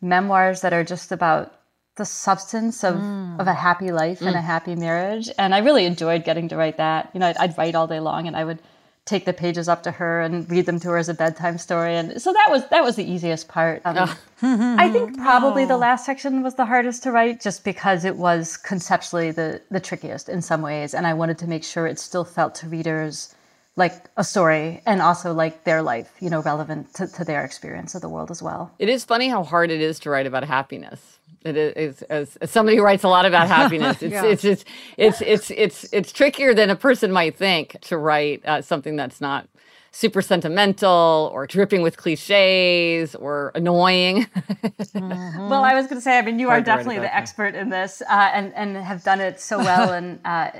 memoirs 0.00 0.60
that 0.60 0.72
are 0.72 0.84
just 0.84 1.10
about 1.10 1.52
the 1.96 2.04
substance 2.04 2.84
of, 2.84 2.96
mm. 2.96 3.40
of 3.40 3.46
a 3.46 3.54
happy 3.54 3.90
life 3.90 4.20
mm. 4.20 4.26
and 4.26 4.36
a 4.36 4.40
mm. 4.40 4.44
happy 4.44 4.76
marriage. 4.76 5.30
And 5.38 5.54
I 5.54 5.58
really 5.58 5.86
enjoyed 5.86 6.24
getting 6.24 6.48
to 6.48 6.56
write 6.56 6.76
that. 6.76 7.10
You 7.14 7.20
know, 7.20 7.26
I'd, 7.28 7.36
I'd, 7.38 7.58
write 7.58 7.74
all 7.74 7.86
day 7.86 8.00
long 8.00 8.26
and 8.26 8.36
I 8.36 8.44
would 8.44 8.60
take 9.06 9.24
the 9.24 9.32
pages 9.32 9.68
up 9.68 9.84
to 9.84 9.92
her 9.92 10.20
and 10.20 10.50
read 10.50 10.66
them 10.66 10.78
to 10.80 10.88
her 10.88 10.98
as 10.98 11.08
a 11.08 11.14
bedtime 11.14 11.56
story. 11.58 11.94
And 11.94 12.20
so 12.20 12.32
that 12.32 12.48
was 12.50 12.68
that 12.68 12.82
was 12.84 12.96
the 12.96 13.04
easiest 13.10 13.48
part. 13.48 13.80
Um. 13.84 14.10
I 14.42 14.90
think 14.90 15.16
probably 15.28 15.62
oh. 15.62 15.68
the 15.68 15.78
last 15.78 16.04
section 16.04 16.42
was 16.42 16.56
the 16.56 16.66
hardest 16.66 17.02
to 17.04 17.12
write 17.12 17.40
just 17.40 17.64
because 17.64 18.04
it 18.04 18.16
was 18.16 18.56
conceptually 18.56 19.30
the, 19.30 19.62
the 19.70 19.80
trickiest 19.80 20.28
in 20.28 20.42
some 20.42 20.60
ways. 20.60 20.92
And 20.92 21.06
I 21.06 21.14
wanted 21.14 21.38
to 21.38 21.46
make 21.46 21.64
sure 21.64 21.86
it 21.86 21.98
still 21.98 22.24
felt 22.24 22.54
to 22.56 22.68
readers 22.68 23.34
like 23.76 24.06
a 24.16 24.24
story 24.24 24.82
and 24.86 25.00
also 25.00 25.32
like 25.32 25.64
their 25.64 25.82
life, 25.82 26.10
you 26.20 26.30
know, 26.30 26.42
relevant 26.42 26.92
to, 26.94 27.06
to 27.06 27.24
their 27.24 27.44
experience 27.44 27.94
of 27.94 28.02
the 28.02 28.08
world 28.08 28.30
as 28.30 28.42
well. 28.42 28.72
It 28.78 28.88
is 28.88 29.04
funny 29.04 29.28
how 29.28 29.44
hard 29.44 29.70
it 29.70 29.80
is 29.80 29.98
to 30.00 30.10
write 30.10 30.26
about 30.26 30.44
happiness. 30.44 31.18
It 31.44 31.56
is 31.56 32.02
as, 32.02 32.36
as 32.36 32.50
somebody 32.50 32.76
who 32.76 32.82
writes 32.82 33.04
a 33.04 33.08
lot 33.08 33.26
about 33.26 33.48
happiness. 33.58 34.02
It's, 34.02 34.12
yeah. 34.12 34.24
it's, 34.24 34.44
it's, 34.44 34.64
it's, 34.96 35.20
it's, 35.22 35.50
it's, 35.50 35.86
it's, 35.92 36.12
trickier 36.12 36.54
than 36.54 36.70
a 36.70 36.76
person 36.76 37.12
might 37.12 37.36
think 37.36 37.80
to 37.82 37.96
write 37.96 38.44
uh, 38.44 38.62
something 38.62 38.96
that's 38.96 39.20
not 39.20 39.48
super 39.96 40.20
sentimental 40.20 41.30
or 41.32 41.46
dripping 41.46 41.80
with 41.80 41.96
cliches 41.96 43.14
or 43.14 43.50
annoying. 43.54 44.26
mm-hmm. 44.26 45.48
Well, 45.48 45.64
I 45.64 45.72
was 45.72 45.86
going 45.86 45.96
to 45.96 46.02
say, 46.02 46.18
I 46.18 46.22
mean, 46.22 46.38
you 46.38 46.48
Hard 46.48 46.62
are 46.62 46.64
definitely 46.64 46.98
the 46.98 47.16
expert 47.16 47.54
in 47.54 47.70
this 47.70 48.02
uh, 48.02 48.30
and, 48.34 48.52
and 48.54 48.76
have 48.76 49.02
done 49.04 49.20
it 49.20 49.40
so 49.40 49.56
well 49.56 49.94
and 49.94 50.20
uh, 50.26 50.50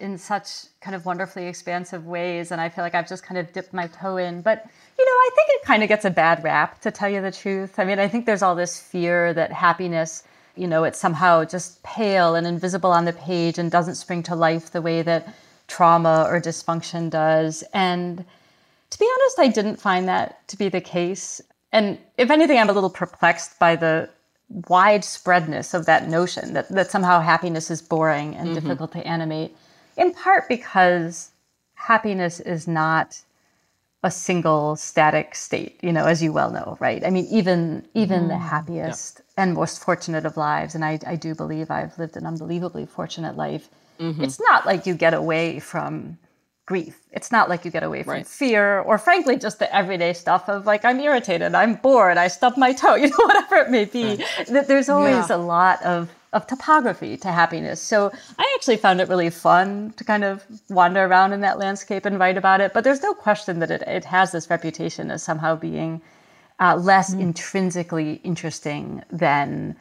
in 0.00 0.16
such 0.16 0.48
kind 0.80 0.94
of 0.94 1.04
wonderfully 1.04 1.46
expansive 1.46 2.06
ways. 2.06 2.52
And 2.52 2.60
I 2.60 2.70
feel 2.70 2.84
like 2.84 2.94
I've 2.94 3.08
just 3.08 3.22
kind 3.22 3.36
of 3.36 3.52
dipped 3.52 3.74
my 3.74 3.86
toe 3.88 4.16
in. 4.16 4.40
But, 4.40 4.64
you 4.98 5.04
know, 5.04 5.10
I 5.10 5.30
think 5.34 5.48
it 5.50 5.62
kind 5.64 5.82
of 5.82 5.88
gets 5.88 6.04
a 6.04 6.10
bad 6.10 6.42
rap, 6.42 6.80
to 6.82 6.90
tell 6.90 7.08
you 7.08 7.20
the 7.20 7.32
truth. 7.32 7.78
I 7.78 7.84
mean, 7.84 7.98
I 7.98 8.08
think 8.08 8.26
there's 8.26 8.42
all 8.42 8.54
this 8.54 8.80
fear 8.80 9.34
that 9.34 9.52
happiness 9.52 10.22
you 10.56 10.66
know, 10.66 10.84
it's 10.84 10.98
somehow 10.98 11.44
just 11.44 11.82
pale 11.82 12.34
and 12.34 12.46
invisible 12.46 12.90
on 12.90 13.04
the 13.04 13.12
page 13.12 13.58
and 13.58 13.70
doesn't 13.70 13.94
spring 13.94 14.22
to 14.24 14.34
life 14.34 14.72
the 14.72 14.82
way 14.82 15.02
that 15.02 15.34
trauma 15.68 16.26
or 16.28 16.40
dysfunction 16.40 17.10
does. 17.10 17.62
And 17.74 18.24
to 18.90 18.98
be 18.98 19.08
honest, 19.14 19.38
I 19.38 19.48
didn't 19.48 19.76
find 19.76 20.08
that 20.08 20.46
to 20.48 20.56
be 20.56 20.68
the 20.68 20.80
case. 20.80 21.40
And 21.72 21.98
if 22.16 22.30
anything, 22.30 22.58
I'm 22.58 22.70
a 22.70 22.72
little 22.72 22.90
perplexed 22.90 23.58
by 23.58 23.76
the 23.76 24.08
widespreadness 24.62 25.74
of 25.74 25.86
that 25.86 26.08
notion 26.08 26.54
that, 26.54 26.68
that 26.70 26.90
somehow 26.90 27.20
happiness 27.20 27.70
is 27.70 27.82
boring 27.82 28.34
and 28.34 28.48
mm-hmm. 28.48 28.54
difficult 28.54 28.92
to 28.92 29.06
animate, 29.06 29.54
in 29.96 30.14
part 30.14 30.48
because 30.48 31.32
happiness 31.74 32.40
is 32.40 32.66
not 32.66 33.20
a 34.02 34.10
single 34.10 34.76
static 34.76 35.34
state, 35.34 35.80
you 35.82 35.92
know, 35.92 36.04
as 36.04 36.22
you 36.22 36.32
well 36.32 36.50
know, 36.50 36.76
right? 36.80 37.04
I 37.04 37.10
mean, 37.10 37.26
even 37.30 37.86
even 37.94 38.24
mm, 38.24 38.28
the 38.28 38.38
happiest 38.38 39.20
yeah. 39.20 39.44
and 39.44 39.54
most 39.54 39.82
fortunate 39.82 40.24
of 40.26 40.36
lives, 40.36 40.74
and 40.74 40.84
I, 40.84 40.98
I 41.06 41.16
do 41.16 41.34
believe 41.34 41.70
I've 41.70 41.98
lived 41.98 42.16
an 42.16 42.26
unbelievably 42.26 42.86
fortunate 42.86 43.36
life. 43.36 43.68
Mm-hmm. 43.98 44.22
It's 44.22 44.40
not 44.40 44.66
like 44.66 44.86
you 44.86 44.94
get 44.94 45.14
away 45.14 45.58
from 45.58 46.18
grief. 46.66 47.00
It's 47.12 47.32
not 47.32 47.48
like 47.48 47.64
you 47.64 47.70
get 47.70 47.84
away 47.84 48.02
from 48.02 48.12
right. 48.12 48.26
fear 48.26 48.80
or 48.80 48.98
frankly 48.98 49.38
just 49.38 49.60
the 49.60 49.74
everyday 49.74 50.12
stuff 50.12 50.48
of 50.48 50.66
like 50.66 50.84
I'm 50.84 51.00
irritated, 51.00 51.54
I'm 51.54 51.76
bored, 51.76 52.18
I 52.18 52.28
stubbed 52.28 52.58
my 52.58 52.72
toe, 52.72 52.94
you 53.02 53.08
know, 53.08 53.24
whatever 53.24 53.56
it 53.56 53.70
may 53.70 53.86
be. 53.86 54.22
Right. 54.50 54.66
There's 54.66 54.88
always 54.88 55.30
yeah. 55.30 55.36
a 55.36 55.38
lot 55.38 55.82
of 55.82 56.10
of 56.32 56.46
topography 56.46 57.16
to 57.18 57.32
happiness. 57.32 57.80
So 57.80 58.12
I 58.38 58.52
actually 58.56 58.76
found 58.76 59.00
it 59.00 59.08
really 59.08 59.30
fun 59.30 59.94
to 59.96 60.04
kind 60.04 60.24
of 60.24 60.44
wander 60.68 61.04
around 61.04 61.32
in 61.32 61.40
that 61.40 61.58
landscape 61.58 62.04
and 62.04 62.18
write 62.18 62.36
about 62.36 62.60
it. 62.60 62.72
But 62.74 62.84
there's 62.84 63.02
no 63.02 63.14
question 63.14 63.60
that 63.60 63.70
it, 63.70 63.82
it 63.82 64.04
has 64.04 64.32
this 64.32 64.50
reputation 64.50 65.10
as 65.10 65.22
somehow 65.22 65.56
being 65.56 66.02
uh, 66.58 66.76
less 66.76 67.14
mm. 67.14 67.20
intrinsically 67.20 68.14
interesting 68.24 69.02
than 69.10 69.76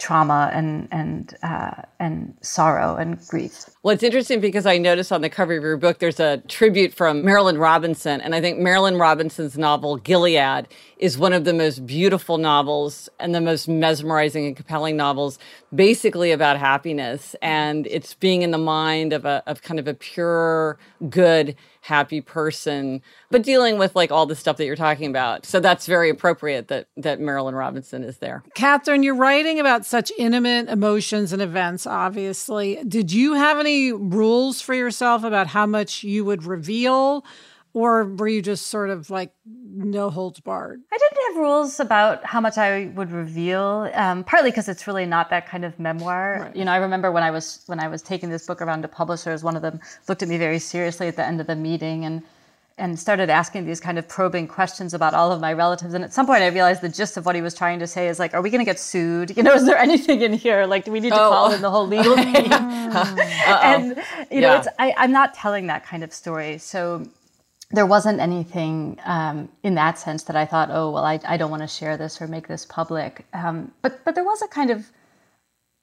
trauma 0.00 0.50
and 0.52 0.88
and 0.90 1.34
uh, 1.42 1.82
and 2.00 2.34
sorrow 2.40 2.96
and 2.96 3.20
grief. 3.28 3.66
Well, 3.82 3.94
it's 3.94 4.02
interesting 4.02 4.40
because 4.40 4.66
I 4.66 4.78
noticed 4.78 5.12
on 5.12 5.20
the 5.20 5.28
cover 5.28 5.56
of 5.56 5.62
your 5.62 5.76
book 5.76 5.98
there's 5.98 6.18
a 6.18 6.38
tribute 6.48 6.92
from 6.92 7.22
Marilynne 7.22 7.60
Robinson, 7.60 8.20
and 8.20 8.34
I 8.34 8.40
think 8.40 8.58
Marilynne 8.58 8.98
Robinson's 8.98 9.56
novel 9.56 9.96
Gilead 9.96 10.66
is 10.98 11.16
one 11.16 11.32
of 11.32 11.44
the 11.44 11.52
most 11.52 11.86
beautiful 11.86 12.38
novels 12.38 13.08
and 13.20 13.34
the 13.34 13.40
most 13.40 13.68
mesmerizing 13.68 14.46
and 14.46 14.56
compelling 14.56 14.96
novels, 14.96 15.38
basically 15.74 16.32
about 16.32 16.58
happiness, 16.58 17.36
and 17.42 17.86
it's 17.86 18.14
being 18.14 18.42
in 18.42 18.50
the 18.50 18.58
mind 18.58 19.12
of 19.12 19.24
a 19.24 19.42
of 19.46 19.62
kind 19.62 19.78
of 19.78 19.86
a 19.86 19.94
pure, 19.94 20.78
good 21.08 21.54
happy 21.90 22.20
person, 22.20 23.02
but 23.30 23.42
dealing 23.42 23.76
with 23.76 23.96
like 23.96 24.12
all 24.12 24.24
the 24.24 24.36
stuff 24.36 24.56
that 24.56 24.64
you're 24.64 24.76
talking 24.76 25.10
about. 25.10 25.44
So 25.44 25.58
that's 25.58 25.86
very 25.86 26.08
appropriate 26.08 26.68
that 26.68 26.86
that 26.96 27.18
Marilynne 27.18 27.58
Robinson 27.58 28.04
is 28.04 28.18
there. 28.18 28.44
Kathryn, 28.56 29.02
you're 29.02 29.16
writing 29.16 29.58
about 29.58 29.84
such 29.84 30.12
intimate 30.16 30.68
emotions 30.68 31.32
and 31.32 31.42
events, 31.42 31.86
obviously. 31.86 32.78
Did 32.86 33.12
you 33.12 33.34
have 33.34 33.58
any 33.58 33.92
rules 33.92 34.60
for 34.60 34.72
yourself 34.72 35.24
about 35.24 35.48
how 35.48 35.66
much 35.66 36.04
you 36.04 36.24
would 36.24 36.44
reveal? 36.44 37.24
Or 37.72 38.04
were 38.04 38.28
you 38.28 38.42
just 38.42 38.68
sort 38.68 38.90
of 38.90 39.10
like 39.10 39.32
no 39.84 40.10
holds 40.10 40.40
barred? 40.40 40.80
I 40.92 40.98
didn't 40.98 41.18
have 41.28 41.36
rules 41.36 41.80
about 41.80 42.24
how 42.24 42.40
much 42.40 42.58
I 42.58 42.86
would 42.94 43.10
reveal. 43.10 43.90
Um, 43.94 44.24
partly 44.24 44.50
because 44.50 44.68
it's 44.68 44.86
really 44.86 45.06
not 45.06 45.30
that 45.30 45.46
kind 45.46 45.64
of 45.64 45.78
memoir. 45.78 46.42
Right. 46.42 46.56
You 46.56 46.64
know, 46.64 46.72
I 46.72 46.76
remember 46.76 47.10
when 47.10 47.22
I 47.22 47.30
was 47.30 47.62
when 47.66 47.80
I 47.80 47.88
was 47.88 48.02
taking 48.02 48.30
this 48.30 48.46
book 48.46 48.60
around 48.60 48.82
to 48.82 48.88
publishers, 48.88 49.42
one 49.42 49.56
of 49.56 49.62
them 49.62 49.80
looked 50.08 50.22
at 50.22 50.28
me 50.28 50.38
very 50.38 50.58
seriously 50.58 51.08
at 51.08 51.16
the 51.16 51.24
end 51.24 51.40
of 51.40 51.46
the 51.46 51.56
meeting 51.56 52.04
and 52.04 52.22
and 52.78 52.98
started 52.98 53.28
asking 53.28 53.66
these 53.66 53.78
kind 53.78 53.98
of 53.98 54.08
probing 54.08 54.48
questions 54.48 54.94
about 54.94 55.12
all 55.12 55.30
of 55.30 55.40
my 55.40 55.52
relatives. 55.52 55.92
And 55.92 56.02
at 56.02 56.14
some 56.14 56.26
point, 56.26 56.42
I 56.42 56.46
realized 56.46 56.80
the 56.80 56.88
gist 56.88 57.18
of 57.18 57.26
what 57.26 57.34
he 57.34 57.42
was 57.42 57.54
trying 57.54 57.78
to 57.80 57.86
say 57.86 58.08
is 58.08 58.18
like, 58.18 58.32
"Are 58.34 58.40
we 58.40 58.48
going 58.50 58.60
to 58.60 58.64
get 58.64 58.78
sued? 58.78 59.36
You 59.36 59.42
know, 59.42 59.52
is 59.54 59.66
there 59.66 59.76
anything 59.76 60.22
in 60.22 60.32
here? 60.32 60.66
Like, 60.66 60.86
do 60.86 60.92
we 60.92 61.00
need 61.00 61.10
to 61.10 61.22
oh. 61.22 61.30
call 61.30 61.52
in 61.52 61.60
the 61.60 61.70
whole 61.70 61.86
legal 61.86 62.16
team?" 62.26 62.52
and 62.52 63.96
you 64.30 64.40
know, 64.40 64.52
yeah. 64.52 64.58
it's 64.58 64.68
I, 64.78 64.94
I'm 64.96 65.12
not 65.12 65.34
telling 65.34 65.66
that 65.66 65.84
kind 65.84 66.02
of 66.02 66.12
story, 66.12 66.58
so 66.58 67.06
there 67.70 67.86
wasn't 67.86 68.18
anything 68.20 68.98
um, 69.04 69.48
in 69.62 69.74
that 69.76 69.98
sense 69.98 70.24
that 70.24 70.36
I 70.36 70.44
thought, 70.44 70.70
oh 70.72 70.90
well, 70.90 71.04
I, 71.04 71.20
I 71.26 71.36
don't 71.36 71.50
want 71.50 71.62
to 71.62 71.68
share 71.68 71.96
this 71.96 72.20
or 72.20 72.26
make 72.26 72.48
this 72.48 72.64
public. 72.64 73.24
Um, 73.32 73.72
but 73.82 74.04
but 74.04 74.14
there 74.14 74.24
was 74.24 74.42
a 74.42 74.48
kind 74.48 74.70
of 74.70 74.90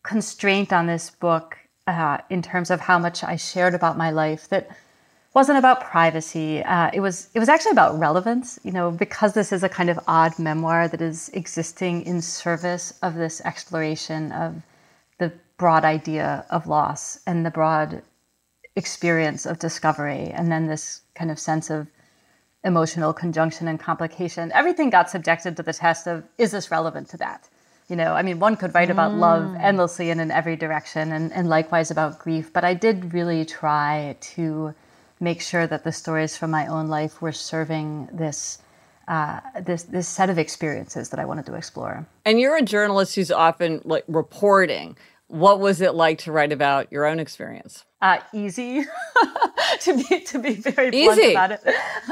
constraint 0.04 0.74
on 0.74 0.88
this 0.88 1.10
book 1.10 1.58
uh, 1.88 2.18
in 2.30 2.42
terms 2.42 2.70
of 2.72 2.82
how 2.82 3.00
much 3.00 3.24
I 3.24 3.38
shared 3.38 3.74
about 3.74 3.98
my 3.98 4.12
life 4.12 4.50
that 4.50 4.70
wasn't 5.34 5.60
about 5.60 5.82
privacy. 5.82 6.64
Uh, 6.64 6.90
it 6.94 7.00
was 7.00 7.30
it 7.34 7.40
was 7.40 7.48
actually 7.48 7.72
about 7.72 7.98
relevance. 7.98 8.60
You 8.64 8.72
know, 8.72 8.92
because 8.92 9.34
this 9.34 9.54
is 9.54 9.64
a 9.64 9.70
kind 9.70 9.90
of 9.90 10.00
odd 10.08 10.38
memoir 10.38 10.90
that 10.90 11.02
is 11.02 11.30
existing 11.30 12.04
in 12.04 12.22
service 12.22 12.94
of 13.02 13.16
this 13.16 13.40
exploration 13.42 14.34
of 14.34 14.62
the 15.20 15.32
broad 15.58 15.86
idea 15.86 16.46
of 16.50 16.68
loss 16.68 17.20
and 17.26 17.46
the 17.46 17.52
broad 17.52 18.02
experience 18.78 19.48
of 19.48 19.58
discovery, 19.60 20.30
and 20.34 20.52
then 20.52 20.68
this 20.68 21.02
kind 21.16 21.32
of 21.32 21.40
sense 21.40 21.70
of 21.70 21.88
emotional 22.64 23.12
conjunction 23.12 23.68
and 23.68 23.80
complication. 23.80 24.52
Everything 24.54 24.90
got 24.90 25.10
subjected 25.10 25.58
to 25.58 25.64
the 25.64 25.74
test 25.74 26.06
of 26.08 26.24
is 26.38 26.52
this 26.52 26.70
relevant 26.70 27.10
to 27.10 27.18
that? 27.18 27.50
You 27.90 27.96
know, 27.96 28.14
I 28.14 28.22
mean, 28.22 28.40
one 28.40 28.56
could 28.56 28.76
write 28.76 28.92
about 28.92 29.14
mm. 29.14 29.20
love 29.20 29.56
endlessly 29.60 30.12
and 30.12 30.22
in 30.22 30.30
every 30.30 30.56
direction, 30.56 31.12
and, 31.12 31.34
and 31.34 31.50
likewise 31.50 31.90
about 31.90 32.20
grief. 32.20 32.54
But 32.54 32.64
I 32.64 32.74
did 32.74 33.14
really 33.14 33.46
try 33.46 34.16
to 34.36 34.76
make 35.20 35.42
sure 35.42 35.66
that 35.66 35.84
the 35.84 35.92
stories 35.92 36.38
from 36.38 36.52
my 36.52 36.68
own 36.68 36.88
life 36.88 37.22
were 37.22 37.32
serving 37.32 38.10
this 38.14 38.60
uh, 39.08 39.40
this 39.62 39.84
this 39.84 40.08
set 40.08 40.30
of 40.30 40.38
experiences 40.38 41.10
that 41.10 41.20
I 41.20 41.26
wanted 41.26 41.46
to 41.48 41.56
explore. 41.56 42.06
And 42.26 42.40
you're 42.40 42.58
a 42.58 42.62
journalist 42.62 43.16
who's 43.16 43.32
often 43.32 43.82
like 43.86 44.04
reporting. 44.08 44.98
What 45.28 45.60
was 45.60 45.82
it 45.82 45.96
like 45.96 46.20
to 46.20 46.32
write 46.32 46.52
about 46.52 46.92
your 46.92 47.06
own 47.06 47.20
experience? 47.20 47.86
Uh, 48.00 48.20
easy 48.32 48.84
to 49.80 49.98
be 49.98 50.20
to 50.20 50.38
be 50.38 50.54
very 50.54 50.92
blunt 50.92 51.20
easy. 51.20 51.32
about 51.32 51.52
it. 51.52 51.62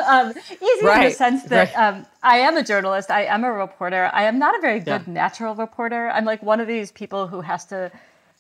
Um, 0.04 0.32
easy 0.50 0.86
right. 0.86 0.98
in 0.98 1.10
the 1.10 1.12
sense 1.12 1.43
that 1.43 1.76
right. 1.76 1.93
um, 1.93 2.08
I 2.24 2.38
am 2.39 2.58
a 2.58 2.63
journalist. 2.63 3.12
I 3.12 3.26
am 3.26 3.43
a 3.43 3.52
reporter. 3.52 4.10
I 4.12 4.24
am 4.24 4.39
not 4.39 4.58
a 4.58 4.62
very 4.62 4.80
good 4.80 5.04
yeah. 5.06 5.13
natural 5.13 5.54
reporter. 5.54 6.10
I'm 6.10 6.26
like 6.26 6.41
one 6.41 6.60
of 6.60 6.67
these 6.67 6.91
people 6.91 7.28
who 7.28 7.41
has 7.41 7.65
to 7.65 7.91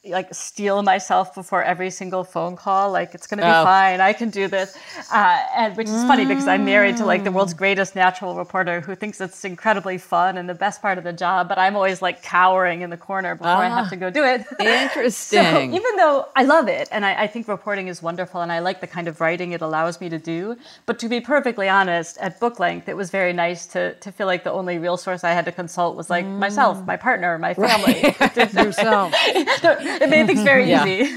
like 0.07 0.33
steel 0.33 0.83
myself 0.83 1.33
before 1.33 1.63
every 1.63 1.89
single 1.89 2.23
phone 2.23 2.55
call. 2.55 2.91
Like 2.91 3.13
it's 3.15 3.27
going 3.27 3.39
to 3.39 3.45
be 3.45 3.51
oh. 3.51 3.63
fine. 3.63 4.01
I 4.01 4.13
can 4.13 4.29
do 4.29 4.47
this. 4.47 4.77
Uh, 5.11 5.39
and 5.55 5.75
which 5.77 5.87
is 5.87 5.93
mm. 5.93 6.07
funny 6.07 6.25
because 6.25 6.47
I'm 6.47 6.65
married 6.65 6.97
to 6.97 7.05
like 7.05 7.23
the 7.23 7.31
world's 7.31 7.53
greatest 7.53 7.95
natural 7.95 8.35
reporter 8.35 8.81
who 8.81 8.95
thinks 8.95 9.19
it's 9.21 9.45
incredibly 9.45 9.97
fun 9.97 10.37
and 10.37 10.49
the 10.49 10.53
best 10.53 10.81
part 10.81 10.97
of 10.97 11.03
the 11.03 11.13
job. 11.13 11.49
But 11.49 11.57
I'm 11.57 11.75
always 11.75 12.01
like 12.01 12.21
cowering 12.21 12.81
in 12.81 12.89
the 12.89 12.97
corner 12.97 13.35
before 13.35 13.51
I 13.51 13.69
have 13.69 13.87
ah. 13.87 13.89
to 13.89 13.95
go 13.95 14.09
do 14.09 14.23
it. 14.23 14.45
Interesting. 14.59 15.43
so 15.43 15.61
even 15.61 15.95
though 15.97 16.27
I 16.35 16.43
love 16.43 16.67
it 16.67 16.87
and 16.91 17.05
I, 17.05 17.23
I 17.23 17.27
think 17.27 17.47
reporting 17.47 17.87
is 17.87 18.01
wonderful 18.01 18.41
and 18.41 18.51
I 18.51 18.59
like 18.59 18.81
the 18.81 18.87
kind 18.87 19.07
of 19.07 19.21
writing 19.21 19.51
it 19.51 19.61
allows 19.61 19.99
me 19.99 20.09
to 20.09 20.19
do, 20.19 20.57
but 20.85 20.99
to 20.99 21.09
be 21.09 21.21
perfectly 21.21 21.69
honest, 21.69 22.17
at 22.17 22.39
book 22.39 22.59
length, 22.59 22.87
it 22.89 22.95
was 22.95 23.09
very 23.09 23.33
nice 23.33 23.65
to 23.67 23.93
to 23.95 24.11
feel 24.11 24.27
like 24.27 24.43
the 24.43 24.51
only 24.51 24.77
real 24.77 24.97
source 24.97 25.23
I 25.23 25.31
had 25.31 25.45
to 25.45 25.51
consult 25.51 25.95
was 25.95 26.09
like 26.09 26.25
mm. 26.25 26.37
myself, 26.37 26.85
my 26.85 26.97
partner, 26.97 27.37
my 27.37 27.53
family. 27.65 28.15
Right. 28.19 28.53
Yourself. 28.65 29.13
It 30.01 30.09
made 30.09 30.27
things 30.27 30.43
very 30.43 30.69
yeah. 30.69 30.85
easy. 30.85 31.15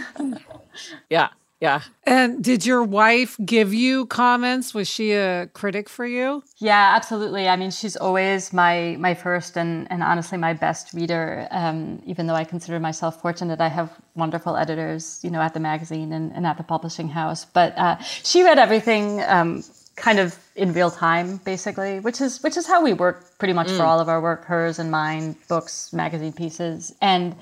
yeah. 1.10 1.28
Yeah. 1.60 1.82
And 2.04 2.42
did 2.42 2.64
your 2.64 2.84
wife 2.84 3.36
give 3.44 3.74
you 3.74 4.06
comments? 4.06 4.74
Was 4.74 4.88
she 4.88 5.12
a 5.12 5.48
critic 5.54 5.88
for 5.88 6.06
you? 6.06 6.44
Yeah, 6.58 6.92
absolutely. 6.94 7.48
I 7.48 7.56
mean, 7.56 7.72
she's 7.72 7.96
always 7.96 8.52
my 8.52 8.96
my 9.00 9.14
first 9.14 9.56
and, 9.56 9.90
and 9.90 10.02
honestly 10.02 10.38
my 10.38 10.52
best 10.52 10.94
reader. 10.94 11.48
Um, 11.50 12.00
even 12.06 12.28
though 12.28 12.34
I 12.34 12.44
consider 12.44 12.78
myself 12.78 13.20
fortunate, 13.20 13.60
I 13.60 13.68
have 13.68 13.90
wonderful 14.14 14.56
editors, 14.56 15.18
you 15.24 15.30
know, 15.30 15.40
at 15.40 15.52
the 15.52 15.60
magazine 15.60 16.12
and, 16.12 16.32
and 16.32 16.46
at 16.46 16.58
the 16.58 16.62
publishing 16.62 17.08
house. 17.08 17.44
But 17.44 17.76
uh, 17.76 17.98
she 17.98 18.44
read 18.44 18.58
everything 18.60 19.20
um, 19.24 19.64
kind 19.96 20.20
of 20.20 20.38
in 20.54 20.72
real 20.72 20.92
time, 20.92 21.38
basically, 21.38 21.98
which 21.98 22.20
is 22.20 22.40
which 22.44 22.56
is 22.56 22.68
how 22.68 22.84
we 22.84 22.92
work 22.92 23.36
pretty 23.38 23.52
much 23.52 23.68
mm. 23.68 23.76
for 23.76 23.82
all 23.82 23.98
of 23.98 24.08
our 24.08 24.20
work, 24.20 24.44
hers 24.44 24.78
and 24.78 24.92
mine, 24.92 25.34
books, 25.48 25.92
magazine 25.92 26.32
pieces, 26.32 26.94
and 27.00 27.34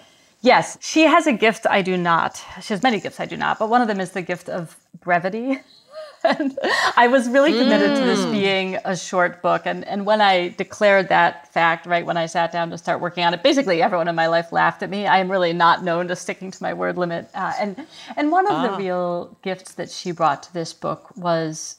Yes, 0.47 0.79
she 0.81 1.03
has 1.03 1.27
a 1.27 1.33
gift 1.33 1.67
I 1.69 1.83
do 1.83 1.97
not. 1.97 2.41
She 2.63 2.73
has 2.73 2.81
many 2.81 3.01
gifts 3.01 3.19
I 3.19 3.27
do 3.27 3.37
not, 3.37 3.59
but 3.59 3.69
one 3.69 3.83
of 3.83 3.89
them 3.89 3.99
is 3.99 4.13
the 4.13 4.23
gift 4.23 4.49
of 4.49 4.77
brevity. 5.01 5.59
and 6.25 6.57
I 6.97 7.09
was 7.09 7.29
really 7.29 7.51
committed 7.51 7.91
mm. 7.91 7.99
to 7.99 8.05
this 8.05 8.21
mm. 8.21 8.31
being 8.31 8.79
a 8.85 8.97
short 8.97 9.43
book. 9.43 9.63
And, 9.65 9.85
and 9.85 10.07
when 10.07 10.21
I 10.21 10.51
declared 10.51 11.09
that 11.09 11.53
fact, 11.53 11.85
right 11.85 12.07
when 12.07 12.17
I 12.17 12.27
sat 12.27 12.53
down 12.53 12.71
to 12.71 12.79
start 12.79 13.01
working 13.01 13.25
on 13.25 13.35
it, 13.35 13.43
basically 13.43 13.83
everyone 13.83 14.07
in 14.07 14.15
my 14.15 14.29
life 14.29 14.53
laughed 14.53 14.85
at 14.85 14.89
me. 14.89 15.09
I 15.09 15.19
am 15.19 15.29
really 15.29 15.53
not 15.53 15.83
known 15.83 16.07
to 16.09 16.15
sticking 16.15 16.53
to 16.53 16.63
my 16.63 16.73
word 16.75 16.97
limit. 16.97 17.29
Uh, 17.35 17.53
and, 17.59 17.85
and 18.17 18.31
one 18.31 18.47
of 18.47 18.53
ah. 18.53 18.69
the 18.69 18.77
real 18.77 19.37
gifts 19.43 19.75
that 19.75 19.91
she 19.91 20.13
brought 20.13 20.45
to 20.45 20.55
this 20.55 20.73
book 20.73 21.11
was 21.17 21.79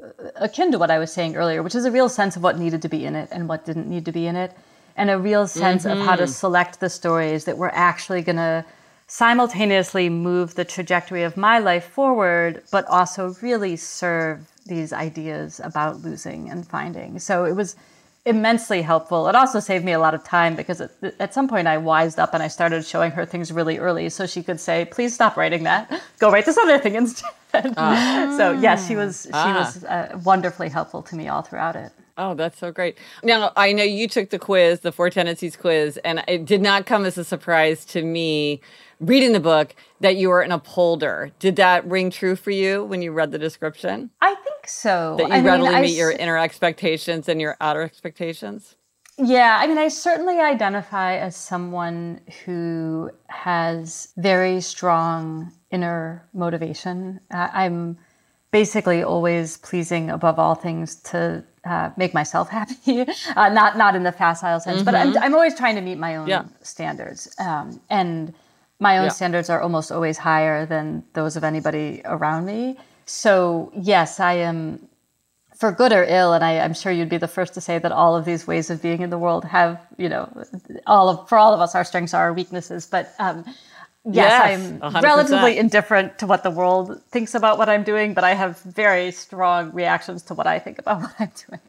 uh, 0.00 0.10
akin 0.36 0.70
to 0.70 0.78
what 0.78 0.92
I 0.92 1.00
was 1.00 1.12
saying 1.12 1.34
earlier, 1.34 1.64
which 1.64 1.74
is 1.74 1.84
a 1.84 1.90
real 1.90 2.08
sense 2.08 2.36
of 2.36 2.44
what 2.44 2.60
needed 2.60 2.80
to 2.82 2.88
be 2.88 3.06
in 3.06 3.16
it 3.16 3.28
and 3.32 3.48
what 3.48 3.64
didn't 3.64 3.88
need 3.88 4.04
to 4.04 4.12
be 4.12 4.28
in 4.28 4.36
it 4.36 4.56
and 4.96 5.10
a 5.10 5.18
real 5.18 5.46
sense 5.46 5.84
mm-hmm. 5.84 6.00
of 6.00 6.06
how 6.06 6.16
to 6.16 6.24
mm-hmm. 6.24 6.32
select 6.32 6.80
the 6.80 6.90
stories 6.90 7.44
that 7.44 7.58
were 7.58 7.74
actually 7.74 8.22
going 8.22 8.36
to 8.36 8.64
simultaneously 9.06 10.08
move 10.08 10.54
the 10.54 10.64
trajectory 10.64 11.22
of 11.22 11.36
my 11.36 11.58
life 11.58 11.84
forward, 11.84 12.62
but 12.70 12.86
also 12.86 13.34
really 13.42 13.76
serve 13.76 14.50
these 14.66 14.92
ideas 14.92 15.60
about 15.62 16.00
losing 16.00 16.50
and 16.50 16.66
finding. 16.66 17.18
So 17.18 17.44
it 17.44 17.54
was 17.54 17.76
immensely 18.24 18.80
helpful. 18.80 19.28
It 19.28 19.34
also 19.34 19.60
saved 19.60 19.84
me 19.84 19.92
a 19.92 19.98
lot 19.98 20.14
of 20.14 20.24
time 20.24 20.56
because 20.56 20.80
at 20.80 21.34
some 21.34 21.46
point 21.46 21.68
I 21.68 21.76
wised 21.76 22.18
up 22.18 22.32
and 22.32 22.42
I 22.42 22.48
started 22.48 22.84
showing 22.84 23.10
her 23.10 23.26
things 23.26 23.52
really 23.52 23.78
early 23.78 24.08
so 24.08 24.26
she 24.26 24.42
could 24.42 24.58
say, 24.58 24.86
"Please 24.86 25.14
stop 25.14 25.36
writing 25.36 25.64
that. 25.64 26.00
Go 26.18 26.30
write 26.30 26.46
this 26.46 26.56
other 26.56 26.78
thing 26.78 26.94
instead." 26.94 27.30
Ah. 27.76 28.34
so 28.38 28.52
yes, 28.52 28.88
she 28.88 28.96
was 28.96 29.24
she 29.24 29.30
ah. 29.34 29.58
was 29.58 29.84
uh, 29.84 30.18
wonderfully 30.24 30.70
helpful 30.70 31.02
to 31.02 31.16
me 31.16 31.28
all 31.28 31.42
throughout 31.42 31.76
it. 31.76 31.92
Oh, 32.16 32.34
that's 32.34 32.58
so 32.58 32.70
great. 32.70 32.96
Now, 33.24 33.52
I 33.56 33.72
know 33.72 33.82
you 33.82 34.06
took 34.06 34.30
the 34.30 34.38
quiz, 34.38 34.80
the 34.80 34.92
Four 34.92 35.10
Tendencies 35.10 35.56
quiz, 35.56 35.96
and 36.04 36.22
it 36.28 36.44
did 36.44 36.62
not 36.62 36.86
come 36.86 37.04
as 37.04 37.18
a 37.18 37.24
surprise 37.24 37.84
to 37.86 38.02
me 38.02 38.60
reading 39.00 39.32
the 39.32 39.40
book 39.40 39.74
that 40.00 40.14
you 40.16 40.28
were 40.28 40.40
an 40.40 40.52
upholder. 40.52 41.32
Did 41.40 41.56
that 41.56 41.84
ring 41.86 42.10
true 42.10 42.36
for 42.36 42.52
you 42.52 42.84
when 42.84 43.02
you 43.02 43.10
read 43.10 43.32
the 43.32 43.38
description? 43.38 44.10
I 44.20 44.34
think 44.36 44.68
so. 44.68 45.16
That 45.18 45.28
you 45.28 45.34
I 45.34 45.40
readily 45.40 45.70
mean, 45.70 45.82
meet 45.82 45.96
your 45.96 46.12
inner 46.12 46.38
expectations 46.38 47.28
and 47.28 47.40
your 47.40 47.56
outer 47.60 47.82
expectations? 47.82 48.76
Yeah, 49.18 49.58
I 49.60 49.66
mean, 49.66 49.78
I 49.78 49.88
certainly 49.88 50.38
identify 50.38 51.16
as 51.16 51.36
someone 51.36 52.20
who 52.44 53.10
has 53.28 54.08
very 54.16 54.60
strong 54.60 55.52
inner 55.70 56.28
motivation. 56.32 57.20
I'm 57.30 57.98
basically 58.54 59.02
always 59.02 59.56
pleasing 59.56 60.10
above 60.10 60.38
all 60.38 60.54
things 60.54 60.94
to 60.94 61.42
uh, 61.64 61.90
make 61.96 62.14
myself 62.14 62.48
happy. 62.58 63.00
uh, 63.34 63.48
not 63.48 63.76
not 63.76 63.96
in 63.96 64.04
the 64.04 64.12
facile 64.12 64.60
sense, 64.60 64.76
mm-hmm. 64.76 64.84
but 64.84 64.94
I'm, 64.94 65.08
mm-hmm. 65.08 65.24
I'm 65.24 65.34
always 65.34 65.56
trying 65.56 65.74
to 65.74 65.80
meet 65.88 65.98
my 65.98 66.14
own 66.14 66.28
yeah. 66.28 66.44
standards. 66.62 67.20
Um, 67.40 67.80
and 67.90 68.32
my 68.78 68.98
own 68.98 69.06
yeah. 69.06 69.18
standards 69.18 69.50
are 69.50 69.60
almost 69.60 69.90
always 69.90 70.16
higher 70.16 70.66
than 70.66 71.02
those 71.14 71.34
of 71.38 71.42
anybody 71.42 72.00
around 72.04 72.46
me. 72.46 72.76
So 73.06 73.72
yes, 73.74 74.20
I 74.20 74.34
am 74.34 74.88
for 75.56 75.72
good 75.72 75.92
or 75.92 76.04
ill, 76.04 76.32
and 76.32 76.44
I, 76.44 76.52
am 76.68 76.74
sure 76.74 76.92
you'd 76.92 77.14
be 77.16 77.22
the 77.26 77.34
first 77.38 77.54
to 77.54 77.60
say 77.60 77.80
that 77.80 77.90
all 77.90 78.14
of 78.14 78.24
these 78.24 78.46
ways 78.46 78.70
of 78.70 78.80
being 78.80 79.00
in 79.02 79.10
the 79.10 79.18
world 79.18 79.44
have, 79.44 79.80
you 79.98 80.08
know, 80.08 80.24
all 80.86 81.08
of 81.08 81.28
for 81.28 81.38
all 81.38 81.52
of 81.52 81.60
us, 81.60 81.74
our 81.74 81.84
strengths 81.84 82.14
are 82.14 82.22
our 82.26 82.32
weaknesses. 82.32 82.86
But 82.86 83.14
um, 83.18 83.44
yes, 84.04 84.60
yes 84.60 84.82
I'm 84.82 84.92
100%. 84.92 85.02
relatively 85.02 85.58
indifferent 85.58 86.18
to 86.18 86.26
what 86.26 86.42
the 86.42 86.50
world 86.50 87.00
thinks 87.10 87.34
about 87.34 87.58
what 87.58 87.68
I'm 87.68 87.82
doing, 87.84 88.14
but 88.14 88.24
I 88.24 88.34
have 88.34 88.60
very 88.60 89.10
strong 89.12 89.72
reactions 89.72 90.22
to 90.24 90.34
what 90.34 90.46
I 90.46 90.58
think 90.58 90.78
about 90.78 91.00
what 91.02 91.14
I'm 91.18 91.32
doing. 91.48 91.60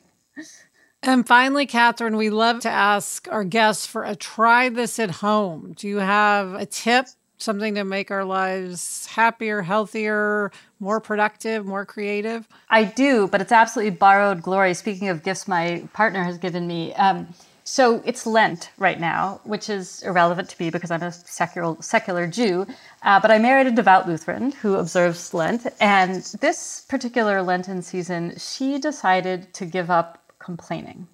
And 1.03 1.27
finally, 1.27 1.67
Kathryn, 1.67 2.17
we 2.17 2.31
love 2.31 2.61
to 2.61 2.69
ask 2.69 3.27
our 3.29 3.43
guests 3.43 3.85
for 3.85 4.03
a 4.03 4.15
try 4.15 4.69
this 4.69 4.97
at 4.97 5.11
home. 5.11 5.73
Do 5.77 5.87
you 5.87 5.97
have 5.97 6.55
a 6.55 6.65
tip, 6.65 7.05
something 7.37 7.75
to 7.75 7.83
make 7.83 8.09
our 8.09 8.25
lives 8.25 9.05
happier, 9.05 9.61
healthier, 9.61 10.51
more 10.79 10.99
productive, 10.99 11.63
more 11.63 11.85
creative? 11.85 12.47
I 12.69 12.85
do, 12.85 13.27
but 13.27 13.39
it's 13.39 13.51
absolutely 13.51 13.91
borrowed 13.91 14.41
glory. 14.41 14.73
Speaking 14.73 15.09
of 15.09 15.21
gifts 15.21 15.47
my 15.47 15.87
partner 15.93 16.23
has 16.23 16.39
given 16.39 16.65
me, 16.65 16.93
um, 16.95 17.27
so 17.67 18.01
it's 18.05 18.27
Lent 18.27 18.69
right 18.77 18.99
now, 18.99 19.41
which 19.43 19.69
is 19.71 20.03
irrelevant 20.03 20.49
to 20.49 20.63
me 20.63 20.69
because 20.69 20.91
I'm 20.91 21.01
a 21.01 21.11
secular, 21.11 21.75
secular 21.81 22.27
Jew. 22.27 22.67
Uh, 23.01 23.19
but 23.19 23.31
I 23.31 23.39
married 23.39 23.65
a 23.65 23.71
devout 23.71 24.07
Lutheran 24.07 24.51
who 24.51 24.75
observes 24.75 25.33
Lent. 25.33 25.65
And 25.79 26.23
this 26.39 26.85
particular 26.87 27.41
Lenten 27.41 27.81
season, 27.81 28.35
she 28.37 28.77
decided 28.77 29.51
to 29.55 29.65
give 29.65 29.89
up 29.89 30.23
complaining. 30.37 31.07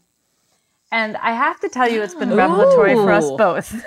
And 0.92 1.16
I 1.18 1.32
have 1.32 1.58
to 1.62 1.70
tell 1.70 1.90
you, 1.90 2.02
it's 2.02 2.16
been 2.16 2.36
revelatory 2.36 2.96
for 2.96 3.14
us 3.14 3.32
both. 3.32 3.74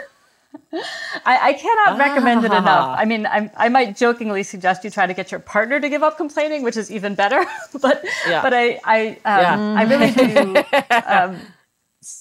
I, 1.26 1.50
I, 1.50 1.52
cannot 1.52 1.98
recommend 1.98 2.44
it 2.44 2.52
enough. 2.52 2.64
Ah. 2.66 2.96
I 2.98 3.04
mean, 3.04 3.26
I, 3.26 3.50
I, 3.56 3.68
might 3.68 3.96
jokingly 3.96 4.42
suggest 4.42 4.84
you 4.84 4.90
try 4.90 5.06
to 5.06 5.14
get 5.14 5.30
your 5.30 5.40
partner 5.40 5.80
to 5.80 5.88
give 5.88 6.02
up 6.02 6.16
complaining, 6.16 6.62
which 6.62 6.76
is 6.76 6.90
even 6.90 7.14
better. 7.14 7.44
but 7.80 8.04
yeah. 8.26 8.42
but 8.42 8.54
I 8.54 8.80
I, 8.84 9.08
um, 9.08 9.16
yeah. 9.24 9.74
I 9.78 9.82
really 9.84 10.10
do. 10.12 10.56
Um, 11.06 11.40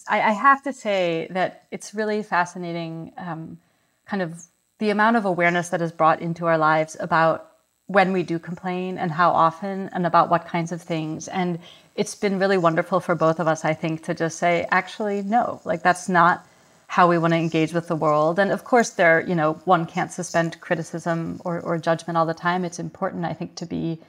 I, 0.08 0.22
I, 0.22 0.32
have 0.32 0.64
to 0.64 0.74
say 0.74 1.28
that 1.32 1.66
it's 1.72 1.94
really 1.94 2.24
fascinating, 2.24 3.14
um, 3.18 3.58
kind 4.06 4.22
of 4.22 4.44
the 4.80 4.90
amount 4.90 5.18
of 5.18 5.26
awareness 5.26 5.70
that 5.70 5.82
is 5.82 5.92
brought 5.92 6.22
into 6.22 6.46
our 6.46 6.58
lives 6.58 6.98
about 7.00 7.52
when 7.88 8.14
we 8.14 8.24
do 8.24 8.40
complain 8.40 8.98
and 8.98 9.12
how 9.12 9.32
often 9.32 9.90
and 9.94 10.06
about 10.06 10.30
what 10.30 10.48
kinds 10.48 10.72
of 10.72 10.82
things. 10.82 11.28
And 11.28 11.60
it's 11.96 12.16
been 12.16 12.40
really 12.40 12.58
wonderful 12.58 13.00
for 13.00 13.16
both 13.16 13.40
of 13.40 13.48
us, 13.48 13.66
I 13.66 13.74
think, 13.74 14.04
to 14.06 14.14
just 14.14 14.38
say, 14.40 14.68
actually, 14.72 15.22
no, 15.22 15.62
like 15.64 15.84
that's 15.84 16.10
not 16.10 16.46
how 16.88 17.08
we 17.08 17.18
want 17.18 17.34
to 17.34 17.38
engage 17.38 17.74
with 17.74 17.88
the 17.88 17.96
world. 17.96 18.40
And 18.40 18.52
of 18.52 18.64
course, 18.64 18.92
there, 18.92 19.22
you 19.22 19.36
know, 19.36 19.54
one 19.66 19.86
can't 19.86 20.12
suspend 20.12 20.60
criticism 20.62 21.42
or, 21.44 21.60
or 21.60 21.78
judgment 21.78 22.18
all 22.18 22.26
the 22.26 22.34
time. 22.34 22.66
It's 22.66 22.80
important, 22.80 23.26
I 23.26 23.34
think, 23.34 23.56
to 23.56 23.66
be 23.66 24.00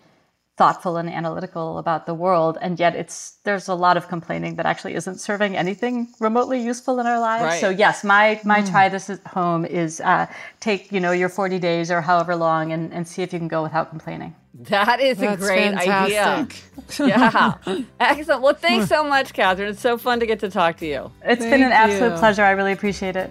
thoughtful 0.57 0.97
and 0.97 1.09
analytical 1.09 1.79
about 1.79 2.07
the 2.07 2.15
world 2.15 2.57
and 2.61 2.79
yet 2.79 2.95
it's 2.95 3.39
there's 3.43 3.67
a 3.67 3.75
lot 3.75 3.97
of 3.97 4.07
complaining 4.07 4.55
that 4.55 4.67
actually 4.67 4.95
isn't 4.95 5.19
serving 5.19 5.57
anything 5.57 6.07
remotely 6.21 6.63
useful 6.63 7.01
in 7.01 7.07
our 7.07 7.19
lives 7.19 7.45
right. 7.45 7.61
so 7.61 7.71
yes 7.71 8.05
my 8.05 8.41
my 8.45 8.61
mm. 8.61 8.71
try 8.71 8.89
this 8.89 9.11
at 9.11 9.21
home 9.27 9.65
is 9.65 10.01
uh, 10.03 10.27
take 10.61 10.93
you 10.93 11.01
know 11.01 11.11
your 11.11 11.29
40 11.29 11.59
days 11.59 11.91
or 11.91 12.01
however 12.01 12.37
long 12.37 12.73
and, 12.73 12.93
and 12.93 13.07
see 13.07 13.23
if 13.23 13.33
you 13.33 13.39
can 13.41 13.49
go 13.49 13.65
without 13.65 13.91
complaining 13.91 14.35
that 14.55 15.01
is 15.01 15.19
That's 15.19 15.43
a 15.43 15.45
great 15.45 15.75
fantastic. 15.75 16.63
idea. 16.97 17.59
yeah. 17.67 17.83
Excellent. 18.01 18.41
Well, 18.41 18.55
thanks 18.55 18.89
so 18.89 19.03
much, 19.03 19.33
Kathryn. 19.33 19.71
It's 19.71 19.81
so 19.81 19.99
fun 19.99 20.21
to 20.21 20.27
get 20.27 20.39
to 20.41 20.49
talk 20.49 20.77
to 20.77 20.87
you. 20.87 21.11
It's 21.25 21.41
Thank 21.41 21.55
been 21.55 21.63
an 21.65 21.73
absolute 21.73 22.13
you. 22.13 22.19
pleasure. 22.19 22.45
I 22.45 22.53
really 22.53 22.71
appreciate 22.71 23.17
it. 23.17 23.31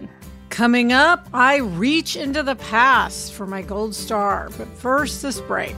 Coming 0.50 0.92
up, 0.92 1.30
I 1.34 1.60
reach 1.60 2.18
into 2.18 2.44
the 2.44 2.56
past 2.56 3.34
for 3.34 3.48
my 3.48 3.62
gold 3.62 3.96
star. 3.96 4.50
But 4.58 4.68
first, 4.68 5.22
this 5.22 5.40
break. 5.40 5.78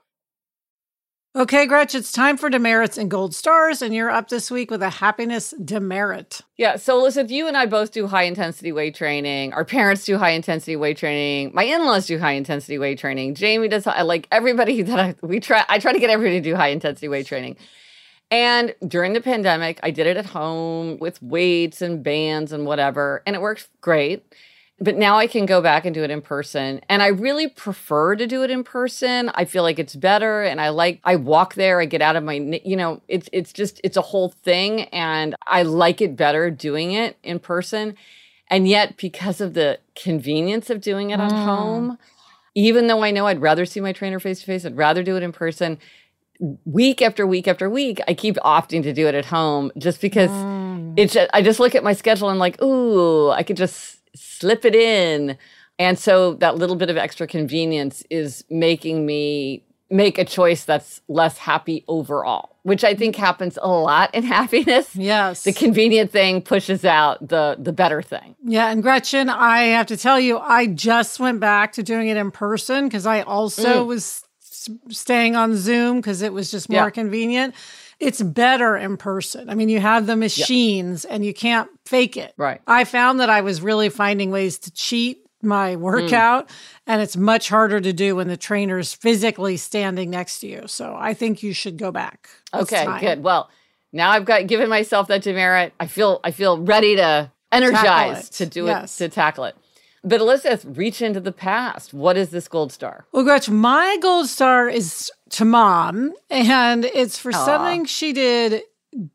Okay, 1.33 1.65
Gretch, 1.65 1.95
it's 1.95 2.11
time 2.11 2.35
for 2.35 2.49
demerits 2.49 2.97
and 2.97 3.09
gold 3.09 3.33
stars, 3.33 3.81
and 3.81 3.95
you're 3.95 4.09
up 4.09 4.27
this 4.27 4.51
week 4.51 4.69
with 4.69 4.83
a 4.83 4.89
happiness 4.89 5.53
demerit. 5.63 6.41
Yeah. 6.57 6.75
So, 6.75 6.99
Elizabeth, 6.99 7.31
you 7.31 7.47
and 7.47 7.55
I 7.55 7.67
both 7.67 7.93
do 7.93 8.05
high 8.05 8.23
intensity 8.23 8.73
weight 8.73 8.95
training. 8.95 9.53
Our 9.53 9.63
parents 9.63 10.03
do 10.03 10.17
high 10.17 10.31
intensity 10.31 10.75
weight 10.75 10.97
training. 10.97 11.51
My 11.53 11.63
in 11.63 11.85
laws 11.85 12.05
do 12.05 12.19
high 12.19 12.33
intensity 12.33 12.77
weight 12.77 12.99
training. 12.99 13.35
Jamie 13.35 13.69
does. 13.69 13.85
Like 13.85 14.27
everybody 14.29 14.81
that 14.81 14.99
I 14.99 15.15
we 15.21 15.39
try, 15.39 15.63
I 15.69 15.79
try 15.79 15.93
to 15.93 15.99
get 15.99 16.09
everybody 16.09 16.41
to 16.41 16.49
do 16.49 16.53
high 16.53 16.67
intensity 16.67 17.07
weight 17.07 17.27
training. 17.27 17.55
And 18.29 18.75
during 18.85 19.13
the 19.13 19.21
pandemic, 19.21 19.79
I 19.83 19.91
did 19.91 20.07
it 20.07 20.17
at 20.17 20.25
home 20.25 20.97
with 20.99 21.21
weights 21.23 21.81
and 21.81 22.03
bands 22.03 22.51
and 22.51 22.65
whatever, 22.65 23.23
and 23.25 23.37
it 23.37 23.41
worked 23.41 23.69
great 23.79 24.25
but 24.81 24.97
now 24.97 25.17
I 25.17 25.27
can 25.27 25.45
go 25.45 25.61
back 25.61 25.85
and 25.85 25.93
do 25.93 26.03
it 26.03 26.09
in 26.09 26.21
person. 26.21 26.81
And 26.89 27.03
I 27.03 27.07
really 27.07 27.47
prefer 27.47 28.15
to 28.15 28.25
do 28.25 28.41
it 28.41 28.49
in 28.49 28.63
person. 28.63 29.29
I 29.35 29.45
feel 29.45 29.61
like 29.61 29.77
it's 29.77 29.95
better 29.95 30.41
and 30.41 30.59
I 30.59 30.69
like 30.69 30.99
I 31.03 31.17
walk 31.17 31.53
there, 31.53 31.79
I 31.79 31.85
get 31.85 32.01
out 32.01 32.15
of 32.15 32.23
my 32.23 32.33
you 32.65 32.75
know, 32.75 32.99
it's 33.07 33.29
it's 33.31 33.53
just 33.53 33.79
it's 33.83 33.95
a 33.95 34.01
whole 34.01 34.29
thing 34.29 34.81
and 34.85 35.35
I 35.45 35.61
like 35.61 36.01
it 36.01 36.15
better 36.15 36.49
doing 36.49 36.93
it 36.93 37.17
in 37.21 37.37
person. 37.37 37.95
And 38.49 38.67
yet 38.67 38.97
because 38.97 39.39
of 39.39 39.53
the 39.53 39.79
convenience 39.95 40.71
of 40.71 40.81
doing 40.81 41.11
it 41.11 41.19
mm. 41.19 41.25
at 41.25 41.31
home, 41.31 41.99
even 42.55 42.87
though 42.87 43.03
I 43.03 43.11
know 43.11 43.27
I'd 43.27 43.39
rather 43.39 43.67
see 43.67 43.81
my 43.81 43.93
trainer 43.93 44.19
face 44.19 44.39
to 44.39 44.47
face, 44.47 44.65
I'd 44.65 44.75
rather 44.75 45.03
do 45.03 45.15
it 45.15 45.21
in 45.21 45.31
person. 45.31 45.77
Week 46.65 47.03
after 47.03 47.27
week 47.27 47.47
after 47.47 47.69
week, 47.69 48.01
I 48.07 48.15
keep 48.15 48.35
opting 48.37 48.81
to 48.81 48.93
do 48.93 49.07
it 49.07 49.13
at 49.13 49.25
home 49.25 49.71
just 49.77 50.01
because 50.01 50.31
mm. 50.31 50.95
it's. 50.97 51.15
I 51.35 51.43
just 51.43 51.59
look 51.59 51.75
at 51.75 51.83
my 51.83 51.93
schedule 51.93 52.29
and 52.29 52.33
I'm 52.33 52.39
like, 52.39 52.59
ooh, 52.63 53.29
I 53.29 53.43
could 53.43 53.57
just 53.57 54.00
slip 54.15 54.65
it 54.65 54.75
in. 54.75 55.37
And 55.79 55.97
so 55.97 56.35
that 56.35 56.57
little 56.57 56.75
bit 56.75 56.89
of 56.89 56.97
extra 56.97 57.27
convenience 57.27 58.03
is 58.09 58.43
making 58.49 59.05
me 59.05 59.63
make 59.89 60.17
a 60.17 60.23
choice 60.23 60.63
that's 60.63 61.01
less 61.07 61.37
happy 61.37 61.83
overall, 61.87 62.55
which 62.63 62.83
I 62.83 62.95
think 62.95 63.15
happens 63.15 63.57
a 63.61 63.67
lot 63.67 64.13
in 64.15 64.23
happiness. 64.37 64.95
Yes. 64.95 65.43
The 65.43 65.53
convenient 65.53 66.11
thing 66.11 66.41
pushes 66.41 66.85
out 66.85 67.27
the 67.27 67.57
the 67.59 67.73
better 67.73 68.01
thing. 68.01 68.35
Yeah, 68.43 68.69
and 68.69 68.81
Gretchen, 68.81 69.29
I 69.29 69.63
have 69.63 69.87
to 69.87 69.97
tell 69.97 70.19
you, 70.19 70.39
I 70.39 70.67
just 70.67 71.19
went 71.19 71.39
back 71.39 71.73
to 71.73 71.83
doing 71.83 72.07
it 72.07 72.17
in 72.17 72.31
person 72.31 72.85
because 72.85 73.05
I 73.05 73.21
also 73.21 73.83
mm. 73.83 73.87
was 73.87 74.23
staying 74.89 75.35
on 75.35 75.55
Zoom 75.55 75.97
because 75.97 76.21
it 76.21 76.33
was 76.33 76.51
just 76.51 76.69
more 76.69 76.83
yeah. 76.83 76.89
convenient 76.89 77.55
it's 78.01 78.21
better 78.21 78.75
in 78.75 78.97
person. 78.97 79.49
I 79.49 79.55
mean, 79.55 79.69
you 79.69 79.79
have 79.79 80.07
the 80.07 80.15
machines 80.15 81.05
yep. 81.05 81.13
and 81.13 81.25
you 81.25 81.33
can't 81.33 81.69
fake 81.85 82.17
it. 82.17 82.33
Right. 82.35 82.59
I 82.65 82.83
found 82.83 83.19
that 83.19 83.29
I 83.29 83.41
was 83.41 83.61
really 83.61 83.89
finding 83.89 84.31
ways 84.31 84.57
to 84.59 84.71
cheat 84.71 85.25
my 85.43 85.75
workout 85.75 86.47
mm. 86.47 86.53
and 86.87 87.01
it's 87.01 87.15
much 87.15 87.49
harder 87.49 87.79
to 87.79 87.93
do 87.93 88.15
when 88.15 88.27
the 88.27 88.37
trainer's 88.37 88.93
physically 88.93 89.55
standing 89.57 90.09
next 90.09 90.39
to 90.39 90.47
you. 90.47 90.63
So 90.67 90.95
I 90.97 91.13
think 91.13 91.43
you 91.43 91.53
should 91.53 91.77
go 91.77 91.91
back. 91.91 92.29
okay, 92.53 92.85
good. 92.99 93.23
Well, 93.23 93.49
now 93.93 94.11
I've 94.11 94.25
got 94.25 94.47
given 94.47 94.69
myself 94.69 95.07
that 95.07 95.21
demerit. 95.21 95.73
I 95.79 95.87
feel 95.87 96.19
I 96.23 96.31
feel 96.31 96.59
ready 96.59 96.95
to 96.95 97.31
energize 97.51 98.29
to 98.29 98.45
do 98.45 98.65
yes. 98.65 98.99
it 98.99 99.09
to 99.09 99.15
tackle 99.15 99.45
it. 99.45 99.55
But 100.03 100.19
Elizabeth, 100.19 100.65
reach 100.65 101.01
into 101.01 101.19
the 101.19 101.31
past. 101.31 101.93
What 101.93 102.17
is 102.17 102.29
this 102.31 102.47
gold 102.47 102.71
star? 102.71 103.05
Well, 103.11 103.23
Gretch, 103.23 103.49
my 103.49 103.97
gold 104.01 104.27
star 104.27 104.67
is 104.67 105.11
to 105.31 105.45
mom, 105.45 106.13
and 106.29 106.85
it's 106.85 107.19
for 107.19 107.31
Aww. 107.31 107.45
something 107.45 107.85
she 107.85 108.11
did 108.11 108.63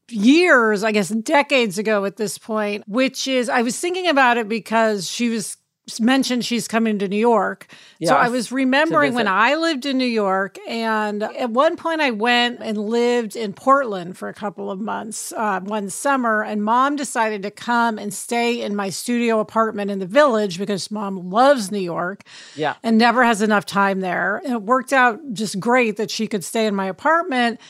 years, 0.08 0.84
I 0.84 0.92
guess 0.92 1.08
decades 1.08 1.78
ago 1.78 2.04
at 2.04 2.16
this 2.16 2.38
point, 2.38 2.84
which 2.86 3.26
is 3.26 3.48
I 3.48 3.62
was 3.62 3.78
thinking 3.78 4.08
about 4.08 4.38
it 4.38 4.48
because 4.48 5.10
she 5.10 5.28
was 5.28 5.56
mentioned 6.00 6.44
she's 6.44 6.66
coming 6.66 6.98
to 6.98 7.08
New 7.08 7.16
York. 7.16 7.68
Yes, 7.98 8.10
so 8.10 8.16
I 8.16 8.28
was 8.28 8.50
remembering 8.50 9.14
when 9.14 9.28
I 9.28 9.54
lived 9.54 9.86
in 9.86 9.98
New 9.98 10.04
York, 10.04 10.58
and 10.68 11.22
at 11.22 11.50
one 11.50 11.76
point 11.76 12.00
I 12.00 12.10
went 12.10 12.60
and 12.60 12.76
lived 12.76 13.36
in 13.36 13.52
Portland 13.52 14.18
for 14.18 14.28
a 14.28 14.34
couple 14.34 14.70
of 14.70 14.80
months 14.80 15.32
uh, 15.32 15.60
one 15.60 15.88
summer, 15.88 16.42
and 16.42 16.64
mom 16.64 16.96
decided 16.96 17.42
to 17.44 17.50
come 17.50 17.98
and 17.98 18.12
stay 18.12 18.60
in 18.60 18.74
my 18.74 18.90
studio 18.90 19.38
apartment 19.38 19.90
in 19.90 20.00
the 20.00 20.06
village 20.06 20.58
because 20.58 20.90
mom 20.90 21.30
loves 21.30 21.70
New 21.70 21.78
York 21.78 22.24
yeah. 22.56 22.74
and 22.82 22.98
never 22.98 23.24
has 23.24 23.40
enough 23.40 23.64
time 23.64 24.00
there. 24.00 24.38
And 24.44 24.54
it 24.54 24.62
worked 24.62 24.92
out 24.92 25.20
just 25.32 25.60
great 25.60 25.96
that 25.98 26.10
she 26.10 26.26
could 26.26 26.44
stay 26.44 26.66
in 26.66 26.74
my 26.74 26.86
apartment. 26.86 27.60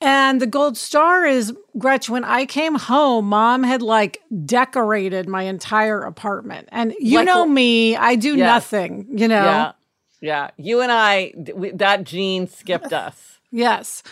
And 0.00 0.40
the 0.42 0.46
gold 0.46 0.76
star 0.76 1.24
is 1.24 1.54
Gretchen. 1.78 2.12
When 2.12 2.24
I 2.24 2.44
came 2.44 2.74
home, 2.74 3.26
mom 3.30 3.62
had 3.62 3.80
like 3.82 4.20
decorated 4.44 5.28
my 5.28 5.42
entire 5.44 6.02
apartment. 6.02 6.68
And 6.70 6.94
you 6.98 7.18
Like- 7.18 7.26
know 7.26 7.46
me, 7.46 7.96
I 7.96 8.14
do 8.14 8.36
Yes. 8.36 8.46
nothing, 8.46 9.06
you 9.10 9.26
know? 9.28 9.42
Yeah. 9.44 9.72
Yeah. 10.20 10.50
You 10.58 10.80
and 10.82 10.92
I, 10.92 11.32
we, 11.54 11.70
that 11.72 12.04
gene 12.04 12.46
skipped 12.48 12.92
us. 12.92 13.38
Yes. 13.50 14.02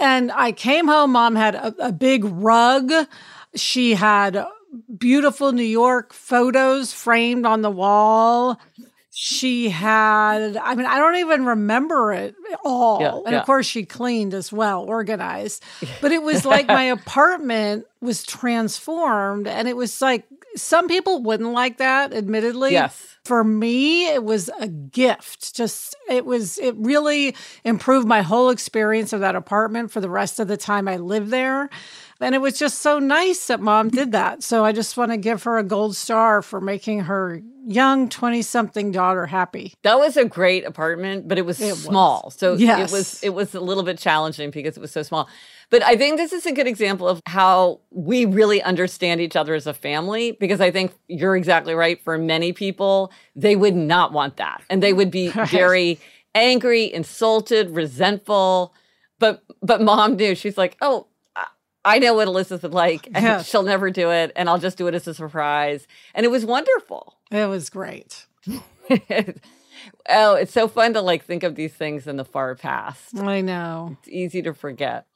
And 0.00 0.32
I 0.32 0.52
came 0.52 0.88
home, 0.88 1.12
mom 1.12 1.36
had 1.36 1.54
a, 1.54 1.74
a 1.78 1.92
big 1.92 2.24
rug. 2.24 2.90
She 3.54 3.94
had 3.94 4.44
beautiful 4.98 5.52
New 5.52 5.62
York 5.62 6.12
photos 6.12 6.92
framed 6.92 7.44
on 7.46 7.62
the 7.62 7.70
wall. 7.70 8.58
She 9.16 9.70
had, 9.70 10.56
I 10.56 10.74
mean, 10.74 10.86
I 10.86 10.98
don't 10.98 11.14
even 11.16 11.46
remember 11.46 12.12
it 12.12 12.34
all. 12.64 13.00
Yeah, 13.00 13.14
and 13.14 13.32
yeah. 13.32 13.40
of 13.40 13.46
course, 13.46 13.64
she 13.64 13.84
cleaned 13.84 14.34
as 14.34 14.52
well, 14.52 14.82
organized. 14.82 15.62
But 16.00 16.10
it 16.10 16.20
was 16.22 16.44
like 16.44 16.66
my 16.66 16.82
apartment 16.82 17.86
was 18.00 18.24
transformed. 18.24 19.46
And 19.46 19.68
it 19.68 19.76
was 19.76 20.02
like, 20.02 20.24
some 20.56 20.88
people 20.88 21.22
wouldn't 21.22 21.52
like 21.52 21.78
that, 21.78 22.12
admittedly 22.12 22.72
Yes. 22.72 23.16
for 23.24 23.42
me 23.44 24.06
it 24.08 24.22
was 24.22 24.50
a 24.60 24.68
gift 24.68 25.54
just 25.56 25.96
it 26.08 26.24
was 26.26 26.58
it 26.58 26.74
really 26.76 27.34
improved 27.64 28.06
my 28.06 28.22
whole 28.22 28.50
experience 28.50 29.12
of 29.12 29.20
that 29.20 29.34
apartment 29.34 29.90
for 29.90 30.00
the 30.00 30.10
rest 30.10 30.38
of 30.38 30.46
the 30.46 30.56
time 30.56 30.86
i 30.86 30.96
lived 30.96 31.30
there 31.30 31.70
and 32.20 32.34
it 32.34 32.38
was 32.40 32.58
just 32.58 32.80
so 32.80 32.98
nice 32.98 33.46
that 33.46 33.60
mom 33.60 33.88
did 33.90 34.12
that 34.12 34.42
so 34.42 34.64
i 34.64 34.72
just 34.72 34.96
want 34.96 35.10
to 35.10 35.16
give 35.16 35.42
her 35.44 35.58
a 35.58 35.64
gold 35.64 35.94
star 35.96 36.42
for 36.42 36.60
making 36.60 37.00
her 37.00 37.40
young 37.66 38.08
20 38.08 38.42
something 38.42 38.92
daughter 38.92 39.24
happy 39.26 39.72
That 39.84 39.98
was 39.98 40.18
a 40.18 40.26
great 40.26 40.66
apartment, 40.66 41.26
but 41.28 41.38
it 41.38 41.46
was 41.46 41.58
It 41.62 41.70
was. 41.70 41.82
small. 41.84 42.30
So 42.30 42.54
Yes. 42.56 42.90
it 42.90 42.92
was 42.92 43.22
it 43.22 43.30
was 43.30 43.54
a 43.54 43.60
little 43.60 43.82
bit 43.82 43.96
challenging 43.96 44.50
because 44.50 44.76
it 44.76 44.80
was 44.80 44.90
so 44.92 45.02
small. 45.02 45.30
But 45.70 45.82
I 45.82 45.96
think 45.96 46.18
this 46.18 46.34
is 46.34 46.44
a 46.44 46.52
good 46.52 46.66
example 46.66 47.08
of 47.08 47.22
how 47.24 47.80
we 47.90 48.26
really 48.26 48.62
understand 48.62 49.22
each 49.22 49.34
other 49.34 49.54
as 49.54 49.66
a 49.66 49.72
family 49.72 50.32
because 50.32 50.60
I 50.60 50.70
think 50.70 50.92
you're 51.08 51.36
exactly 51.36 51.74
right. 51.74 51.98
For 52.04 52.18
many 52.18 52.52
people, 52.52 53.10
they 53.34 53.56
would 53.56 53.74
not 53.74 54.12
want 54.12 54.36
that. 54.36 54.60
And 54.68 54.82
they 54.82 54.92
would 54.92 55.10
be 55.10 55.30
Right. 55.34 55.48
very 55.48 55.98
angry, 56.34 56.92
insulted, 56.92 57.70
resentful. 57.70 58.74
But 59.18 59.42
but 59.62 59.80
mom 59.80 60.16
knew. 60.16 60.34
She's 60.34 60.58
like, 60.58 60.76
"Oh, 60.82 61.06
I- 61.84 61.98
know 61.98 62.14
what 62.14 62.28
Elizabeth 62.28 62.62
would 62.62 62.74
like, 62.74 63.08
and 63.14 63.44
she'll 63.44 63.62
never 63.62 63.90
do 63.90 64.10
it, 64.10 64.32
and 64.36 64.48
I'll 64.48 64.58
just 64.58 64.78
do 64.78 64.86
it 64.86 64.94
as 64.94 65.06
a 65.06 65.14
surprise." 65.14 65.86
And 66.14 66.24
it 66.24 66.30
was 66.30 66.44
wonderful. 66.44 67.14
it 67.30 67.46
was 67.48 67.68
great 67.70 68.26
oh, 70.08 70.34
it's 70.34 70.52
so 70.52 70.68
fun 70.68 70.94
to 70.94 71.00
like 71.00 71.24
think 71.24 71.42
of 71.42 71.54
these 71.54 71.72
things 71.74 72.06
in 72.06 72.16
the 72.16 72.24
far 72.24 72.54
past. 72.54 73.16
i 73.18 73.40
know 73.40 73.96
It's 74.00 74.08
easy 74.08 74.42
to 74.42 74.52
forget. 74.54 75.06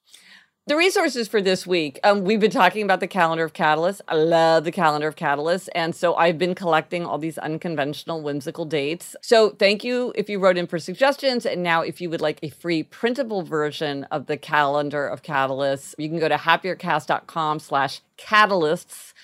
The 0.69 0.77
resources 0.77 1.29
for 1.29 1.41
this 1.41 1.67
week, 1.67 1.99
um, 2.05 2.25
we've 2.25 2.41
been 2.41 2.51
talking 2.51 2.83
about 2.83 3.01
the 3.01 3.07
calendar 3.07 3.43
of 3.43 3.55
catalysts. 3.55 4.03
I 4.07 4.17
love 4.17 4.65
the 4.65 4.71
calendar 4.71 5.09
of 5.09 5.17
catalysts. 5.17 5.71
And 5.75 5.97
so 5.97 6.15
I've 6.15 6.37
been 6.37 6.55
collecting 6.55 7.07
all 7.07 7.17
these 7.17 7.39
unconventional, 7.39 8.21
whimsical 8.21 8.67
dates. 8.67 9.17
So 9.23 9.49
thank 9.49 9.83
you 9.83 10.13
if 10.15 10.29
you 10.29 10.39
wrote 10.39 10.59
in 10.59 10.67
for 10.67 10.79
suggestions. 10.79 11.47
And 11.47 11.63
now, 11.63 11.81
if 11.81 12.03
you 12.03 12.11
would 12.11 12.21
like 12.21 12.39
a 12.43 12.51
free 12.51 12.83
printable 12.83 13.41
version 13.41 14.05
of 14.11 14.27
the 14.27 14.37
calendar 14.37 15.09
of 15.09 15.23
catalysts, 15.23 15.95
you 15.97 16.11
can 16.11 16.19
go 16.19 16.29
to 16.29 16.37
happiercast.com 16.37 17.61
slash 17.61 18.03
catalysts 18.19 19.15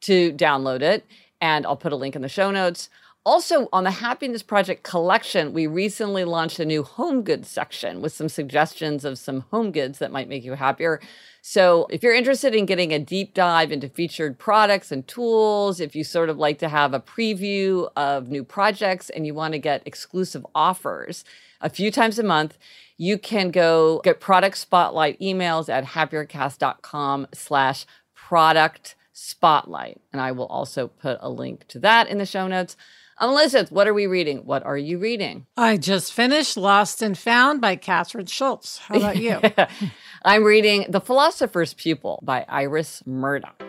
to 0.00 0.32
download 0.32 0.80
it. 0.80 1.04
And 1.38 1.66
I'll 1.66 1.76
put 1.76 1.92
a 1.92 1.96
link 1.96 2.16
in 2.16 2.22
the 2.22 2.30
show 2.30 2.50
notes. 2.50 2.88
Also, 3.26 3.70
on 3.72 3.84
the 3.84 3.90
Happiness 3.90 4.42
Project 4.42 4.82
collection, 4.82 5.54
we 5.54 5.66
recently 5.66 6.24
launched 6.24 6.58
a 6.58 6.64
new 6.66 6.82
home 6.82 7.22
goods 7.22 7.48
section 7.48 8.02
with 8.02 8.12
some 8.12 8.28
suggestions 8.28 9.02
of 9.02 9.16
some 9.16 9.46
home 9.50 9.72
goods 9.72 9.98
that 9.98 10.12
might 10.12 10.28
make 10.28 10.44
you 10.44 10.52
happier. 10.52 11.00
So, 11.40 11.86
if 11.88 12.02
you're 12.02 12.14
interested 12.14 12.54
in 12.54 12.66
getting 12.66 12.92
a 12.92 12.98
deep 12.98 13.32
dive 13.32 13.72
into 13.72 13.88
featured 13.88 14.38
products 14.38 14.92
and 14.92 15.08
tools, 15.08 15.80
if 15.80 15.96
you 15.96 16.04
sort 16.04 16.28
of 16.28 16.36
like 16.36 16.58
to 16.58 16.68
have 16.68 16.92
a 16.92 17.00
preview 17.00 17.88
of 17.96 18.28
new 18.28 18.44
projects 18.44 19.08
and 19.08 19.26
you 19.26 19.32
want 19.32 19.52
to 19.52 19.58
get 19.58 19.86
exclusive 19.86 20.46
offers 20.54 21.24
a 21.62 21.70
few 21.70 21.90
times 21.90 22.18
a 22.18 22.22
month, 22.22 22.58
you 22.98 23.16
can 23.16 23.50
go 23.50 24.02
get 24.04 24.20
product 24.20 24.58
spotlight 24.58 25.18
emails 25.18 25.70
at 25.70 25.84
happiercast.com 25.84 27.28
slash 27.32 27.86
product 28.14 28.96
spotlight. 29.14 30.02
And 30.12 30.20
I 30.20 30.32
will 30.32 30.46
also 30.46 30.88
put 30.88 31.16
a 31.22 31.30
link 31.30 31.66
to 31.68 31.78
that 31.78 32.08
in 32.08 32.18
the 32.18 32.26
show 32.26 32.46
notes. 32.46 32.76
Um, 33.18 33.30
Elizabeth, 33.30 33.70
what 33.70 33.86
are 33.86 33.94
we 33.94 34.06
reading? 34.06 34.38
What 34.38 34.64
are 34.64 34.76
you 34.76 34.98
reading? 34.98 35.46
i 35.56 35.76
just 35.76 36.12
finished 36.12 36.56
lost 36.56 37.00
and 37.02 37.16
found 37.16 37.60
by 37.60 37.76
kathryn 37.76 38.28
schulz 38.28 38.78
how 38.78 38.96
about 38.96 39.16
you 39.16 39.40
I'm 40.24 40.42
reading 40.42 40.86
The 40.88 41.00
Philosopher's 41.00 41.74
Pupil 41.74 42.18
by 42.22 42.46
Iris 42.48 43.02
Murdoch. 43.06 43.62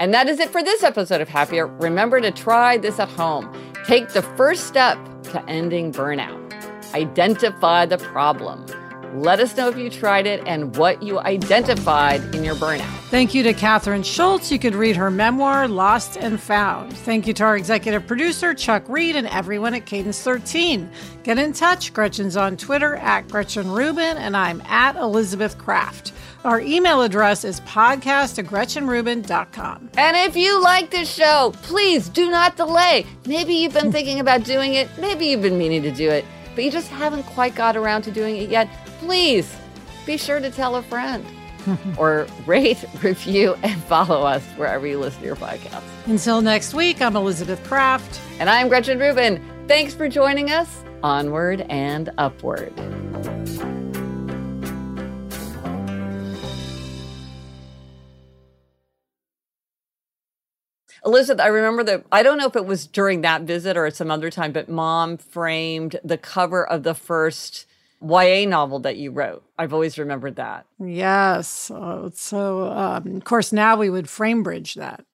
And 0.00 0.12
that 0.12 0.28
is 0.28 0.40
it 0.40 0.50
for 0.50 0.64
this 0.64 0.82
episode 0.82 1.20
of 1.20 1.28
Happier. 1.28 1.66
Remember 1.66 2.20
to 2.20 2.32
try 2.32 2.76
this 2.76 2.98
at 2.98 3.08
home. 3.08 3.52
Take 3.86 4.08
the 4.08 4.22
first 4.22 4.66
step 4.66 4.98
to 5.24 5.44
ending 5.48 5.92
burnout. 5.92 6.36
Identify 6.92 7.86
the 7.86 7.98
problem. 7.98 8.66
Let 9.14 9.40
us 9.40 9.56
know 9.56 9.68
if 9.68 9.78
you 9.78 9.88
tried 9.88 10.26
it 10.26 10.42
and 10.46 10.76
what 10.76 11.02
you 11.02 11.18
identified 11.18 12.34
in 12.34 12.44
your 12.44 12.54
burnout. 12.56 12.84
Thank 13.10 13.34
you 13.34 13.42
to 13.42 13.54
Kathryn 13.54 14.04
Schulz. 14.04 14.52
You 14.52 14.58
could 14.58 14.74
read 14.74 14.96
her 14.96 15.10
memoir, 15.10 15.66
Lost 15.66 16.16
and 16.18 16.38
Found. 16.40 16.94
Thank 16.94 17.26
you 17.26 17.32
to 17.34 17.44
our 17.44 17.56
executive 17.56 18.06
producer, 18.06 18.52
Chuck 18.52 18.84
Reed, 18.88 19.16
and 19.16 19.26
everyone 19.28 19.72
at 19.74 19.86
Cadence 19.86 20.22
13. 20.22 20.90
Get 21.22 21.38
in 21.38 21.52
touch. 21.52 21.92
Gretchen's 21.94 22.36
on 22.36 22.56
Twitter 22.56 22.96
at 22.96 23.28
Gretchen 23.28 23.70
Rubin, 23.70 24.18
and 24.18 24.36
I'm 24.36 24.60
at 24.62 24.96
Elizabeth 24.96 25.56
Craft. 25.56 26.12
Our 26.44 26.60
email 26.60 27.02
address 27.02 27.44
is 27.44 27.60
podcast 27.60 28.38
at 28.38 28.44
gretchenrubin.com. 28.44 29.90
And 29.96 30.16
if 30.16 30.36
you 30.36 30.62
like 30.62 30.90
this 30.90 31.12
show, 31.12 31.52
please 31.62 32.08
do 32.08 32.30
not 32.30 32.56
delay. 32.56 33.06
Maybe 33.26 33.54
you've 33.54 33.72
been 33.72 33.90
thinking 33.90 34.20
about 34.20 34.44
doing 34.44 34.74
it, 34.74 34.88
maybe 34.98 35.26
you've 35.26 35.42
been 35.42 35.58
meaning 35.58 35.82
to 35.82 35.90
do 35.90 36.08
it, 36.10 36.24
but 36.54 36.62
you 36.62 36.70
just 36.70 36.88
haven't 36.88 37.24
quite 37.24 37.54
got 37.54 37.76
around 37.76 38.02
to 38.02 38.10
doing 38.10 38.36
it 38.36 38.50
yet. 38.50 38.68
Please 38.98 39.56
be 40.04 40.16
sure 40.16 40.40
to 40.40 40.50
tell 40.50 40.76
a 40.76 40.82
friend 40.82 41.24
or 41.96 42.26
rate, 42.46 42.84
review, 43.02 43.56
and 43.62 43.82
follow 43.84 44.22
us 44.22 44.44
wherever 44.56 44.86
you 44.86 44.98
listen 44.98 45.20
to 45.20 45.26
your 45.26 45.36
podcasts. 45.36 45.82
Until 46.06 46.40
next 46.40 46.74
week, 46.74 47.00
I'm 47.00 47.14
Elizabeth 47.14 47.62
Craft. 47.64 48.20
And 48.40 48.50
I'm 48.50 48.68
Gretchen 48.68 48.98
Rubin. 48.98 49.42
Thanks 49.68 49.94
for 49.94 50.08
joining 50.08 50.50
us. 50.50 50.82
Onward 51.02 51.60
and 51.68 52.10
upward. 52.18 52.72
Elizabeth, 61.04 61.40
I 61.40 61.46
remember 61.46 61.84
that 61.84 62.04
I 62.10 62.22
don't 62.24 62.36
know 62.36 62.46
if 62.46 62.56
it 62.56 62.66
was 62.66 62.86
during 62.86 63.20
that 63.20 63.42
visit 63.42 63.76
or 63.76 63.86
at 63.86 63.94
some 63.94 64.10
other 64.10 64.30
time, 64.30 64.52
but 64.52 64.68
mom 64.68 65.16
framed 65.16 66.00
the 66.02 66.18
cover 66.18 66.66
of 66.66 66.82
the 66.82 66.94
first 66.94 67.66
YA 68.00 68.48
novel 68.48 68.78
that 68.80 68.96
you 68.96 69.10
wrote. 69.10 69.42
I've 69.58 69.72
always 69.74 69.98
remembered 69.98 70.36
that. 70.36 70.66
Yes. 70.78 71.70
Oh, 71.74 72.10
so, 72.14 72.70
um, 72.70 73.16
of 73.16 73.24
course, 73.24 73.52
now 73.52 73.76
we 73.76 73.90
would 73.90 74.06
Framebridge 74.06 74.74
that. 74.74 75.04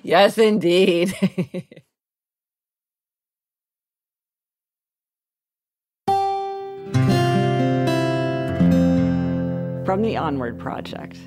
yes, 0.02 0.36
indeed. 0.38 1.14
From 9.84 10.02
the 10.02 10.16
Onward 10.16 10.58
Project. 10.58 11.18